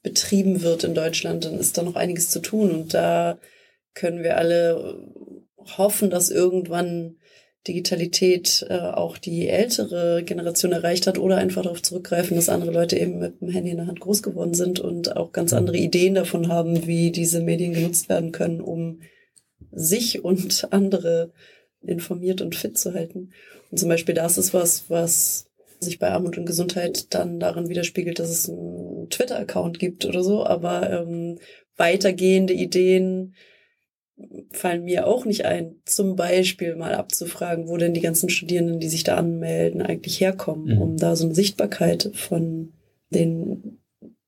betrieben 0.02 0.63
wird 0.63 0.84
in 0.84 0.96
Deutschland, 0.96 1.46
dann 1.46 1.60
ist 1.60 1.78
da 1.78 1.84
noch 1.84 1.96
einiges 1.96 2.32
zu 2.32 2.39
tun. 2.39 2.72
Und 2.72 2.96
da 2.96 3.38
können 3.93 4.24
wir 4.24 4.36
alle 4.36 5.12
hoffen, 5.78 6.10
dass 6.10 6.32
irgendwann 6.32 7.17
Digitalität 7.67 8.65
äh, 8.67 8.80
auch 8.80 9.19
die 9.19 9.48
ältere 9.48 10.24
Generation 10.24 10.72
erreicht 10.72 11.06
hat 11.06 11.19
oder 11.19 11.38
einfach 11.38 11.62
darauf 11.62 11.84
zurückgreifen, 11.84 12.36
dass 12.36 12.50
andere 12.50 12.72
Leute 12.72 12.98
eben 12.98 13.19
mit 13.19 13.39
dem 13.39 13.50
Handy 13.50 13.69
in 13.69 13.78
der 13.78 13.86
Hand 13.86 14.00
groß 14.00 14.24
geworden 14.24 14.56
sind 14.56 14.80
und 14.80 15.15
auch 15.15 15.34
ganz 15.34 15.54
andere 15.54 15.78
Ideen 15.78 16.15
davon 16.15 16.48
haben, 16.48 16.88
wie 16.88 17.12
diese 17.12 17.41
Medien 17.41 17.74
genutzt 17.74 18.10
werden 18.10 18.32
können, 18.32 18.60
um 18.60 19.02
sich 19.72 20.24
und 20.24 20.67
andere 20.72 21.32
informiert 21.84 22.41
und 22.41 22.56
fit 22.56 22.76
zu 22.76 22.96
halten. 22.96 23.34
Und 23.69 23.78
zum 23.78 23.89
Beispiel 23.89 24.15
das 24.15 24.39
ist 24.39 24.56
was, 24.56 24.86
was 24.89 25.53
sich 25.84 26.00
bei 26.00 26.10
Armut 26.10 26.38
und 26.38 26.46
Gesundheit 26.46 27.13
dann 27.13 27.39
darin 27.39 27.69
widerspiegelt, 27.69 28.19
dass 28.19 28.30
es 28.30 28.50
einen 28.50 29.10
Twitter-Account 29.10 29.78
gibt 29.80 30.06
oder 30.06 30.24
so, 30.24 30.46
aber 30.46 30.89
ähm, 30.89 31.38
weitergehende 31.78 32.54
Ideen 32.54 33.36
fallen 34.52 34.84
mir 34.84 35.08
auch 35.08 35.26
nicht 35.26 35.46
ein, 35.46 35.76
zum 35.86 36.15
Beispiel 36.15 36.76
mal 36.76 36.93
abzufragen, 36.93 37.67
wo 37.67 37.78
denn 37.78 37.93
die 37.93 38.02
ganzen 38.02 38.30
Studierenden, 38.30 38.80
die 38.80 38.88
sich 38.89 39.04
da 39.04 39.15
anmelden, 39.15 39.82
eigentlich 39.82 40.19
herkommen, 40.22 40.76
Mhm. 40.76 40.82
um 40.82 40.98
da 40.98 41.15
so 41.15 41.26
eine 41.26 41.36
Sichtbarkeit 41.36 42.12
von 42.13 42.74
den, 43.10 43.80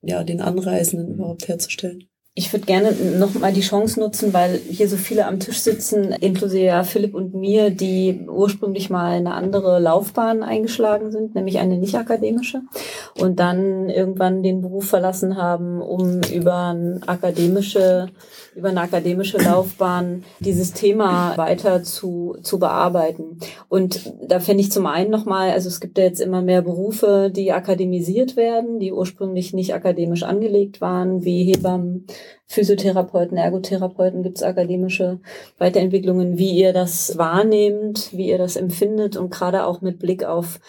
ja, 0.01 0.23
den 0.23 0.41
Anreisenden 0.41 1.13
überhaupt 1.15 1.47
herzustellen. 1.47 2.05
Ich 2.37 2.51
würde 2.51 2.65
gerne 2.65 2.91
noch 3.17 3.33
mal 3.35 3.53
die 3.53 3.61
Chance 3.61 3.97
nutzen, 3.97 4.33
weil 4.33 4.59
hier 4.69 4.89
so 4.89 4.97
viele 4.97 5.25
am 5.25 5.39
Tisch 5.39 5.59
sitzen, 5.59 6.11
inklusive 6.11 6.65
ja 6.65 6.83
Philipp 6.83 7.15
und 7.15 7.33
mir, 7.33 7.69
die 7.69 8.25
ursprünglich 8.27 8.89
mal 8.89 9.13
eine 9.13 9.33
andere 9.33 9.79
Laufbahn 9.79 10.43
eingeschlagen 10.43 11.13
sind, 11.13 11.33
nämlich 11.33 11.59
eine 11.59 11.77
nicht 11.77 11.95
akademische, 11.95 12.63
und 13.17 13.39
dann 13.39 13.89
irgendwann 13.89 14.43
den 14.43 14.61
Beruf 14.61 14.89
verlassen 14.89 15.37
haben, 15.37 15.81
um 15.81 16.19
über 16.33 16.75
akademische, 17.07 18.07
über 18.55 18.69
eine 18.69 18.81
akademische 18.81 19.37
Laufbahn 19.37 20.23
dieses 20.39 20.71
Thema 20.73 21.35
weiter 21.37 21.83
zu, 21.83 22.37
zu 22.41 22.57
bearbeiten. 22.57 23.39
Und 23.67 24.13
da 24.25 24.39
finde 24.39 24.61
ich 24.61 24.71
zum 24.71 24.85
einen 24.85 25.11
nochmal, 25.11 25.51
also 25.51 25.67
es 25.67 25.81
gibt 25.81 25.97
ja 25.97 26.05
jetzt 26.05 26.21
immer 26.21 26.41
mehr 26.41 26.61
Berufe, 26.61 27.31
die 27.35 27.51
akademisiert 27.51 28.37
werden, 28.37 28.79
die 28.79 28.93
ursprünglich 28.93 29.53
nicht 29.53 29.73
akademisch 29.73 30.23
angelegt 30.23 30.79
waren, 30.79 31.25
wie 31.25 31.43
Hebammen, 31.43 32.05
Physiotherapeuten, 32.47 33.37
Ergotherapeuten, 33.37 34.23
gibt 34.23 34.37
es 34.37 34.43
akademische 34.43 35.19
Weiterentwicklungen, 35.57 36.37
wie 36.37 36.51
ihr 36.51 36.71
das 36.71 37.17
wahrnehmt, 37.17 38.09
wie 38.13 38.29
ihr 38.29 38.37
das 38.37 38.55
empfindet 38.55 39.17
und 39.17 39.31
gerade 39.31 39.65
auch 39.65 39.81
mit 39.81 39.99
Blick 39.99 40.23
auf 40.23 40.59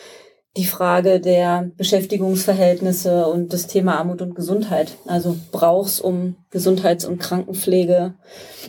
die 0.56 0.64
Frage 0.64 1.20
der 1.20 1.70
Beschäftigungsverhältnisse 1.76 3.26
und 3.26 3.52
das 3.52 3.66
Thema 3.66 3.98
Armut 3.98 4.22
und 4.22 4.34
Gesundheit. 4.34 4.96
Also 5.06 5.36
brauchst, 5.52 6.00
um 6.00 6.36
Gesundheits- 6.50 7.04
und 7.04 7.18
Krankenpflege 7.18 8.14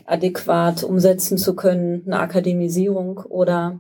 adäquat 0.06 0.84
umsetzen 0.84 1.38
zu 1.38 1.56
können, 1.56 2.04
eine 2.06 2.20
Akademisierung 2.20 3.20
oder 3.30 3.80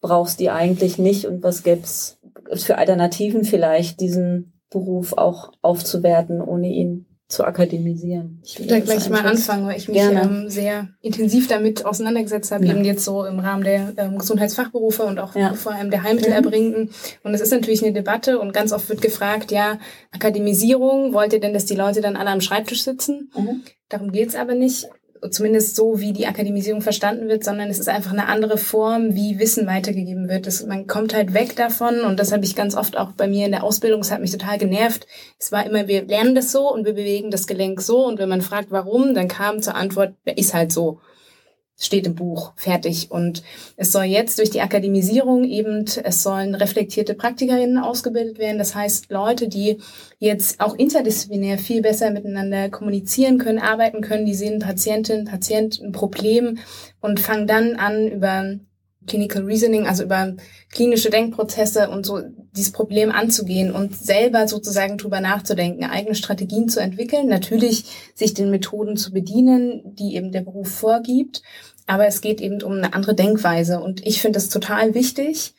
brauchst 0.00 0.40
die 0.40 0.50
eigentlich 0.50 0.98
nicht 0.98 1.26
und 1.26 1.42
was 1.42 1.62
gäb's 1.62 2.18
für 2.54 2.78
Alternativen 2.78 3.44
vielleicht, 3.44 4.00
diesen 4.00 4.60
Beruf 4.70 5.12
auch 5.12 5.52
aufzuwerten, 5.62 6.40
ohne 6.40 6.68
ihn 6.68 7.06
zu 7.32 7.44
akademisieren. 7.44 8.40
Ich 8.44 8.58
würde 8.58 8.68
da 8.74 8.80
gleich 8.80 9.08
mal 9.08 9.24
anfangen, 9.24 9.66
weil 9.66 9.78
ich 9.78 9.88
mich 9.88 9.98
ähm, 10.02 10.50
sehr 10.50 10.88
intensiv 11.00 11.48
damit 11.48 11.84
auseinandergesetzt 11.86 12.52
habe, 12.52 12.66
Ja. 12.66 12.72
eben 12.74 12.84
jetzt 12.84 13.04
so 13.04 13.24
im 13.24 13.38
Rahmen 13.40 13.64
der 13.64 13.94
ähm, 13.96 14.18
Gesundheitsfachberufe 14.18 15.02
und 15.04 15.18
auch 15.18 15.34
Ja. 15.34 15.54
vor 15.54 15.72
allem 15.72 15.90
der 15.90 16.02
Heilmittelerbringenden. 16.02 16.90
Und 17.22 17.34
es 17.34 17.40
ist 17.40 17.50
natürlich 17.50 17.82
eine 17.82 17.94
Debatte 17.94 18.38
und 18.38 18.52
ganz 18.52 18.72
oft 18.72 18.86
wird 18.90 19.00
gefragt, 19.00 19.50
ja, 19.50 19.78
Akademisierung, 20.10 21.14
wollt 21.14 21.32
ihr 21.32 21.40
denn, 21.40 21.54
dass 21.54 21.64
die 21.64 21.74
Leute 21.74 22.00
dann 22.00 22.16
alle 22.16 22.30
am 22.30 22.40
Schreibtisch 22.40 22.84
sitzen? 22.84 23.30
Mhm. 23.36 23.62
Darum 23.88 24.12
geht's 24.12 24.34
aber 24.36 24.54
nicht. 24.54 24.88
Zumindest 25.30 25.76
so, 25.76 26.00
wie 26.00 26.12
die 26.12 26.26
Akademisierung 26.26 26.82
verstanden 26.82 27.28
wird, 27.28 27.44
sondern 27.44 27.70
es 27.70 27.78
ist 27.78 27.88
einfach 27.88 28.12
eine 28.12 28.26
andere 28.26 28.58
Form, 28.58 29.14
wie 29.14 29.38
Wissen 29.38 29.68
weitergegeben 29.68 30.28
wird. 30.28 30.48
Das, 30.48 30.66
man 30.66 30.88
kommt 30.88 31.14
halt 31.14 31.32
weg 31.32 31.54
davon 31.54 32.00
und 32.00 32.18
das 32.18 32.32
habe 32.32 32.44
ich 32.44 32.56
ganz 32.56 32.74
oft 32.74 32.96
auch 32.96 33.12
bei 33.12 33.28
mir 33.28 33.46
in 33.46 33.52
der 33.52 33.62
Ausbildung, 33.62 34.00
es 34.00 34.10
hat 34.10 34.20
mich 34.20 34.32
total 34.32 34.58
genervt. 34.58 35.06
Es 35.38 35.52
war 35.52 35.64
immer, 35.64 35.86
wir 35.86 36.04
lernen 36.04 36.34
das 36.34 36.50
so 36.50 36.72
und 36.72 36.84
wir 36.84 36.94
bewegen 36.94 37.30
das 37.30 37.46
Gelenk 37.46 37.80
so 37.80 38.04
und 38.04 38.18
wenn 38.18 38.28
man 38.28 38.42
fragt, 38.42 38.72
warum, 38.72 39.14
dann 39.14 39.28
kam 39.28 39.62
zur 39.62 39.76
Antwort, 39.76 40.14
ist 40.24 40.54
halt 40.54 40.72
so. 40.72 40.98
Steht 41.82 42.06
im 42.06 42.14
Buch, 42.14 42.52
fertig. 42.54 43.10
Und 43.10 43.42
es 43.76 43.90
soll 43.90 44.04
jetzt 44.04 44.38
durch 44.38 44.50
die 44.50 44.60
Akademisierung 44.60 45.42
eben, 45.42 45.84
es 46.04 46.22
sollen 46.22 46.54
reflektierte 46.54 47.14
PraktikerInnen 47.14 47.78
ausgebildet 47.78 48.38
werden. 48.38 48.58
Das 48.58 48.76
heißt, 48.76 49.10
Leute, 49.10 49.48
die 49.48 49.78
jetzt 50.20 50.60
auch 50.60 50.76
interdisziplinär 50.76 51.58
viel 51.58 51.82
besser 51.82 52.12
miteinander 52.12 52.70
kommunizieren 52.70 53.38
können, 53.38 53.58
arbeiten 53.58 54.00
können, 54.00 54.26
die 54.26 54.34
sehen 54.34 54.60
Patientin, 54.60 55.24
Patient 55.24 55.80
ein 55.82 55.90
Problem 55.90 56.58
und 57.00 57.18
fangen 57.18 57.48
dann 57.48 57.74
an, 57.74 58.06
über 58.06 58.60
Clinical 59.06 59.42
Reasoning, 59.44 59.86
also 59.86 60.04
über 60.04 60.34
klinische 60.70 61.10
Denkprozesse 61.10 61.90
und 61.90 62.06
so 62.06 62.20
dieses 62.52 62.72
Problem 62.72 63.10
anzugehen 63.10 63.72
und 63.72 63.94
selber 63.96 64.46
sozusagen 64.48 64.98
drüber 64.98 65.20
nachzudenken, 65.20 65.84
eigene 65.84 66.14
Strategien 66.14 66.68
zu 66.68 66.80
entwickeln, 66.80 67.28
natürlich 67.28 67.84
sich 68.14 68.34
den 68.34 68.50
Methoden 68.50 68.96
zu 68.96 69.12
bedienen, 69.12 69.82
die 69.96 70.14
eben 70.14 70.32
der 70.32 70.42
Beruf 70.42 70.70
vorgibt, 70.70 71.42
aber 71.86 72.06
es 72.06 72.20
geht 72.20 72.40
eben 72.40 72.62
um 72.62 72.72
eine 72.72 72.94
andere 72.94 73.14
Denkweise. 73.14 73.80
Und 73.80 74.06
ich 74.06 74.20
finde 74.20 74.36
das 74.38 74.48
total 74.48 74.94
wichtig 74.94 75.54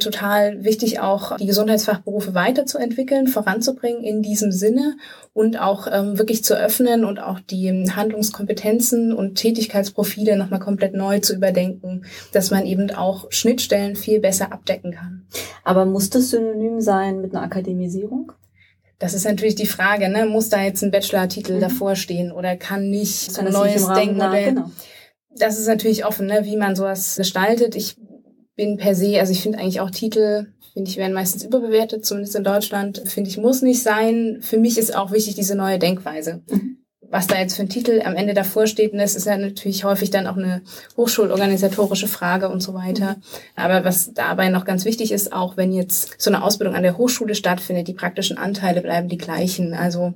total 0.00 0.64
wichtig 0.64 0.98
auch 1.00 1.36
die 1.36 1.46
Gesundheitsfachberufe 1.46 2.34
weiterzuentwickeln, 2.34 3.28
voranzubringen 3.28 4.02
in 4.02 4.20
diesem 4.20 4.50
Sinne 4.50 4.96
und 5.32 5.60
auch 5.60 5.86
ähm, 5.90 6.18
wirklich 6.18 6.42
zu 6.42 6.54
öffnen 6.58 7.04
und 7.04 7.20
auch 7.20 7.38
die 7.38 7.70
Handlungskompetenzen 7.94 9.12
und 9.12 9.36
Tätigkeitsprofile 9.36 10.36
nochmal 10.36 10.58
komplett 10.58 10.94
neu 10.94 11.20
zu 11.20 11.34
überdenken, 11.36 12.04
dass 12.32 12.50
man 12.50 12.66
eben 12.66 12.90
auch 12.90 13.26
Schnittstellen 13.30 13.94
viel 13.94 14.18
besser 14.18 14.52
abdecken 14.52 14.92
kann. 14.92 15.26
Aber 15.62 15.84
muss 15.84 16.10
das 16.10 16.30
synonym 16.30 16.80
sein 16.80 17.20
mit 17.20 17.32
einer 17.34 17.44
Akademisierung? 17.44 18.32
Das 18.98 19.14
ist 19.14 19.24
natürlich 19.24 19.54
die 19.54 19.66
Frage, 19.66 20.08
ne? 20.08 20.26
muss 20.26 20.48
da 20.48 20.62
jetzt 20.62 20.82
ein 20.82 20.90
Bachelortitel 20.90 21.56
Mhm. 21.56 21.60
davor 21.60 21.96
stehen 21.96 22.32
oder 22.32 22.56
kann 22.56 22.88
nicht 22.88 23.32
so 23.32 23.42
ein 23.42 23.52
neues 23.52 23.86
Denkmodell? 23.86 24.54
genau. 24.54 24.70
Das 25.38 25.58
ist 25.58 25.68
natürlich 25.68 26.06
offen, 26.06 26.26
ne? 26.26 26.40
wie 26.44 26.56
man 26.56 26.74
sowas 26.74 27.16
gestaltet. 27.16 27.76
Ich 27.76 27.96
bin 28.56 28.76
per 28.76 28.94
se, 28.94 29.20
also 29.20 29.32
ich 29.32 29.42
finde 29.42 29.58
eigentlich 29.58 29.80
auch 29.80 29.90
Titel, 29.90 30.46
finde 30.72 30.90
ich, 30.90 30.96
werden 30.96 31.12
meistens 31.12 31.44
überbewertet, 31.44 32.04
zumindest 32.04 32.36
in 32.36 32.44
Deutschland. 32.44 33.02
Finde 33.06 33.30
ich, 33.30 33.38
muss 33.38 33.62
nicht 33.62 33.82
sein. 33.82 34.38
Für 34.40 34.58
mich 34.58 34.78
ist 34.78 34.94
auch 34.94 35.12
wichtig 35.12 35.34
diese 35.34 35.54
neue 35.54 35.78
Denkweise. 35.78 36.42
Mhm. 36.50 36.78
Was 37.08 37.28
da 37.28 37.38
jetzt 37.38 37.54
für 37.54 37.62
ein 37.62 37.68
Titel 37.68 38.02
am 38.04 38.16
Ende 38.16 38.34
davor 38.34 38.66
steht, 38.66 38.92
und 38.92 38.98
das 38.98 39.14
ist 39.14 39.26
ja 39.26 39.36
natürlich 39.36 39.84
häufig 39.84 40.10
dann 40.10 40.26
auch 40.26 40.36
eine 40.36 40.62
hochschulorganisatorische 40.96 42.08
Frage 42.08 42.48
und 42.48 42.60
so 42.60 42.74
weiter. 42.74 43.16
Aber 43.54 43.84
was 43.84 44.12
dabei 44.12 44.48
noch 44.48 44.64
ganz 44.64 44.84
wichtig 44.84 45.12
ist, 45.12 45.32
auch 45.32 45.56
wenn 45.56 45.72
jetzt 45.72 46.20
so 46.20 46.30
eine 46.30 46.42
Ausbildung 46.42 46.74
an 46.74 46.82
der 46.82 46.98
Hochschule 46.98 47.36
stattfindet, 47.36 47.86
die 47.86 47.94
praktischen 47.94 48.38
Anteile 48.38 48.80
bleiben 48.80 49.08
die 49.08 49.18
gleichen. 49.18 49.72
Also 49.72 50.14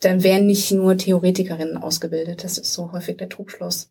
dann 0.00 0.22
werden 0.22 0.46
nicht 0.46 0.70
nur 0.70 0.96
Theoretikerinnen 0.96 1.76
ausgebildet. 1.76 2.44
Das 2.44 2.56
ist 2.56 2.72
so 2.72 2.92
häufig 2.92 3.16
der 3.16 3.28
Trugschluss. 3.28 3.90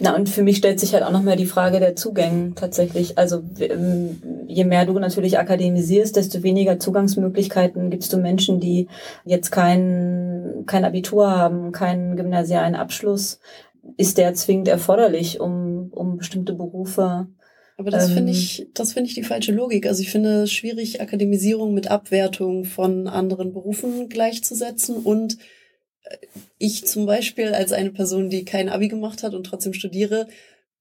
Na, 0.00 0.14
und 0.14 0.28
für 0.28 0.42
mich 0.42 0.58
stellt 0.58 0.78
sich 0.78 0.94
halt 0.94 1.02
auch 1.02 1.10
nochmal 1.10 1.36
die 1.36 1.46
Frage 1.46 1.80
der 1.80 1.96
Zugänge 1.96 2.54
tatsächlich. 2.54 3.18
Also 3.18 3.42
ähm, 3.58 4.22
je 4.46 4.64
mehr 4.64 4.86
du 4.86 4.98
natürlich 4.98 5.38
akademisierst, 5.38 6.14
desto 6.16 6.42
weniger 6.42 6.78
Zugangsmöglichkeiten 6.78 7.90
gibst 7.90 8.12
du 8.12 8.18
Menschen, 8.18 8.60
die 8.60 8.88
jetzt 9.24 9.50
kein, 9.50 10.64
kein 10.66 10.84
Abitur 10.84 11.30
haben, 11.30 11.72
keinen 11.72 12.16
gymnasialen 12.16 12.76
Abschluss. 12.76 13.40
Ist 13.96 14.18
der 14.18 14.34
zwingend 14.34 14.68
erforderlich, 14.68 15.40
um, 15.40 15.88
um 15.92 16.18
bestimmte 16.18 16.52
Berufe 16.52 17.26
Aber 17.76 17.90
das 17.90 18.08
Ähm, 18.08 18.14
finde 18.14 18.32
ich, 18.32 18.68
das 18.74 18.92
finde 18.92 19.08
ich 19.08 19.14
die 19.14 19.24
falsche 19.24 19.52
Logik. 19.52 19.86
Also 19.86 20.02
ich 20.02 20.10
finde 20.10 20.42
es 20.42 20.52
schwierig, 20.52 21.00
Akademisierung 21.00 21.74
mit 21.74 21.90
Abwertung 21.90 22.64
von 22.64 23.08
anderen 23.08 23.52
Berufen 23.52 24.08
gleichzusetzen 24.08 24.96
und 24.96 25.38
ich 26.58 26.86
zum 26.86 27.06
Beispiel 27.06 27.54
als 27.54 27.72
eine 27.72 27.90
Person, 27.90 28.30
die 28.30 28.44
kein 28.44 28.68
Abi 28.68 28.88
gemacht 28.88 29.22
hat 29.22 29.34
und 29.34 29.44
trotzdem 29.44 29.72
studiere, 29.72 30.28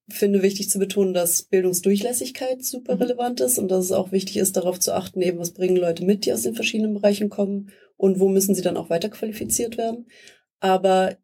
finde 0.10 0.42
wichtig 0.42 0.70
zu 0.70 0.80
betonen, 0.80 1.14
dass 1.14 1.44
Bildungsdurchlässigkeit 1.44 2.64
super 2.64 2.96
Mhm. 2.96 3.02
relevant 3.02 3.40
ist 3.42 3.60
und 3.60 3.70
dass 3.70 3.86
es 3.86 3.92
auch 3.92 4.12
wichtig 4.12 4.38
ist, 4.38 4.56
darauf 4.56 4.80
zu 4.80 4.94
achten, 4.94 5.22
eben 5.22 5.38
was 5.38 5.52
bringen 5.52 5.76
Leute 5.76 6.06
mit, 6.06 6.26
die 6.26 6.34
aus 6.34 6.44
den 6.44 6.56
verschiedenen 6.56 6.94
Bereichen 6.94 7.30
kommen 7.30 7.72
und 7.98 8.20
wo 8.20 8.30
müssen 8.30 8.56
sie 8.56 8.62
dann 8.62 8.78
auch 8.78 8.90
weiterqualifiziert 8.90 9.78
werden. 9.78 10.08
Aber 10.60 11.18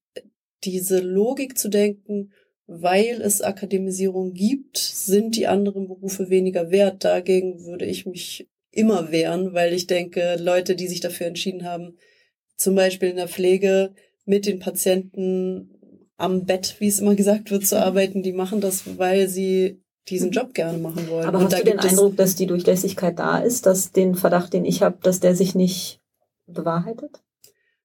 diese 0.63 1.00
Logik 1.00 1.58
zu 1.58 1.70
denken, 1.70 2.34
weil 2.66 3.22
es 3.22 3.42
Akademisierung 3.42 4.34
gibt, 4.34 4.78
sind 4.78 5.36
die 5.36 5.48
anderen 5.48 5.88
Berufe 5.88 6.30
weniger 6.30 6.72
wert. 6.72 7.04
Dagegen 7.04 7.66
würde 7.66 7.86
ich 7.86 8.06
mich 8.06 8.50
immer 8.72 9.12
wehren, 9.12 9.54
weil 9.54 9.74
ich 9.74 9.88
denke, 9.88 10.38
Leute, 10.39 10.76
die 10.76 10.88
sich 10.88 11.00
dafür 11.00 11.28
entschieden 11.28 11.63
haben, 11.63 11.98
zum 12.63 12.76
Beispiel 12.76 13.10
in 13.10 13.17
der 13.17 13.28
Pflege 13.28 13.93
mit 14.26 14.45
den 14.45 14.60
Patienten 14.60 15.69
am 16.17 16.45
Bett, 16.45 16.76
wie 16.80 16.88
es 16.88 16.99
immer 16.99 17.15
gesagt 17.15 17.52
wird, 17.52 17.67
zu 17.67 17.80
arbeiten, 17.80 18.23
die 18.23 18.34
machen 18.34 18.62
das, 18.62 18.97
weil 18.97 19.28
sie 19.28 19.82
diesen 20.10 20.32
Job 20.32 20.54
gerne 20.54 20.78
machen 20.78 21.08
wollen. 21.10 21.28
Aber 21.28 21.39
Und 21.39 21.45
hast 21.45 21.54
da 21.54 21.58
du 21.60 21.65
den 21.65 21.80
Eindruck, 21.80 22.17
dass 22.17 22.36
die 22.36 22.47
Durchlässigkeit 22.47 23.19
da 23.19 23.39
ist, 23.39 23.65
dass 23.65 23.91
den 23.91 24.15
Verdacht, 24.15 24.54
den 24.54 24.65
ich 24.65 24.82
habe, 24.82 24.97
dass 25.02 25.19
der 25.19 25.36
sich 25.36 25.56
nicht 25.56 25.99
bewahrheitet? 26.45 27.21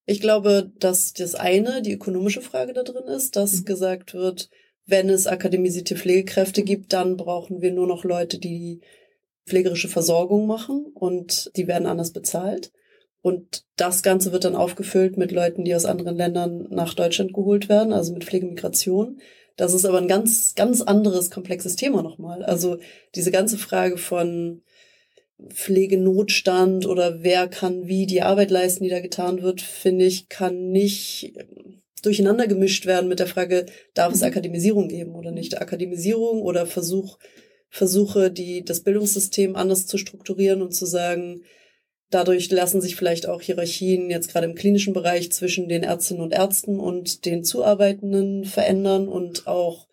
Ich 0.06 0.20
glaube, 0.20 0.72
dass 0.78 1.12
das 1.12 1.34
eine 1.34 1.82
die 1.82 1.92
ökonomische 1.92 2.40
Frage 2.40 2.72
da 2.72 2.82
drin 2.82 3.06
ist, 3.08 3.36
dass 3.36 3.60
Mhm. 3.60 3.64
gesagt 3.64 4.14
wird, 4.14 4.48
wenn 4.86 5.10
es 5.10 5.26
akademisierte 5.26 5.96
Pflegekräfte 5.96 6.62
gibt, 6.62 6.92
dann 6.92 7.16
brauchen 7.16 7.60
wir 7.60 7.72
nur 7.72 7.86
noch 7.86 8.04
Leute, 8.04 8.38
die 8.38 8.80
pflegerische 9.46 9.88
Versorgung 9.88 10.46
machen 10.46 10.86
und 10.94 11.50
die 11.56 11.66
werden 11.66 11.86
anders 11.86 12.12
bezahlt. 12.12 12.72
Und 13.20 13.64
das 13.76 14.02
Ganze 14.02 14.32
wird 14.32 14.44
dann 14.44 14.54
aufgefüllt 14.54 15.16
mit 15.16 15.32
Leuten, 15.32 15.64
die 15.64 15.74
aus 15.74 15.84
anderen 15.84 16.16
Ländern 16.16 16.68
nach 16.70 16.94
Deutschland 16.94 17.32
geholt 17.32 17.68
werden, 17.68 17.92
also 17.92 18.12
mit 18.12 18.24
Pflegemigration. 18.24 19.20
Das 19.56 19.74
ist 19.74 19.84
aber 19.84 19.98
ein 19.98 20.08
ganz, 20.08 20.54
ganz 20.54 20.82
anderes, 20.82 21.30
komplexes 21.30 21.74
Thema 21.74 22.02
nochmal. 22.02 22.44
Also 22.44 22.78
diese 23.16 23.32
ganze 23.32 23.58
Frage 23.58 23.98
von 23.98 24.62
Pflegenotstand 25.48 26.86
oder 26.86 27.22
wer 27.22 27.48
kann 27.48 27.86
wie 27.86 28.06
die 28.06 28.22
Arbeit 28.22 28.50
leisten, 28.50 28.84
die 28.84 28.90
da 28.90 29.00
getan 29.00 29.42
wird, 29.42 29.60
finde 29.60 30.04
ich, 30.04 30.28
kann 30.28 30.70
nicht 30.70 31.32
durcheinander 32.02 32.46
gemischt 32.46 32.86
werden 32.86 33.08
mit 33.08 33.18
der 33.18 33.26
Frage, 33.26 33.66
darf 33.94 34.12
es 34.12 34.22
Akademisierung 34.22 34.88
geben 34.88 35.14
oder 35.14 35.30
nicht? 35.30 35.60
Akademisierung 35.60 36.42
oder 36.42 36.66
Versuch, 36.66 37.18
Versuche, 37.68 38.30
die, 38.30 38.64
das 38.64 38.80
Bildungssystem 38.80 39.56
anders 39.56 39.86
zu 39.86 39.98
strukturieren 39.98 40.62
und 40.62 40.72
zu 40.72 40.86
sagen, 40.86 41.42
dadurch 42.10 42.50
lassen 42.50 42.80
sich 42.80 42.96
vielleicht 42.96 43.28
auch 43.28 43.42
Hierarchien 43.42 44.10
jetzt 44.10 44.30
gerade 44.30 44.46
im 44.46 44.54
klinischen 44.54 44.92
Bereich 44.94 45.32
zwischen 45.32 45.68
den 45.68 45.82
Ärztinnen 45.82 46.22
und 46.22 46.32
Ärzten 46.32 46.80
und 46.80 47.24
den 47.24 47.44
Zuarbeitenden 47.44 48.44
verändern 48.44 49.08
und 49.08 49.46
auch 49.46 49.88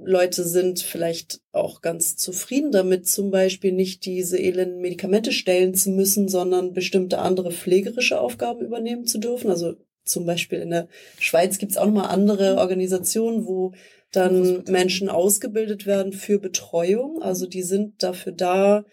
Leute 0.00 0.44
sind 0.44 0.80
vielleicht 0.80 1.40
auch 1.50 1.80
ganz 1.80 2.16
zufrieden 2.16 2.70
damit, 2.70 3.08
zum 3.08 3.30
Beispiel 3.30 3.72
nicht 3.72 4.04
diese 4.04 4.38
elenden 4.38 4.80
Medikamente 4.80 5.32
stellen 5.32 5.74
zu 5.74 5.90
müssen, 5.90 6.28
sondern 6.28 6.72
bestimmte 6.72 7.18
andere 7.18 7.50
pflegerische 7.50 8.20
Aufgaben 8.20 8.60
übernehmen 8.60 9.06
zu 9.06 9.18
dürfen. 9.18 9.50
Also 9.50 9.74
zum 10.04 10.24
Beispiel 10.24 10.60
in 10.60 10.70
der 10.70 10.88
Schweiz 11.18 11.58
gibt 11.58 11.72
es 11.72 11.78
auch 11.78 11.86
nochmal 11.86 12.10
andere 12.10 12.58
Organisationen, 12.58 13.44
wo 13.46 13.72
dann 14.12 14.62
Menschen 14.68 15.08
ausgebildet 15.08 15.84
werden 15.84 16.12
für 16.12 16.38
Betreuung. 16.38 17.20
Also 17.20 17.46
die 17.46 17.62
sind 17.62 18.02
dafür 18.02 18.32
da, 18.32 18.84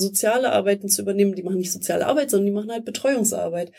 soziale 0.00 0.52
Arbeiten 0.52 0.88
zu 0.88 1.02
übernehmen. 1.02 1.34
Die 1.34 1.42
machen 1.42 1.58
nicht 1.58 1.72
soziale 1.72 2.06
Arbeit, 2.06 2.30
sondern 2.30 2.46
die 2.46 2.52
machen 2.52 2.72
halt 2.72 2.84
Betreuungsarbeit. 2.84 3.72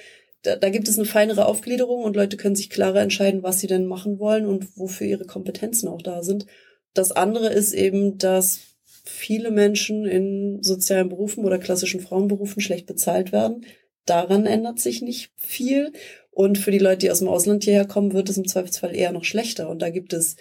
Da, 0.43 0.55
da 0.55 0.69
gibt 0.69 0.87
es 0.87 0.97
eine 0.97 1.07
feinere 1.07 1.45
Aufgliederung 1.45 2.03
und 2.03 2.15
Leute 2.15 2.37
können 2.37 2.55
sich 2.55 2.69
klarer 2.69 3.01
entscheiden, 3.01 3.43
was 3.43 3.59
sie 3.59 3.67
denn 3.67 3.85
machen 3.85 4.19
wollen 4.19 4.45
und 4.45 4.77
wofür 4.77 5.07
ihre 5.07 5.25
Kompetenzen 5.25 5.87
auch 5.87 6.01
da 6.01 6.23
sind. 6.23 6.45
Das 6.93 7.11
andere 7.11 7.49
ist 7.49 7.73
eben, 7.73 8.17
dass 8.17 8.59
viele 9.05 9.51
Menschen 9.51 10.05
in 10.05 10.61
sozialen 10.61 11.09
Berufen 11.09 11.45
oder 11.45 11.57
klassischen 11.57 12.01
Frauenberufen 12.01 12.61
schlecht 12.61 12.85
bezahlt 12.85 13.31
werden. 13.31 13.65
Daran 14.05 14.45
ändert 14.45 14.79
sich 14.79 15.01
nicht 15.01 15.31
viel. 15.37 15.91
Und 16.31 16.57
für 16.57 16.71
die 16.71 16.79
Leute, 16.79 16.99
die 16.99 17.11
aus 17.11 17.19
dem 17.19 17.27
Ausland 17.27 17.63
hierher 17.63 17.85
kommen, 17.85 18.13
wird 18.13 18.29
es 18.29 18.37
im 18.37 18.47
Zweifelsfall 18.47 18.95
eher 18.95 19.11
noch 19.11 19.25
schlechter. 19.25 19.69
Und 19.69 19.81
da 19.81 19.89
gibt 19.89 20.13
es 20.13 20.37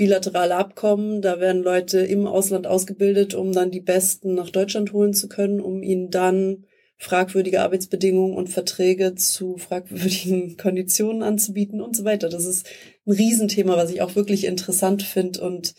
bilaterale 0.00 0.56
Abkommen. 0.56 1.20
Da 1.20 1.40
werden 1.40 1.62
Leute 1.62 2.00
im 2.00 2.26
Ausland 2.26 2.66
ausgebildet, 2.66 3.34
um 3.34 3.52
dann 3.52 3.70
die 3.70 3.82
Besten 3.82 4.32
nach 4.32 4.48
Deutschland 4.48 4.94
holen 4.94 5.12
zu 5.12 5.28
können, 5.28 5.60
um 5.60 5.82
ihnen 5.82 6.08
dann 6.08 6.64
fragwürdige 6.96 7.60
Arbeitsbedingungen 7.60 8.34
und 8.34 8.48
Verträge 8.48 9.14
zu 9.14 9.58
fragwürdigen 9.58 10.56
Konditionen 10.62 11.22
anzubieten 11.22 11.82
und 11.82 11.94
so 11.94 12.06
weiter. 12.06 12.30
Das 12.30 12.46
ist 12.46 12.66
ein 13.06 13.12
Riesenthema, 13.12 13.76
was 13.76 13.90
ich 13.90 14.00
auch 14.00 14.16
wirklich 14.16 14.46
interessant 14.46 15.02
finde 15.02 15.42
und 15.42 15.74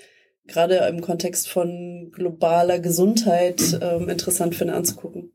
gerade 0.46 0.76
im 0.76 1.02
Kontext 1.02 1.50
von 1.50 2.12
globaler 2.12 2.78
Gesundheit 2.78 3.80
ähm, 3.82 4.08
interessant 4.08 4.54
finde 4.54 4.76
anzugucken. 4.76 5.32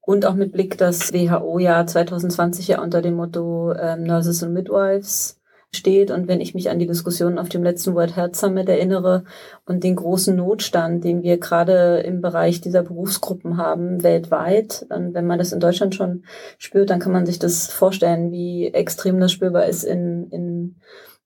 Und 0.00 0.24
auch 0.24 0.34
mit 0.34 0.52
Blick, 0.52 0.78
dass 0.78 1.12
WHO-Jahr 1.12 1.86
2020 1.86 2.66
ja 2.68 2.82
unter 2.82 3.02
dem 3.02 3.14
Motto 3.14 3.74
ähm, 3.74 4.04
Nurses 4.04 4.42
und 4.42 4.54
Midwives 4.54 5.41
steht. 5.74 6.10
Und 6.10 6.28
wenn 6.28 6.40
ich 6.40 6.54
mich 6.54 6.70
an 6.70 6.78
die 6.78 6.86
Diskussion 6.86 7.38
auf 7.38 7.48
dem 7.48 7.62
letzten 7.62 7.94
World 7.94 8.14
Health 8.14 8.36
Summit 8.36 8.68
erinnere 8.68 9.24
und 9.64 9.82
den 9.84 9.96
großen 9.96 10.36
Notstand, 10.36 11.02
den 11.04 11.22
wir 11.22 11.38
gerade 11.38 12.00
im 12.00 12.20
Bereich 12.20 12.60
dieser 12.60 12.82
Berufsgruppen 12.82 13.56
haben, 13.56 14.02
weltweit, 14.02 14.86
dann, 14.90 15.14
wenn 15.14 15.26
man 15.26 15.38
das 15.38 15.52
in 15.52 15.60
Deutschland 15.60 15.94
schon 15.94 16.24
spürt, 16.58 16.90
dann 16.90 17.00
kann 17.00 17.12
man 17.12 17.26
sich 17.26 17.38
das 17.38 17.68
vorstellen, 17.68 18.30
wie 18.32 18.68
extrem 18.68 19.18
das 19.18 19.32
spürbar 19.32 19.66
ist 19.66 19.84
in, 19.84 20.28
in 20.30 20.76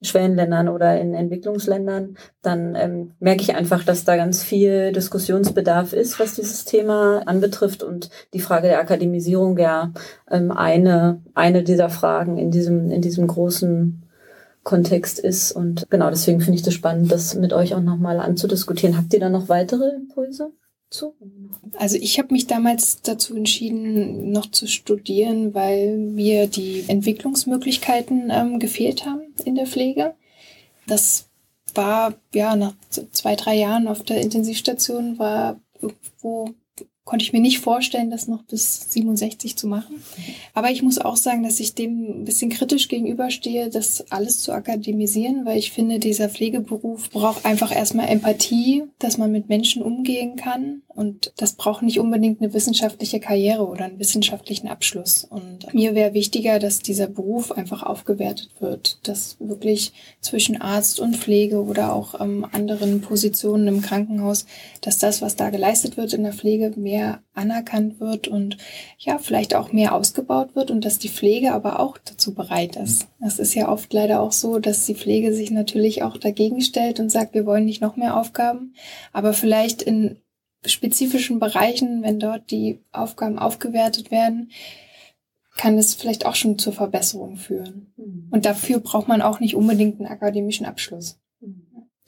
Schwellenländern 0.03 0.69
oder 0.69 1.01
in 1.01 1.15
Entwicklungsländern, 1.15 2.17
dann 2.43 2.75
ähm, 2.77 3.13
merke 3.19 3.41
ich 3.41 3.55
einfach, 3.55 3.83
dass 3.83 4.05
da 4.05 4.17
ganz 4.17 4.43
viel 4.43 4.93
Diskussionsbedarf 4.93 5.95
ist, 5.95 6.21
was 6.21 6.35
dieses 6.35 6.67
Thema 6.67 7.23
anbetrifft 7.27 7.83
und 7.83 8.11
die 8.35 8.41
Frage 8.41 8.69
der 8.69 8.79
Akademisierung 8.79 9.57
ja 9.57 9.93
ähm, 10.31 10.53
eine, 10.53 11.23
eine 11.35 11.63
dieser 11.63 11.89
Fragen 11.89 12.37
in 12.37 12.51
diesem, 12.51 12.91
in 12.91 13.01
diesem 13.01 13.27
großen 13.27 14.06
Kontext 14.67 15.19
ist. 15.19 15.53
Und 15.53 15.89
genau 15.89 16.11
deswegen 16.11 16.41
finde 16.41 16.57
ich 16.57 16.63
das 16.63 16.75
spannend, 16.75 17.11
das 17.11 17.35
mit 17.35 17.55
euch 17.55 17.75
auch 17.75 17.81
nochmal 17.81 18.21
anzudiskutieren. 18.21 18.99
Habt 18.99 19.15
ihr 19.15 19.21
da 19.21 19.31
noch 19.31 19.49
weitere 19.49 19.95
Impulse? 19.95 20.53
Zu? 20.91 21.15
Also 21.79 21.97
ich 21.97 22.19
habe 22.19 22.33
mich 22.33 22.47
damals 22.47 23.01
dazu 23.01 23.35
entschieden, 23.35 24.31
noch 24.31 24.51
zu 24.51 24.67
studieren, 24.67 25.55
weil 25.55 25.97
mir 25.97 26.47
die 26.47 26.85
Entwicklungsmöglichkeiten 26.87 28.31
ähm, 28.31 28.59
gefehlt 28.59 29.07
haben 29.07 29.35
in 29.45 29.55
der 29.55 29.67
Pflege. 29.67 30.15
Das 30.87 31.29
war 31.75 32.15
ja 32.35 32.57
nach 32.57 32.75
zwei, 33.13 33.35
drei 33.37 33.57
Jahren 33.57 33.89
auf 33.89 34.03
der 34.03 34.21
Intensivstation 34.21 35.19
war 35.19 35.61
irgendwo 35.81 36.55
konnte 37.07 37.25
ich 37.25 37.33
mir 37.33 37.41
nicht 37.41 37.61
vorstellen, 37.61 38.11
das 38.11 38.27
noch 38.27 38.43
bis 38.43 38.91
67 38.91 39.57
zu 39.57 39.69
machen. 39.69 40.03
Aber 40.55 40.73
ich 40.73 40.83
muss 40.83 40.99
auch 40.99 41.17
sagen, 41.17 41.45
dass 41.45 41.61
ich 41.61 41.75
dem 41.75 42.23
ein 42.23 42.25
bisschen 42.25 42.51
kritisch 42.51 42.89
gegenüberstehe, 42.89 43.71
das 43.71 44.11
alles 44.11 44.41
zu 44.41 44.53
akademisieren, 44.53 45.47
weil 45.47 45.57
ich 45.57 45.71
finde, 45.71 46.01
dieser 46.01 46.29
Pflegeberuf 46.29 47.09
braucht 47.11 47.47
einfach 47.47 47.75
erstmal 47.75 48.09
Empathie, 48.09 48.83
dass 48.99 49.19
man 49.19 49.31
mit 49.31 49.49
Menschen 49.49 49.83
umgehen 49.83 50.35
kann. 50.35 50.83
Und 50.97 51.33
das 51.37 51.53
braucht 51.53 51.83
nicht 51.83 52.01
unbedingt 52.01 52.41
eine 52.41 52.55
wissenschaftliche 52.55 53.21
Karriere 53.21 53.67
oder 53.67 53.85
einen 53.85 53.99
wissenschaftlichen 53.99 54.67
Abschluss. 54.67 55.25
Und 55.25 55.73
mir 55.75 55.95
wäre 55.95 56.15
wichtiger, 56.15 56.59
dass 56.59 56.81
dieser 56.81 57.07
Beruf 57.07 57.53
einfach 57.53 57.83
aufgewertet 57.83 58.51
wird, 58.61 59.07
dass 59.07 59.37
wirklich 59.39 59.93
zwischen 60.21 60.59
Arzt 60.59 60.99
und 60.99 61.17
Pflege 61.17 61.63
oder 61.63 61.93
auch 61.93 62.19
ähm, 62.19 62.47
anderen 62.51 63.03
Positionen 63.03 63.69
im 63.69 63.83
Krankenhaus, 63.83 64.47
dass 64.81 64.97
das, 64.97 65.21
was 65.21 65.37
da 65.37 65.51
geleistet 65.51 65.99
wird 65.99 66.15
in 66.15 66.23
der 66.23 66.33
Pflege, 66.33 66.73
mehr 66.77 67.21
anerkannt 67.35 68.01
wird 68.01 68.27
und 68.27 68.57
ja, 68.99 69.19
vielleicht 69.19 69.55
auch 69.55 69.73
mehr 69.73 69.95
ausgebaut 69.95 70.57
wird 70.57 70.71
und 70.71 70.85
dass 70.87 70.99
die 70.99 71.11
Pflege 71.11 71.53
aber 71.53 71.79
auch 71.79 71.99
dazu 71.99 72.35
bereit 72.35 72.77
ist. 72.77 73.09
Das 73.21 73.39
ist 73.39 73.55
ja 73.55 73.69
oft 73.69 73.93
leider 73.93 74.23
auch 74.23 74.33
so, 74.33 74.59
dass 74.59 74.87
die 74.87 74.95
Pflege 74.95 75.35
sich 75.35 75.51
natürlich 75.51 76.03
auch 76.03 76.17
dagegen 76.17 76.63
stellt 76.63 77.01
und 77.01 77.11
sagt, 77.11 77.35
wir 77.35 77.45
wollen 77.45 77.67
nicht 77.67 77.83
noch 77.83 77.97
mehr 77.97 78.17
Aufgaben, 78.17 78.75
aber 79.13 79.35
vielleicht 79.35 79.83
in 79.83 80.17
spezifischen 80.69 81.39
Bereichen, 81.39 82.03
wenn 82.03 82.19
dort 82.19 82.51
die 82.51 82.81
Aufgaben 82.93 83.39
aufgewertet 83.39 84.11
werden, 84.11 84.51
kann 85.57 85.79
es 85.79 85.95
vielleicht 85.95 86.27
auch 86.27 86.35
schon 86.35 86.59
zur 86.59 86.73
Verbesserung 86.73 87.37
führen. 87.37 87.93
Mhm. 87.97 88.29
Und 88.31 88.45
dafür 88.45 88.81
braucht 88.81 89.09
man 89.09 89.23
auch 89.23 89.41
nicht 89.41 89.57
unbedingt 89.57 90.01
einen 90.01 90.09
akademischen 90.09 90.67
Abschluss. 90.67 91.19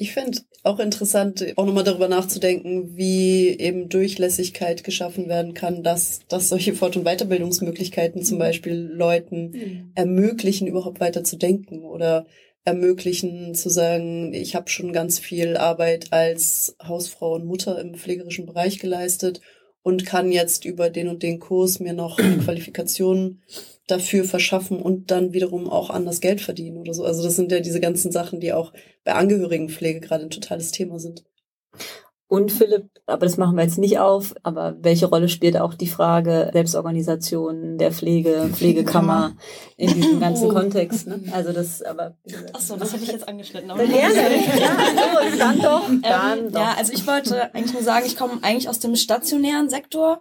Ich 0.00 0.12
finde 0.12 0.38
auch 0.62 0.78
interessant, 0.78 1.44
auch 1.56 1.66
nochmal 1.66 1.82
darüber 1.82 2.06
nachzudenken, 2.06 2.96
wie 2.96 3.48
eben 3.48 3.88
Durchlässigkeit 3.88 4.84
geschaffen 4.84 5.28
werden 5.28 5.54
kann, 5.54 5.82
dass, 5.82 6.20
dass 6.28 6.48
solche 6.48 6.74
Fort- 6.74 6.96
und 6.96 7.04
Weiterbildungsmöglichkeiten 7.04 8.22
zum 8.22 8.36
mhm. 8.36 8.40
Beispiel 8.40 8.74
Leuten 8.74 9.50
mhm. 9.50 9.92
ermöglichen, 9.96 10.68
überhaupt 10.68 11.00
weiter 11.00 11.24
zu 11.24 11.36
denken 11.36 11.82
oder 11.82 12.26
ermöglichen 12.68 13.54
zu 13.54 13.70
sagen, 13.70 14.34
ich 14.34 14.54
habe 14.54 14.68
schon 14.68 14.92
ganz 14.92 15.18
viel 15.18 15.56
Arbeit 15.56 16.12
als 16.12 16.76
Hausfrau 16.82 17.34
und 17.34 17.46
Mutter 17.46 17.80
im 17.80 17.94
pflegerischen 17.94 18.44
Bereich 18.44 18.78
geleistet 18.78 19.40
und 19.82 20.04
kann 20.04 20.30
jetzt 20.30 20.66
über 20.66 20.90
den 20.90 21.08
und 21.08 21.22
den 21.22 21.38
Kurs 21.40 21.80
mir 21.80 21.94
noch 21.94 22.18
eine 22.18 22.36
Qualifikation 22.38 23.42
dafür 23.86 24.24
verschaffen 24.24 24.82
und 24.82 25.10
dann 25.10 25.32
wiederum 25.32 25.66
auch 25.70 25.88
anders 25.88 26.20
Geld 26.20 26.42
verdienen 26.42 26.76
oder 26.76 26.92
so. 26.92 27.04
Also 27.04 27.22
das 27.22 27.36
sind 27.36 27.50
ja 27.50 27.60
diese 27.60 27.80
ganzen 27.80 28.12
Sachen, 28.12 28.38
die 28.38 28.52
auch 28.52 28.74
bei 29.02 29.14
Angehörigenpflege 29.14 30.00
gerade 30.00 30.24
ein 30.24 30.30
totales 30.30 30.70
Thema 30.70 30.98
sind. 30.98 31.24
Und 32.30 32.52
Philipp, 32.52 32.90
aber 33.06 33.24
das 33.24 33.38
machen 33.38 33.56
wir 33.56 33.64
jetzt 33.64 33.78
nicht 33.78 33.98
auf, 33.98 34.34
aber 34.42 34.76
welche 34.80 35.06
Rolle 35.06 35.30
spielt 35.30 35.56
auch 35.56 35.72
die 35.72 35.86
Frage 35.86 36.50
Selbstorganisation 36.52 37.78
der 37.78 37.90
Pflege, 37.90 38.50
Pflegekammer 38.52 39.32
in 39.78 39.94
diesem 39.94 40.20
ganzen 40.20 40.50
oh. 40.50 40.52
Kontext? 40.52 41.06
Ne? 41.06 41.22
Also 41.32 41.54
das, 41.54 41.80
aber 41.80 42.18
Ach 42.52 42.60
so, 42.60 42.76
das 42.76 42.92
hätte 42.92 43.04
ich 43.04 43.12
jetzt 43.12 43.26
angeschnitten. 43.26 43.70
Aber 43.70 43.82
gerne. 43.82 44.14
ja, 44.14 45.30
so, 45.32 45.38
dann 45.38 45.58
doch. 45.58 45.88
Dann 46.02 46.38
ähm, 46.38 46.52
doch. 46.52 46.60
Ja, 46.60 46.74
also 46.76 46.92
ich 46.92 47.06
wollte 47.06 47.54
eigentlich 47.54 47.72
nur 47.72 47.82
sagen, 47.82 48.04
ich 48.06 48.16
komme 48.16 48.38
eigentlich 48.42 48.68
aus 48.68 48.78
dem 48.78 48.94
stationären 48.94 49.70
Sektor 49.70 50.20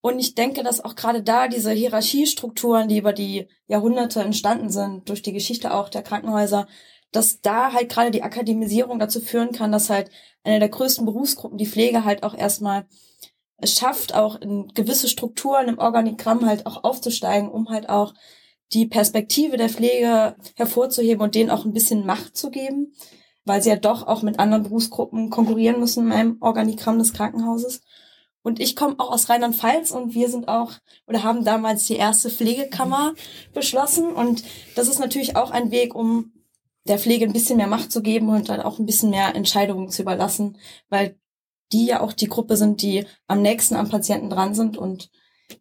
und 0.00 0.18
ich 0.18 0.34
denke, 0.34 0.64
dass 0.64 0.84
auch 0.84 0.96
gerade 0.96 1.22
da 1.22 1.46
diese 1.46 1.70
Hierarchiestrukturen, 1.70 2.88
die 2.88 2.98
über 2.98 3.12
die 3.12 3.46
Jahrhunderte 3.68 4.20
entstanden 4.22 4.70
sind, 4.70 5.08
durch 5.08 5.22
die 5.22 5.32
Geschichte 5.32 5.72
auch 5.72 5.88
der 5.88 6.02
Krankenhäuser, 6.02 6.66
dass 7.14 7.40
da 7.40 7.72
halt 7.72 7.90
gerade 7.90 8.10
die 8.10 8.24
Akademisierung 8.24 8.98
dazu 8.98 9.20
führen 9.20 9.52
kann, 9.52 9.70
dass 9.70 9.88
halt 9.88 10.10
eine 10.42 10.58
der 10.58 10.68
größten 10.68 11.06
Berufsgruppen, 11.06 11.58
die 11.58 11.66
Pflege 11.66 12.04
halt 12.04 12.24
auch 12.24 12.34
erstmal 12.34 12.86
es 13.58 13.74
schafft, 13.78 14.14
auch 14.14 14.40
in 14.40 14.68
gewisse 14.74 15.08
Strukturen 15.08 15.68
im 15.68 15.78
Organigramm 15.78 16.44
halt 16.44 16.66
auch 16.66 16.82
aufzusteigen, 16.82 17.48
um 17.48 17.68
halt 17.68 17.88
auch 17.88 18.14
die 18.72 18.86
Perspektive 18.86 19.56
der 19.56 19.68
Pflege 19.68 20.34
hervorzuheben 20.56 21.22
und 21.22 21.36
denen 21.36 21.50
auch 21.50 21.64
ein 21.64 21.72
bisschen 21.72 22.04
Macht 22.04 22.36
zu 22.36 22.50
geben, 22.50 22.92
weil 23.44 23.62
sie 23.62 23.70
ja 23.70 23.76
doch 23.76 24.06
auch 24.06 24.22
mit 24.22 24.40
anderen 24.40 24.64
Berufsgruppen 24.64 25.30
konkurrieren 25.30 25.78
müssen 25.78 26.06
in 26.06 26.12
einem 26.12 26.36
Organigramm 26.40 26.98
des 26.98 27.12
Krankenhauses. 27.12 27.82
Und 28.42 28.58
ich 28.58 28.74
komme 28.74 28.96
auch 28.98 29.10
aus 29.10 29.30
Rheinland-Pfalz 29.30 29.92
und 29.92 30.14
wir 30.14 30.28
sind 30.28 30.48
auch 30.48 30.72
oder 31.06 31.22
haben 31.22 31.44
damals 31.44 31.86
die 31.86 31.96
erste 31.96 32.28
Pflegekammer 32.28 33.14
beschlossen. 33.54 34.12
Und 34.12 34.42
das 34.74 34.88
ist 34.88 34.98
natürlich 34.98 35.36
auch 35.36 35.52
ein 35.52 35.70
Weg, 35.70 35.94
um 35.94 36.32
der 36.86 36.98
Pflege 36.98 37.24
ein 37.24 37.32
bisschen 37.32 37.56
mehr 37.56 37.66
Macht 37.66 37.92
zu 37.92 38.02
geben 38.02 38.28
und 38.28 38.48
dann 38.48 38.60
auch 38.60 38.78
ein 38.78 38.86
bisschen 38.86 39.10
mehr 39.10 39.34
Entscheidungen 39.34 39.88
zu 39.88 40.02
überlassen, 40.02 40.58
weil 40.88 41.18
die 41.72 41.86
ja 41.86 42.00
auch 42.00 42.12
die 42.12 42.28
Gruppe 42.28 42.56
sind, 42.56 42.82
die 42.82 43.06
am 43.26 43.42
nächsten 43.42 43.74
am 43.74 43.88
Patienten 43.88 44.30
dran 44.30 44.54
sind 44.54 44.76
und 44.76 45.10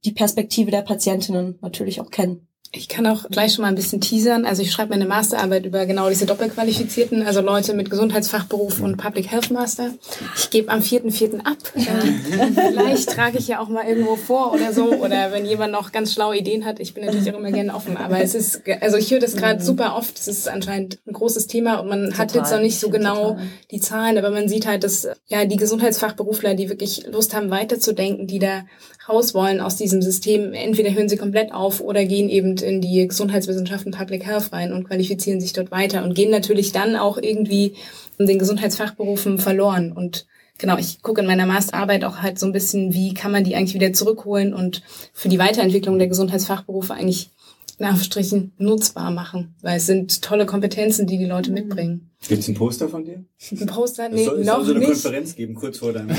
die 0.06 0.12
Perspektive 0.12 0.72
der 0.72 0.82
Patientinnen 0.82 1.58
natürlich 1.62 2.02
auch 2.02 2.10
kennen. 2.10 2.48
Ich 2.76 2.88
kann 2.88 3.06
auch 3.06 3.30
gleich 3.30 3.54
schon 3.54 3.62
mal 3.62 3.68
ein 3.68 3.76
bisschen 3.76 4.02
teasern. 4.02 4.46
Also 4.46 4.64
ich 4.64 4.72
schreibe 4.72 4.90
meine 4.90 5.06
Masterarbeit 5.06 5.64
über 5.64 5.86
genau 5.86 6.10
diese 6.10 6.26
Doppelqualifizierten, 6.26 7.22
also 7.22 7.40
Leute 7.40 7.76
mit 7.76 7.92
Gesundheitsfachberuf 7.92 8.82
und 8.82 8.98
Public 8.98 9.30
Health 9.32 9.52
Master. 9.52 9.92
Ich 10.36 10.50
gebe 10.50 10.72
am 10.72 10.80
4.4. 10.80 11.46
ab. 11.46 11.58
Äh, 11.76 12.72
vielleicht 12.72 13.12
trage 13.12 13.38
ich 13.38 13.48
ja 13.48 13.60
auch 13.60 13.70
mal 13.70 13.86
irgendwo 13.86 14.16
vor 14.16 14.54
oder 14.54 14.74
so. 14.74 14.92
Oder 14.92 15.32
wenn 15.32 15.46
jemand 15.46 15.72
noch 15.72 15.92
ganz 15.92 16.14
schlaue 16.14 16.36
Ideen 16.36 16.66
hat, 16.66 16.80
ich 16.80 16.96
bin 16.96 17.06
natürlich 17.06 17.32
auch 17.32 17.38
immer 17.38 17.52
gerne 17.52 17.76
offen. 17.76 17.96
Aber 17.96 18.20
es 18.20 18.34
ist, 18.34 18.64
also 18.82 18.98
ich 18.98 19.12
höre 19.12 19.20
das 19.20 19.36
gerade 19.36 19.60
mhm. 19.60 19.66
super 19.66 19.96
oft. 19.96 20.18
Es 20.18 20.28
ist 20.28 20.50
anscheinend 20.50 20.98
ein 21.06 21.14
großes 21.14 21.46
Thema 21.46 21.76
und 21.76 21.90
man 21.90 22.06
total, 22.06 22.18
hat 22.18 22.34
jetzt 22.34 22.52
noch 22.52 22.60
nicht 22.60 22.80
so 22.80 22.90
genau 22.90 23.34
total. 23.34 23.48
die 23.70 23.82
Zahlen, 23.82 24.18
aber 24.18 24.32
man 24.32 24.50
sieht 24.50 24.66
halt, 24.66 24.84
dass 24.84 25.08
ja 25.28 25.46
die 25.46 25.58
Gesundheitsfachberufler, 25.58 26.56
die 26.56 26.70
wirklich 26.70 27.06
Lust 27.06 27.36
haben, 27.36 27.52
weiterzudenken, 27.52 28.26
die 28.26 28.40
da 28.40 28.64
raus 29.08 29.34
wollen 29.34 29.60
aus 29.60 29.76
diesem 29.76 30.02
System, 30.02 30.54
entweder 30.54 30.94
hören 30.94 31.10
sie 31.10 31.18
komplett 31.18 31.54
auf 31.54 31.82
oder 31.82 32.06
gehen 32.06 32.30
eben 32.30 32.58
in 32.58 32.82
die 32.82 33.08
Gesundheitswissenschaften 33.08 33.92
Public 33.92 34.26
Health 34.26 34.54
rein 34.54 34.72
und 34.72 34.86
qualifizieren 34.88 35.42
sich 35.42 35.54
dort 35.54 35.72
weiter 35.72 36.04
und 36.04 36.16
gehen 36.16 36.32
natürlich 36.32 36.72
dann 36.72 36.96
auch 36.96 37.18
irgendwie 37.18 37.76
den 38.18 38.40
Gesundheitsfachberufen 38.40 39.40
verloren. 39.40 39.92
Und 39.92 40.26
genau, 40.58 40.78
ich 40.78 41.02
gucke 41.02 41.22
in 41.22 41.28
meiner 41.28 41.46
Masterarbeit 41.46 42.04
auch 42.06 42.18
halt 42.18 42.40
so 42.40 42.46
ein 42.46 42.54
bisschen, 42.54 42.94
wie 42.94 43.14
kann 43.14 43.32
man 43.32 43.44
die 43.44 43.56
eigentlich 43.56 43.74
wieder 43.74 43.94
zurückholen 43.94 44.54
und 44.54 44.82
für 45.14 45.30
die 45.30 45.40
Weiterentwicklung 45.40 45.98
der 45.98 46.08
Gesundheitsfachberufe 46.08 46.94
eigentlich 46.94 47.30
in 47.78 47.86
Anführungsstrichen 47.86 48.54
nutzbar 48.58 49.12
machen, 49.12 49.56
weil 49.62 49.78
es 49.78 49.86
sind 49.86 50.22
tolle 50.22 50.46
Kompetenzen, 50.46 51.08
die 51.08 51.18
die 51.18 51.26
Leute 51.26 51.50
mhm. 51.50 51.56
mitbringen. 51.56 52.10
Gibt 52.28 52.42
es 52.42 52.48
ein 52.48 52.54
Poster 52.54 52.88
von 52.88 53.04
dir? 53.04 53.26
Ein 53.52 53.66
Poster? 53.66 54.08
Nee, 54.08 54.24
soll, 54.26 54.46
noch 54.46 54.58
soll 54.58 54.66
so 54.66 54.72
eine 54.72 54.80
nicht. 54.80 54.92
Konferenz 54.92 55.36
geben, 55.36 55.56
kurz 55.56 55.80
vor 55.80 55.92
deinem 55.92 56.10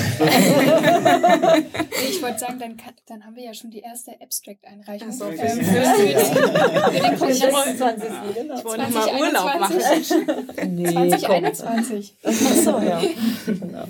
Ich 2.08 2.22
wollte 2.22 2.38
sagen, 2.38 2.58
dann, 2.58 2.76
kann, 2.76 2.92
dann 3.06 3.24
haben 3.24 3.34
wir 3.36 3.44
ja 3.44 3.54
schon 3.54 3.70
die 3.70 3.78
erste 3.78 4.10
Abstract-Einreichung. 4.20 5.12
So, 5.12 5.24
ähm, 5.24 5.38
für, 5.38 5.46
den 5.46 5.62
ich 7.30 7.42
wollte, 7.42 7.70
ich 8.54 8.64
wollte 8.64 8.92
mal 8.92 9.08
Urlaub 9.18 9.60
machen. 9.60 9.76
Nee, 10.74 10.90
2021. 10.90 12.14
Ach 12.22 12.32
so, 12.32 12.70
ja. 12.70 13.00
Genau. 13.46 13.86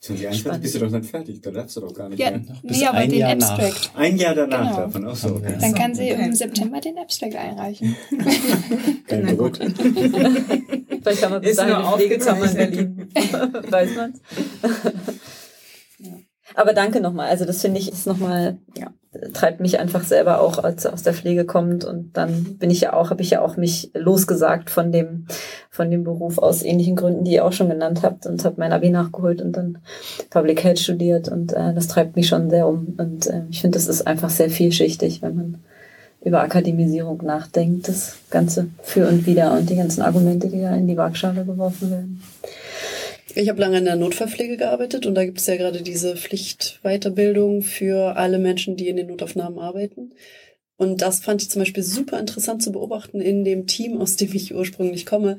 2021 0.00 0.62
bist 0.62 0.74
du 0.74 0.78
doch 0.78 0.90
nicht 0.90 1.10
fertig, 1.10 1.42
da 1.42 1.50
darfst 1.50 1.76
du 1.76 1.80
doch 1.80 1.92
gar 1.92 2.08
nicht 2.08 2.18
ja, 2.18 2.30
mehr. 2.30 2.40
Nee, 2.62 2.86
aber 2.86 3.06
den 3.06 3.18
Jahr 3.18 3.32
Abstract. 3.32 3.90
Ein 3.94 4.16
Jahr 4.16 4.34
danach 4.34 4.70
Genau. 4.70 4.76
davon, 4.86 5.06
auch 5.06 5.14
so. 5.16 5.28
Okay. 5.36 5.58
Dann 5.60 5.74
kann 5.74 5.94
sie 5.94 6.08
im 6.08 6.34
September 6.34 6.80
den 6.80 6.96
Abstract 6.98 7.36
einreichen. 7.36 7.94
Kein 9.06 9.24
Na 9.26 9.32
Druck. 9.34 9.56
Vielleicht 9.58 11.22
haben 11.22 11.32
wir 11.32 11.40
bis 11.40 11.50
Ist 11.50 11.58
dahin 11.58 11.98
Pflegezimmer 11.98 12.50
in 12.50 12.56
Berlin. 12.56 13.08
Weiß 13.70 13.94
man's. 13.94 14.20
ja. 15.98 16.12
Aber 16.54 16.72
danke 16.72 17.00
nochmal. 17.02 17.28
Also 17.28 17.44
das 17.44 17.60
finde 17.60 17.80
ich 17.80 17.92
ist 17.92 18.06
nochmal, 18.06 18.58
ja, 18.78 18.94
treibt 19.32 19.58
mich 19.58 19.80
einfach 19.80 20.04
selber 20.04 20.40
auch, 20.40 20.62
als 20.62 20.86
aus 20.86 21.02
der 21.02 21.14
Pflege 21.14 21.44
kommt. 21.44 21.84
Und 21.84 22.16
dann 22.16 22.56
bin 22.58 22.70
ich 22.70 22.80
ja 22.80 22.92
auch, 22.92 23.10
habe 23.10 23.22
ich 23.22 23.30
ja 23.30 23.42
auch 23.42 23.56
mich 23.56 23.90
losgesagt 23.94 24.70
von 24.70 24.92
dem, 24.92 25.26
von 25.68 25.90
dem 25.90 26.04
Beruf 26.04 26.38
aus 26.38 26.62
ähnlichen 26.62 26.94
Gründen, 26.94 27.24
die 27.24 27.32
ihr 27.32 27.44
auch 27.44 27.52
schon 27.52 27.68
genannt 27.68 28.02
habt 28.02 28.26
und 28.26 28.44
habe 28.44 28.56
mein 28.58 28.72
Abi 28.72 28.90
nachgeholt 28.90 29.42
und 29.42 29.52
dann 29.52 29.78
Public 30.30 30.62
Health 30.62 30.78
studiert 30.78 31.28
und 31.28 31.52
äh, 31.52 31.74
das 31.74 31.88
treibt 31.88 32.14
mich 32.14 32.28
schon 32.28 32.50
sehr 32.50 32.68
um. 32.68 32.94
Und 32.98 33.26
äh, 33.26 33.42
ich 33.50 33.60
finde, 33.60 33.78
das 33.78 33.88
ist 33.88 34.06
einfach 34.06 34.30
sehr 34.30 34.50
vielschichtig, 34.50 35.22
wenn 35.22 35.36
man 35.36 35.58
über 36.22 36.42
Akademisierung 36.42 37.24
nachdenkt, 37.24 37.88
das 37.88 38.18
Ganze 38.30 38.68
für 38.82 39.08
und 39.08 39.26
wieder 39.26 39.52
und 39.56 39.70
die 39.70 39.76
ganzen 39.76 40.02
Argumente, 40.02 40.48
die 40.48 40.60
da 40.60 40.74
in 40.74 40.86
die 40.86 40.96
Waagschale 40.96 41.44
geworfen 41.44 41.90
werden. 41.90 42.22
Ich 43.34 43.48
habe 43.48 43.60
lange 43.60 43.78
in 43.78 43.84
der 43.84 43.96
Notfallpflege 43.96 44.56
gearbeitet 44.56 45.06
und 45.06 45.14
da 45.14 45.24
gibt 45.24 45.38
es 45.38 45.46
ja 45.46 45.56
gerade 45.56 45.82
diese 45.82 46.16
Pflichtweiterbildung 46.16 47.62
für 47.62 48.16
alle 48.16 48.38
Menschen, 48.38 48.76
die 48.76 48.88
in 48.88 48.96
den 48.96 49.06
Notaufnahmen 49.06 49.58
arbeiten. 49.58 50.12
Und 50.76 51.02
das 51.02 51.20
fand 51.20 51.42
ich 51.42 51.50
zum 51.50 51.60
Beispiel 51.60 51.82
super 51.82 52.18
interessant 52.18 52.62
zu 52.62 52.72
beobachten 52.72 53.20
in 53.20 53.44
dem 53.44 53.66
Team, 53.66 53.98
aus 53.98 54.16
dem 54.16 54.34
ich 54.34 54.54
ursprünglich 54.54 55.06
komme, 55.06 55.38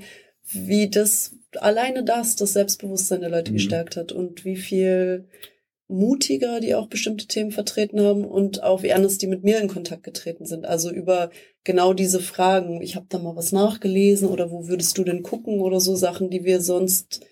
wie 0.51 0.89
das 0.89 1.35
alleine 1.59 2.03
das 2.03 2.35
das 2.35 2.53
Selbstbewusstsein 2.53 3.21
der 3.21 3.29
Leute 3.29 3.51
Mhm. 3.51 3.55
gestärkt 3.55 3.97
hat 3.97 4.11
und 4.11 4.45
wie 4.45 4.55
viel 4.55 5.25
mutiger 5.87 6.61
die 6.61 6.73
auch 6.73 6.87
bestimmte 6.87 7.27
Themen 7.27 7.51
vertreten 7.51 7.99
haben 7.99 8.23
und 8.23 8.63
auch 8.63 8.81
wie 8.83 8.93
anders 8.93 9.17
die 9.17 9.27
mit 9.27 9.43
mir 9.43 9.59
in 9.59 9.67
Kontakt 9.67 10.03
getreten 10.03 10.45
sind. 10.45 10.65
Also 10.65 10.89
über 10.89 11.31
genau 11.65 11.93
diese 11.93 12.21
Fragen. 12.21 12.81
Ich 12.81 12.95
habe 12.95 13.07
da 13.09 13.19
mal 13.19 13.35
was 13.35 13.51
nachgelesen 13.51 14.29
oder 14.29 14.51
wo 14.51 14.67
würdest 14.69 14.97
du 14.97 15.03
denn 15.03 15.21
gucken 15.23 15.59
oder 15.59 15.81
so 15.81 15.95
Sachen, 15.95 16.29
die 16.29 16.45
wir 16.45 16.61
sonst 16.61 17.25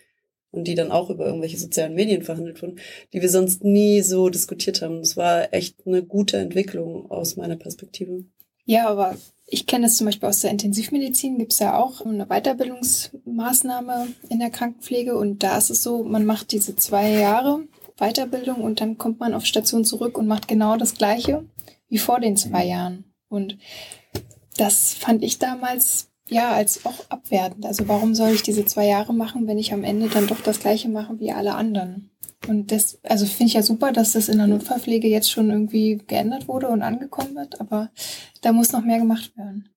und 0.52 0.66
die 0.66 0.76
dann 0.76 0.92
auch 0.92 1.10
über 1.10 1.26
irgendwelche 1.26 1.58
sozialen 1.58 1.94
Medien 1.94 2.24
verhandelt 2.24 2.62
wurden, 2.62 2.80
die 3.14 3.22
wir 3.22 3.30
sonst 3.30 3.64
nie 3.64 4.02
so 4.02 4.30
diskutiert 4.30 4.82
haben. 4.82 5.00
Das 5.00 5.18
war 5.18 5.54
echt 5.54 5.76
eine 5.86 6.04
gute 6.04 6.38
Entwicklung 6.38 7.10
aus 7.12 7.36
meiner 7.36 7.56
Perspektive. 7.56 8.26
Ja, 8.66 8.88
aber 8.88 9.16
ich 9.46 9.66
kenne 9.66 9.88
es 9.88 9.98
zum 9.98 10.06
Beispiel 10.06 10.30
aus 10.30 10.42
der 10.42 10.52
Intensivmedizin, 10.52 11.38
gibt 11.40 11.54
es 11.54 11.60
ja 11.60 11.78
auch 11.78 12.06
eine 12.06 12.28
Weiterbildungsmaßnahme 12.28 14.08
in 14.30 14.40
der 14.40 14.52
Krankenpflege 14.52 15.18
und 15.18 15.42
da 15.42 15.58
ist 15.58 15.72
es 15.72 15.82
so, 15.82 16.04
man 16.04 16.26
macht 16.26 16.52
diese 16.52 16.76
zwei 16.76 17.10
Jahre 17.10 17.68
Weiterbildung 17.98 18.62
und 18.62 18.80
dann 18.80 18.98
kommt 18.98 19.20
man 19.20 19.34
auf 19.34 19.46
Station 19.46 19.86
zurück 19.86 20.18
und 20.18 20.28
macht 20.28 20.48
genau 20.48 20.78
das 20.78 20.94
Gleiche 20.96 21.46
wie 21.90 21.98
vor 21.98 22.20
den 22.20 22.38
zwei 22.38 22.66
Jahren. 22.66 23.06
Und 23.28 23.58
das 24.58 24.94
fand 24.94 25.24
ich 25.24 25.40
damals 25.40 26.09
ja 26.30 26.52
als 26.52 26.86
auch 26.86 27.10
abwertend. 27.10 27.66
Also 27.66 27.88
warum 27.88 28.16
soll 28.16 28.32
ich 28.32 28.44
diese 28.44 28.66
zwei 28.66 28.88
Jahre 28.88 29.14
machen, 29.14 29.48
wenn 29.48 29.58
ich 29.58 29.74
am 29.74 29.84
Ende 29.84 30.10
dann 30.10 30.28
doch 30.28 30.42
das 30.42 30.60
Gleiche 30.60 30.90
mache 30.90 31.20
wie 31.20 31.32
alle 31.32 31.56
anderen? 31.56 32.12
Und 32.48 32.72
das, 32.72 33.00
also 33.04 33.26
finde 33.26 33.46
ich 33.46 33.54
ja 33.54 33.64
super, 33.64 33.92
dass 33.92 34.14
das 34.14 34.30
in 34.30 34.38
der 34.38 34.48
Notfallpflege 34.48 35.08
jetzt 35.08 35.30
schon 35.30 35.50
irgendwie 35.50 36.00
geändert 36.08 36.48
wurde 36.48 36.70
und 36.70 36.82
angekommen 36.82 37.36
wird, 37.36 37.60
aber 37.60 37.92
da 38.42 38.54
muss 38.54 38.72
noch 38.72 38.84
mehr 38.84 39.00
gemacht 39.00 39.36
werden. 39.36 39.70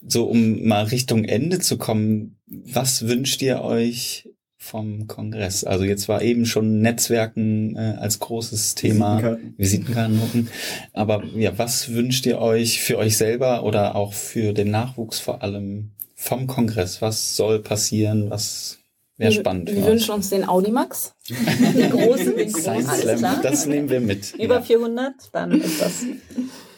So, 0.00 0.24
um 0.24 0.66
mal 0.66 0.84
Richtung 0.84 1.24
Ende 1.24 1.58
zu 1.58 1.76
kommen, 1.76 2.38
was 2.46 3.06
wünscht 3.06 3.42
ihr 3.42 3.60
euch 3.60 4.28
vom 4.68 5.06
Kongress? 5.06 5.64
Also 5.64 5.84
jetzt 5.84 6.08
war 6.08 6.22
eben 6.22 6.46
schon 6.46 6.80
Netzwerken 6.80 7.76
äh, 7.76 7.96
als 7.98 8.18
großes 8.18 8.74
Thema, 8.74 9.38
Visitenkarten. 9.56 10.20
Visitenkarten. 10.20 10.48
Aber 10.92 11.24
ja, 11.34 11.58
was 11.58 11.92
wünscht 11.92 12.26
ihr 12.26 12.38
euch 12.38 12.80
für 12.80 12.98
euch 12.98 13.16
selber 13.16 13.64
oder 13.64 13.96
auch 13.96 14.12
für 14.12 14.52
den 14.52 14.70
Nachwuchs 14.70 15.18
vor 15.18 15.42
allem 15.42 15.90
vom 16.14 16.46
Kongress? 16.46 17.02
Was 17.02 17.36
soll 17.36 17.60
passieren? 17.60 18.30
Was 18.30 18.78
wäre 19.16 19.32
spannend 19.32 19.72
Wir 19.72 19.84
wünschen 19.84 20.12
uns 20.12 20.30
den 20.30 20.48
Audimax. 20.48 21.14
Den 21.28 21.90
großen, 21.90 22.36
den 22.36 22.52
großen, 22.52 23.42
das 23.42 23.66
nehmen 23.66 23.90
wir 23.90 24.00
mit. 24.00 24.34
Über 24.34 24.56
ja. 24.56 24.62
400, 24.62 25.12
dann 25.32 25.60
ist 25.60 25.80
das. 25.80 26.04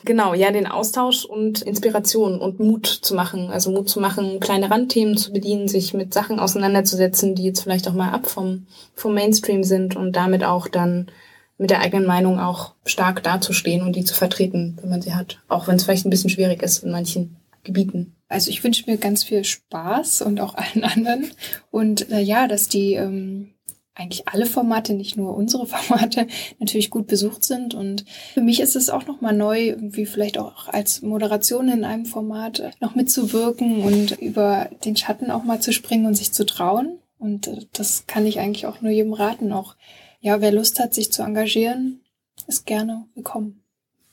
Genau, 0.04 0.34
ja, 0.34 0.50
den 0.50 0.66
Austausch 0.66 1.24
und 1.24 1.62
Inspiration 1.62 2.40
und 2.40 2.58
Mut 2.58 2.86
zu 2.86 3.14
machen. 3.14 3.50
Also 3.50 3.70
Mut 3.70 3.88
zu 3.88 4.00
machen, 4.00 4.40
kleine 4.40 4.70
Randthemen 4.70 5.16
zu 5.16 5.32
bedienen, 5.32 5.68
sich 5.68 5.94
mit 5.94 6.14
Sachen 6.14 6.38
auseinanderzusetzen, 6.38 7.34
die 7.34 7.44
jetzt 7.44 7.60
vielleicht 7.60 7.88
auch 7.88 7.92
mal 7.92 8.10
ab 8.10 8.26
vom, 8.26 8.66
vom 8.94 9.14
Mainstream 9.14 9.62
sind 9.64 9.96
und 9.96 10.16
damit 10.16 10.44
auch 10.44 10.68
dann 10.68 11.10
mit 11.58 11.70
der 11.70 11.80
eigenen 11.80 12.06
Meinung 12.06 12.40
auch 12.40 12.74
stark 12.86 13.22
dazustehen 13.22 13.82
und 13.82 13.94
die 13.94 14.04
zu 14.04 14.14
vertreten, 14.14 14.78
wenn 14.80 14.88
man 14.88 15.02
sie 15.02 15.14
hat. 15.14 15.40
Auch 15.48 15.68
wenn 15.68 15.76
es 15.76 15.84
vielleicht 15.84 16.06
ein 16.06 16.10
bisschen 16.10 16.30
schwierig 16.30 16.62
ist 16.62 16.82
in 16.82 16.90
manchen 16.90 17.36
Gebieten. 17.64 18.16
Also 18.28 18.50
ich 18.50 18.64
wünsche 18.64 18.90
mir 18.90 18.96
ganz 18.96 19.24
viel 19.24 19.44
Spaß 19.44 20.22
und 20.22 20.40
auch 20.40 20.54
allen 20.54 20.84
anderen. 20.84 21.30
Und 21.70 22.10
äh, 22.10 22.20
ja, 22.20 22.48
dass 22.48 22.68
die 22.68 22.94
ähm, 22.94 23.50
eigentlich 23.94 24.28
alle 24.28 24.46
Formate, 24.46 24.94
nicht 24.94 25.16
nur 25.16 25.36
unsere 25.36 25.66
Formate, 25.68 26.26
natürlich 26.58 26.90
gut 26.90 27.06
besucht 27.06 27.44
sind. 27.44 27.74
Und 27.74 28.04
für 28.34 28.40
mich 28.40 28.60
ist 28.60 28.76
es 28.76 28.90
auch 28.90 29.06
nochmal 29.06 29.34
neu, 29.34 29.68
irgendwie 29.68 30.06
vielleicht 30.06 30.38
auch 30.38 30.68
als 30.68 31.02
Moderation 31.02 31.68
in 31.68 31.84
einem 31.84 32.06
Format 32.06 32.60
äh, 32.60 32.70
noch 32.80 32.94
mitzuwirken 32.94 33.82
und 33.82 34.12
über 34.20 34.70
den 34.84 34.96
Schatten 34.96 35.30
auch 35.30 35.44
mal 35.44 35.60
zu 35.60 35.72
springen 35.72 36.06
und 36.06 36.14
sich 36.14 36.32
zu 36.32 36.46
trauen. 36.46 36.98
Und 37.18 37.48
äh, 37.48 37.66
das 37.72 38.06
kann 38.06 38.26
ich 38.26 38.40
eigentlich 38.40 38.66
auch 38.66 38.80
nur 38.80 38.92
jedem 38.92 39.12
raten. 39.12 39.52
Auch 39.52 39.76
ja, 40.20 40.40
wer 40.40 40.52
Lust 40.52 40.80
hat, 40.80 40.94
sich 40.94 41.12
zu 41.12 41.22
engagieren, 41.22 42.00
ist 42.46 42.66
gerne 42.66 43.06
willkommen. 43.14 43.62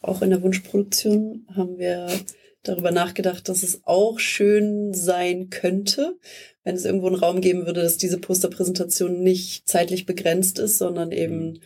Auch 0.01 0.21
in 0.21 0.29
der 0.29 0.41
Wunschproduktion 0.41 1.47
haben 1.55 1.77
wir 1.77 2.07
darüber 2.67 2.91
nachgedacht, 2.91 3.49
dass 3.49 3.63
es 3.63 3.81
auch 3.85 4.19
schön 4.19 4.93
sein 4.93 5.49
könnte, 5.49 6.17
wenn 6.63 6.75
es 6.75 6.85
irgendwo 6.85 7.07
einen 7.07 7.15
Raum 7.15 7.41
geben 7.41 7.65
würde, 7.65 7.81
dass 7.81 7.97
diese 7.97 8.19
Posterpräsentation 8.19 9.21
nicht 9.21 9.67
zeitlich 9.67 10.05
begrenzt 10.05 10.59
ist, 10.59 10.77
sondern 10.77 11.11
eben 11.11 11.59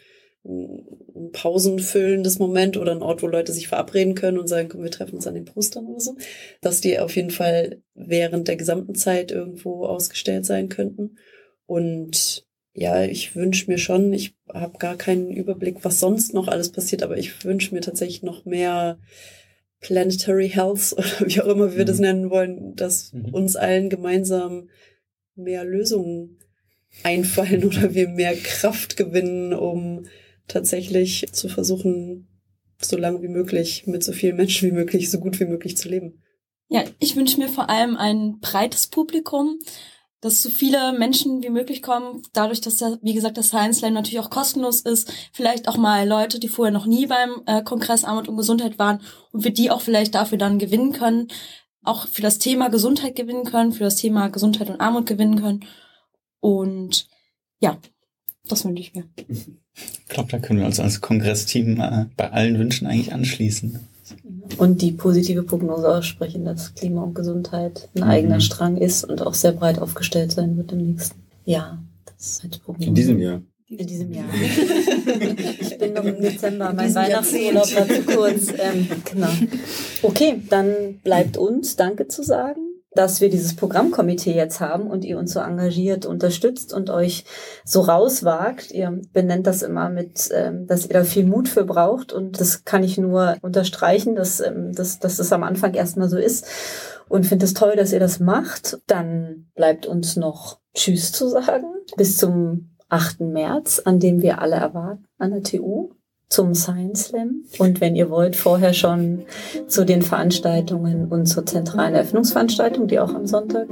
ein 0.43 1.31
pausenfüllendes 1.33 2.39
Moment 2.39 2.77
oder 2.77 2.91
ein 2.91 3.03
Ort, 3.03 3.21
wo 3.21 3.27
Leute 3.27 3.53
sich 3.53 3.67
verabreden 3.67 4.15
können 4.15 4.39
und 4.39 4.47
sagen, 4.47 4.69
komm, 4.69 4.83
wir 4.83 4.91
treffen 4.91 5.15
uns 5.15 5.27
an 5.27 5.35
den 5.35 5.45
Postern 5.45 5.85
oder 5.85 5.99
so, 5.99 6.17
dass 6.61 6.81
die 6.81 6.99
auf 6.99 7.15
jeden 7.15 7.29
Fall 7.29 7.81
während 7.93 8.47
der 8.47 8.55
gesamten 8.55 8.95
Zeit 8.95 9.31
irgendwo 9.31 9.85
ausgestellt 9.85 10.45
sein 10.45 10.69
könnten. 10.69 11.17
Und 11.67 12.47
ja, 12.73 13.03
ich 13.03 13.35
wünsche 13.35 13.69
mir 13.69 13.77
schon, 13.77 14.13
ich 14.13 14.35
habe 14.51 14.77
gar 14.77 14.95
keinen 14.95 15.31
Überblick, 15.31 15.83
was 15.83 15.99
sonst 15.99 16.33
noch 16.33 16.47
alles 16.47 16.71
passiert, 16.71 17.03
aber 17.03 17.17
ich 17.17 17.43
wünsche 17.43 17.73
mir 17.73 17.81
tatsächlich 17.81 18.23
noch 18.23 18.45
mehr 18.45 18.97
Planetary 19.81 20.49
Health 20.49 20.93
oder 20.97 21.27
wie 21.27 21.41
auch 21.41 21.47
immer 21.47 21.75
wir 21.75 21.85
das 21.85 21.97
Mhm. 21.97 22.01
nennen 22.03 22.29
wollen, 22.29 22.75
dass 22.75 23.11
Mhm. 23.13 23.33
uns 23.33 23.55
allen 23.55 23.89
gemeinsam 23.89 24.69
mehr 25.35 25.63
Lösungen 25.65 26.37
einfallen 27.03 27.63
oder 27.65 27.93
wir 27.93 28.07
mehr 28.07 28.35
Kraft 28.35 28.97
gewinnen, 28.97 29.53
um 29.53 30.05
tatsächlich 30.47 31.27
zu 31.31 31.49
versuchen, 31.49 32.27
so 32.81 32.97
lange 32.97 33.21
wie 33.21 33.27
möglich 33.27 33.85
mit 33.87 34.03
so 34.03 34.11
vielen 34.11 34.35
Menschen 34.37 34.69
wie 34.69 34.73
möglich, 34.73 35.09
so 35.09 35.19
gut 35.19 35.39
wie 35.39 35.45
möglich 35.45 35.77
zu 35.77 35.87
leben. 35.87 36.21
Ja, 36.67 36.83
ich 36.99 37.15
wünsche 37.15 37.37
mir 37.39 37.49
vor 37.49 37.69
allem 37.69 37.95
ein 37.97 38.39
breites 38.39 38.87
Publikum, 38.87 39.59
dass 40.21 40.43
so 40.43 40.49
viele 40.49 40.93
Menschen 40.93 41.43
wie 41.43 41.49
möglich 41.49 41.81
kommen, 41.81 42.21
dadurch, 42.33 42.61
dass 42.61 42.79
ja, 42.79 42.97
wie 43.01 43.13
gesagt, 43.13 43.37
das 43.37 43.47
Science 43.47 43.79
Slam 43.79 43.93
natürlich 43.93 44.19
auch 44.19 44.29
kostenlos 44.29 44.81
ist, 44.81 45.11
vielleicht 45.33 45.67
auch 45.67 45.77
mal 45.77 46.07
Leute, 46.07 46.39
die 46.39 46.47
vorher 46.47 46.71
noch 46.71 46.85
nie 46.85 47.07
beim 47.07 47.41
äh, 47.47 47.63
Kongress 47.63 48.03
Armut 48.03 48.27
und 48.27 48.37
Gesundheit 48.37 48.77
waren 48.77 49.01
und 49.31 49.43
wir 49.43 49.51
die 49.51 49.71
auch 49.71 49.81
vielleicht 49.81 50.13
dafür 50.13 50.37
dann 50.37 50.59
gewinnen 50.59 50.93
können, 50.93 51.27
auch 51.83 52.07
für 52.07 52.21
das 52.21 52.37
Thema 52.37 52.69
Gesundheit 52.69 53.15
gewinnen 53.15 53.45
können, 53.45 53.73
für 53.73 53.83
das 53.83 53.95
Thema 53.95 54.29
Gesundheit 54.29 54.69
und 54.69 54.79
Armut 54.79 55.07
gewinnen 55.07 55.41
können. 55.41 55.65
Und 56.39 57.07
ja, 57.59 57.77
das 58.47 58.63
wünsche 58.63 58.81
ich 58.81 58.93
mir. 58.93 59.05
Ich 59.27 60.07
glaube, 60.07 60.29
da 60.29 60.37
können 60.37 60.59
wir 60.59 60.67
uns 60.67 60.79
als 60.79 61.01
Kongressteam 61.01 61.79
äh, 61.79 62.05
bei 62.15 62.31
allen 62.31 62.59
Wünschen 62.59 62.85
eigentlich 62.85 63.13
anschließen. 63.13 63.79
Und 64.57 64.81
die 64.81 64.91
positive 64.91 65.43
Prognose 65.43 65.87
aussprechen, 65.89 66.45
dass 66.45 66.73
Klima 66.75 67.03
und 67.03 67.13
Gesundheit 67.15 67.89
ein 67.95 68.03
Mhm. 68.03 68.09
eigener 68.09 68.39
Strang 68.41 68.77
ist 68.77 69.03
und 69.03 69.21
auch 69.21 69.33
sehr 69.33 69.51
breit 69.51 69.79
aufgestellt 69.79 70.31
sein 70.31 70.57
wird 70.57 70.71
im 70.71 70.79
nächsten 70.91 71.19
Jahr. 71.45 71.81
Das 72.05 72.27
ist 72.27 72.43
als 72.43 72.57
Prognose. 72.59 72.87
In 72.89 72.95
diesem 72.95 73.19
Jahr. 73.19 73.41
In 73.67 73.87
diesem 73.87 74.11
Jahr. 74.11 74.25
ich 75.59 75.77
bin 75.77 75.93
noch 75.93 76.03
im 76.03 76.21
Dezember, 76.21 76.73
mein 76.73 76.93
Weihnachtsurlaub 76.93 77.75
war 77.75 77.87
zu 77.87 78.01
kurz. 78.03 78.47
Ähm, 78.59 78.87
genau. 79.09 79.29
Okay, 80.01 80.41
dann 80.49 80.99
bleibt 81.03 81.37
uns 81.37 81.75
Danke 81.77 82.07
zu 82.09 82.21
sagen, 82.23 82.59
dass 82.93 83.21
wir 83.21 83.29
dieses 83.29 83.55
Programmkomitee 83.55 84.35
jetzt 84.35 84.59
haben 84.59 84.87
und 84.87 85.05
ihr 85.05 85.17
uns 85.17 85.33
so 85.33 85.39
engagiert 85.39 86.05
unterstützt 86.05 86.73
und 86.73 86.89
euch 86.89 87.23
so 87.63 87.81
rauswagt. 87.81 88.71
Ihr 88.71 89.01
benennt 89.13 89.47
das 89.47 89.61
immer 89.61 89.89
mit, 89.89 90.29
ähm, 90.33 90.67
dass 90.67 90.85
ihr 90.85 90.93
da 90.93 91.03
viel 91.03 91.25
Mut 91.25 91.47
für 91.47 91.63
braucht 91.63 92.11
und 92.11 92.39
das 92.41 92.65
kann 92.65 92.83
ich 92.83 92.97
nur 92.97 93.37
unterstreichen, 93.41 94.15
dass, 94.15 94.41
ähm, 94.41 94.73
dass, 94.73 94.99
dass 94.99 95.17
das 95.17 95.31
am 95.31 95.43
Anfang 95.43 95.73
erstmal 95.73 96.09
so 96.09 96.17
ist 96.17 96.45
und 97.07 97.25
finde 97.25 97.45
es 97.45 97.53
toll, 97.53 97.75
dass 97.75 97.93
ihr 97.93 97.99
das 97.99 98.19
macht. 98.19 98.79
Dann 98.87 99.47
bleibt 99.55 99.85
uns 99.85 100.17
noch 100.17 100.59
Tschüss 100.73 101.11
zu 101.13 101.27
sagen. 101.29 101.67
Bis 101.95 102.17
zum 102.17 102.71
8. 102.89 103.21
März, 103.21 103.79
an 103.79 103.99
dem 103.99 104.21
wir 104.21 104.41
alle 104.41 104.57
erwarten 104.57 105.05
an 105.17 105.31
der 105.31 105.43
TU 105.43 105.91
zum 106.31 106.55
Science 106.55 107.07
Slam. 107.07 107.43
Und 107.59 107.81
wenn 107.81 107.95
ihr 107.95 108.09
wollt, 108.09 108.35
vorher 108.35 108.73
schon 108.73 109.23
zu 109.67 109.85
den 109.85 110.01
Veranstaltungen 110.01 111.07
und 111.09 111.25
zur 111.25 111.45
zentralen 111.45 111.93
Eröffnungsveranstaltung, 111.93 112.87
die 112.87 112.99
auch 112.99 113.13
am 113.13 113.27
Sonntag 113.27 113.67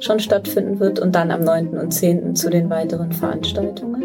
schon 0.00 0.18
stattfinden 0.18 0.80
wird. 0.80 0.98
Und 0.98 1.14
dann 1.14 1.30
am 1.30 1.44
9. 1.44 1.68
und 1.78 1.92
10. 1.92 2.34
zu 2.34 2.50
den 2.50 2.68
weiteren 2.68 3.12
Veranstaltungen. 3.12 4.04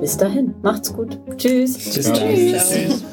Bis 0.00 0.16
dahin, 0.16 0.54
macht's 0.62 0.94
gut. 0.94 1.18
Tschüss. 1.36 1.76
Tschüss. 1.76 2.12
Tschüss. 2.12 2.70
Tschüss. 2.70 3.04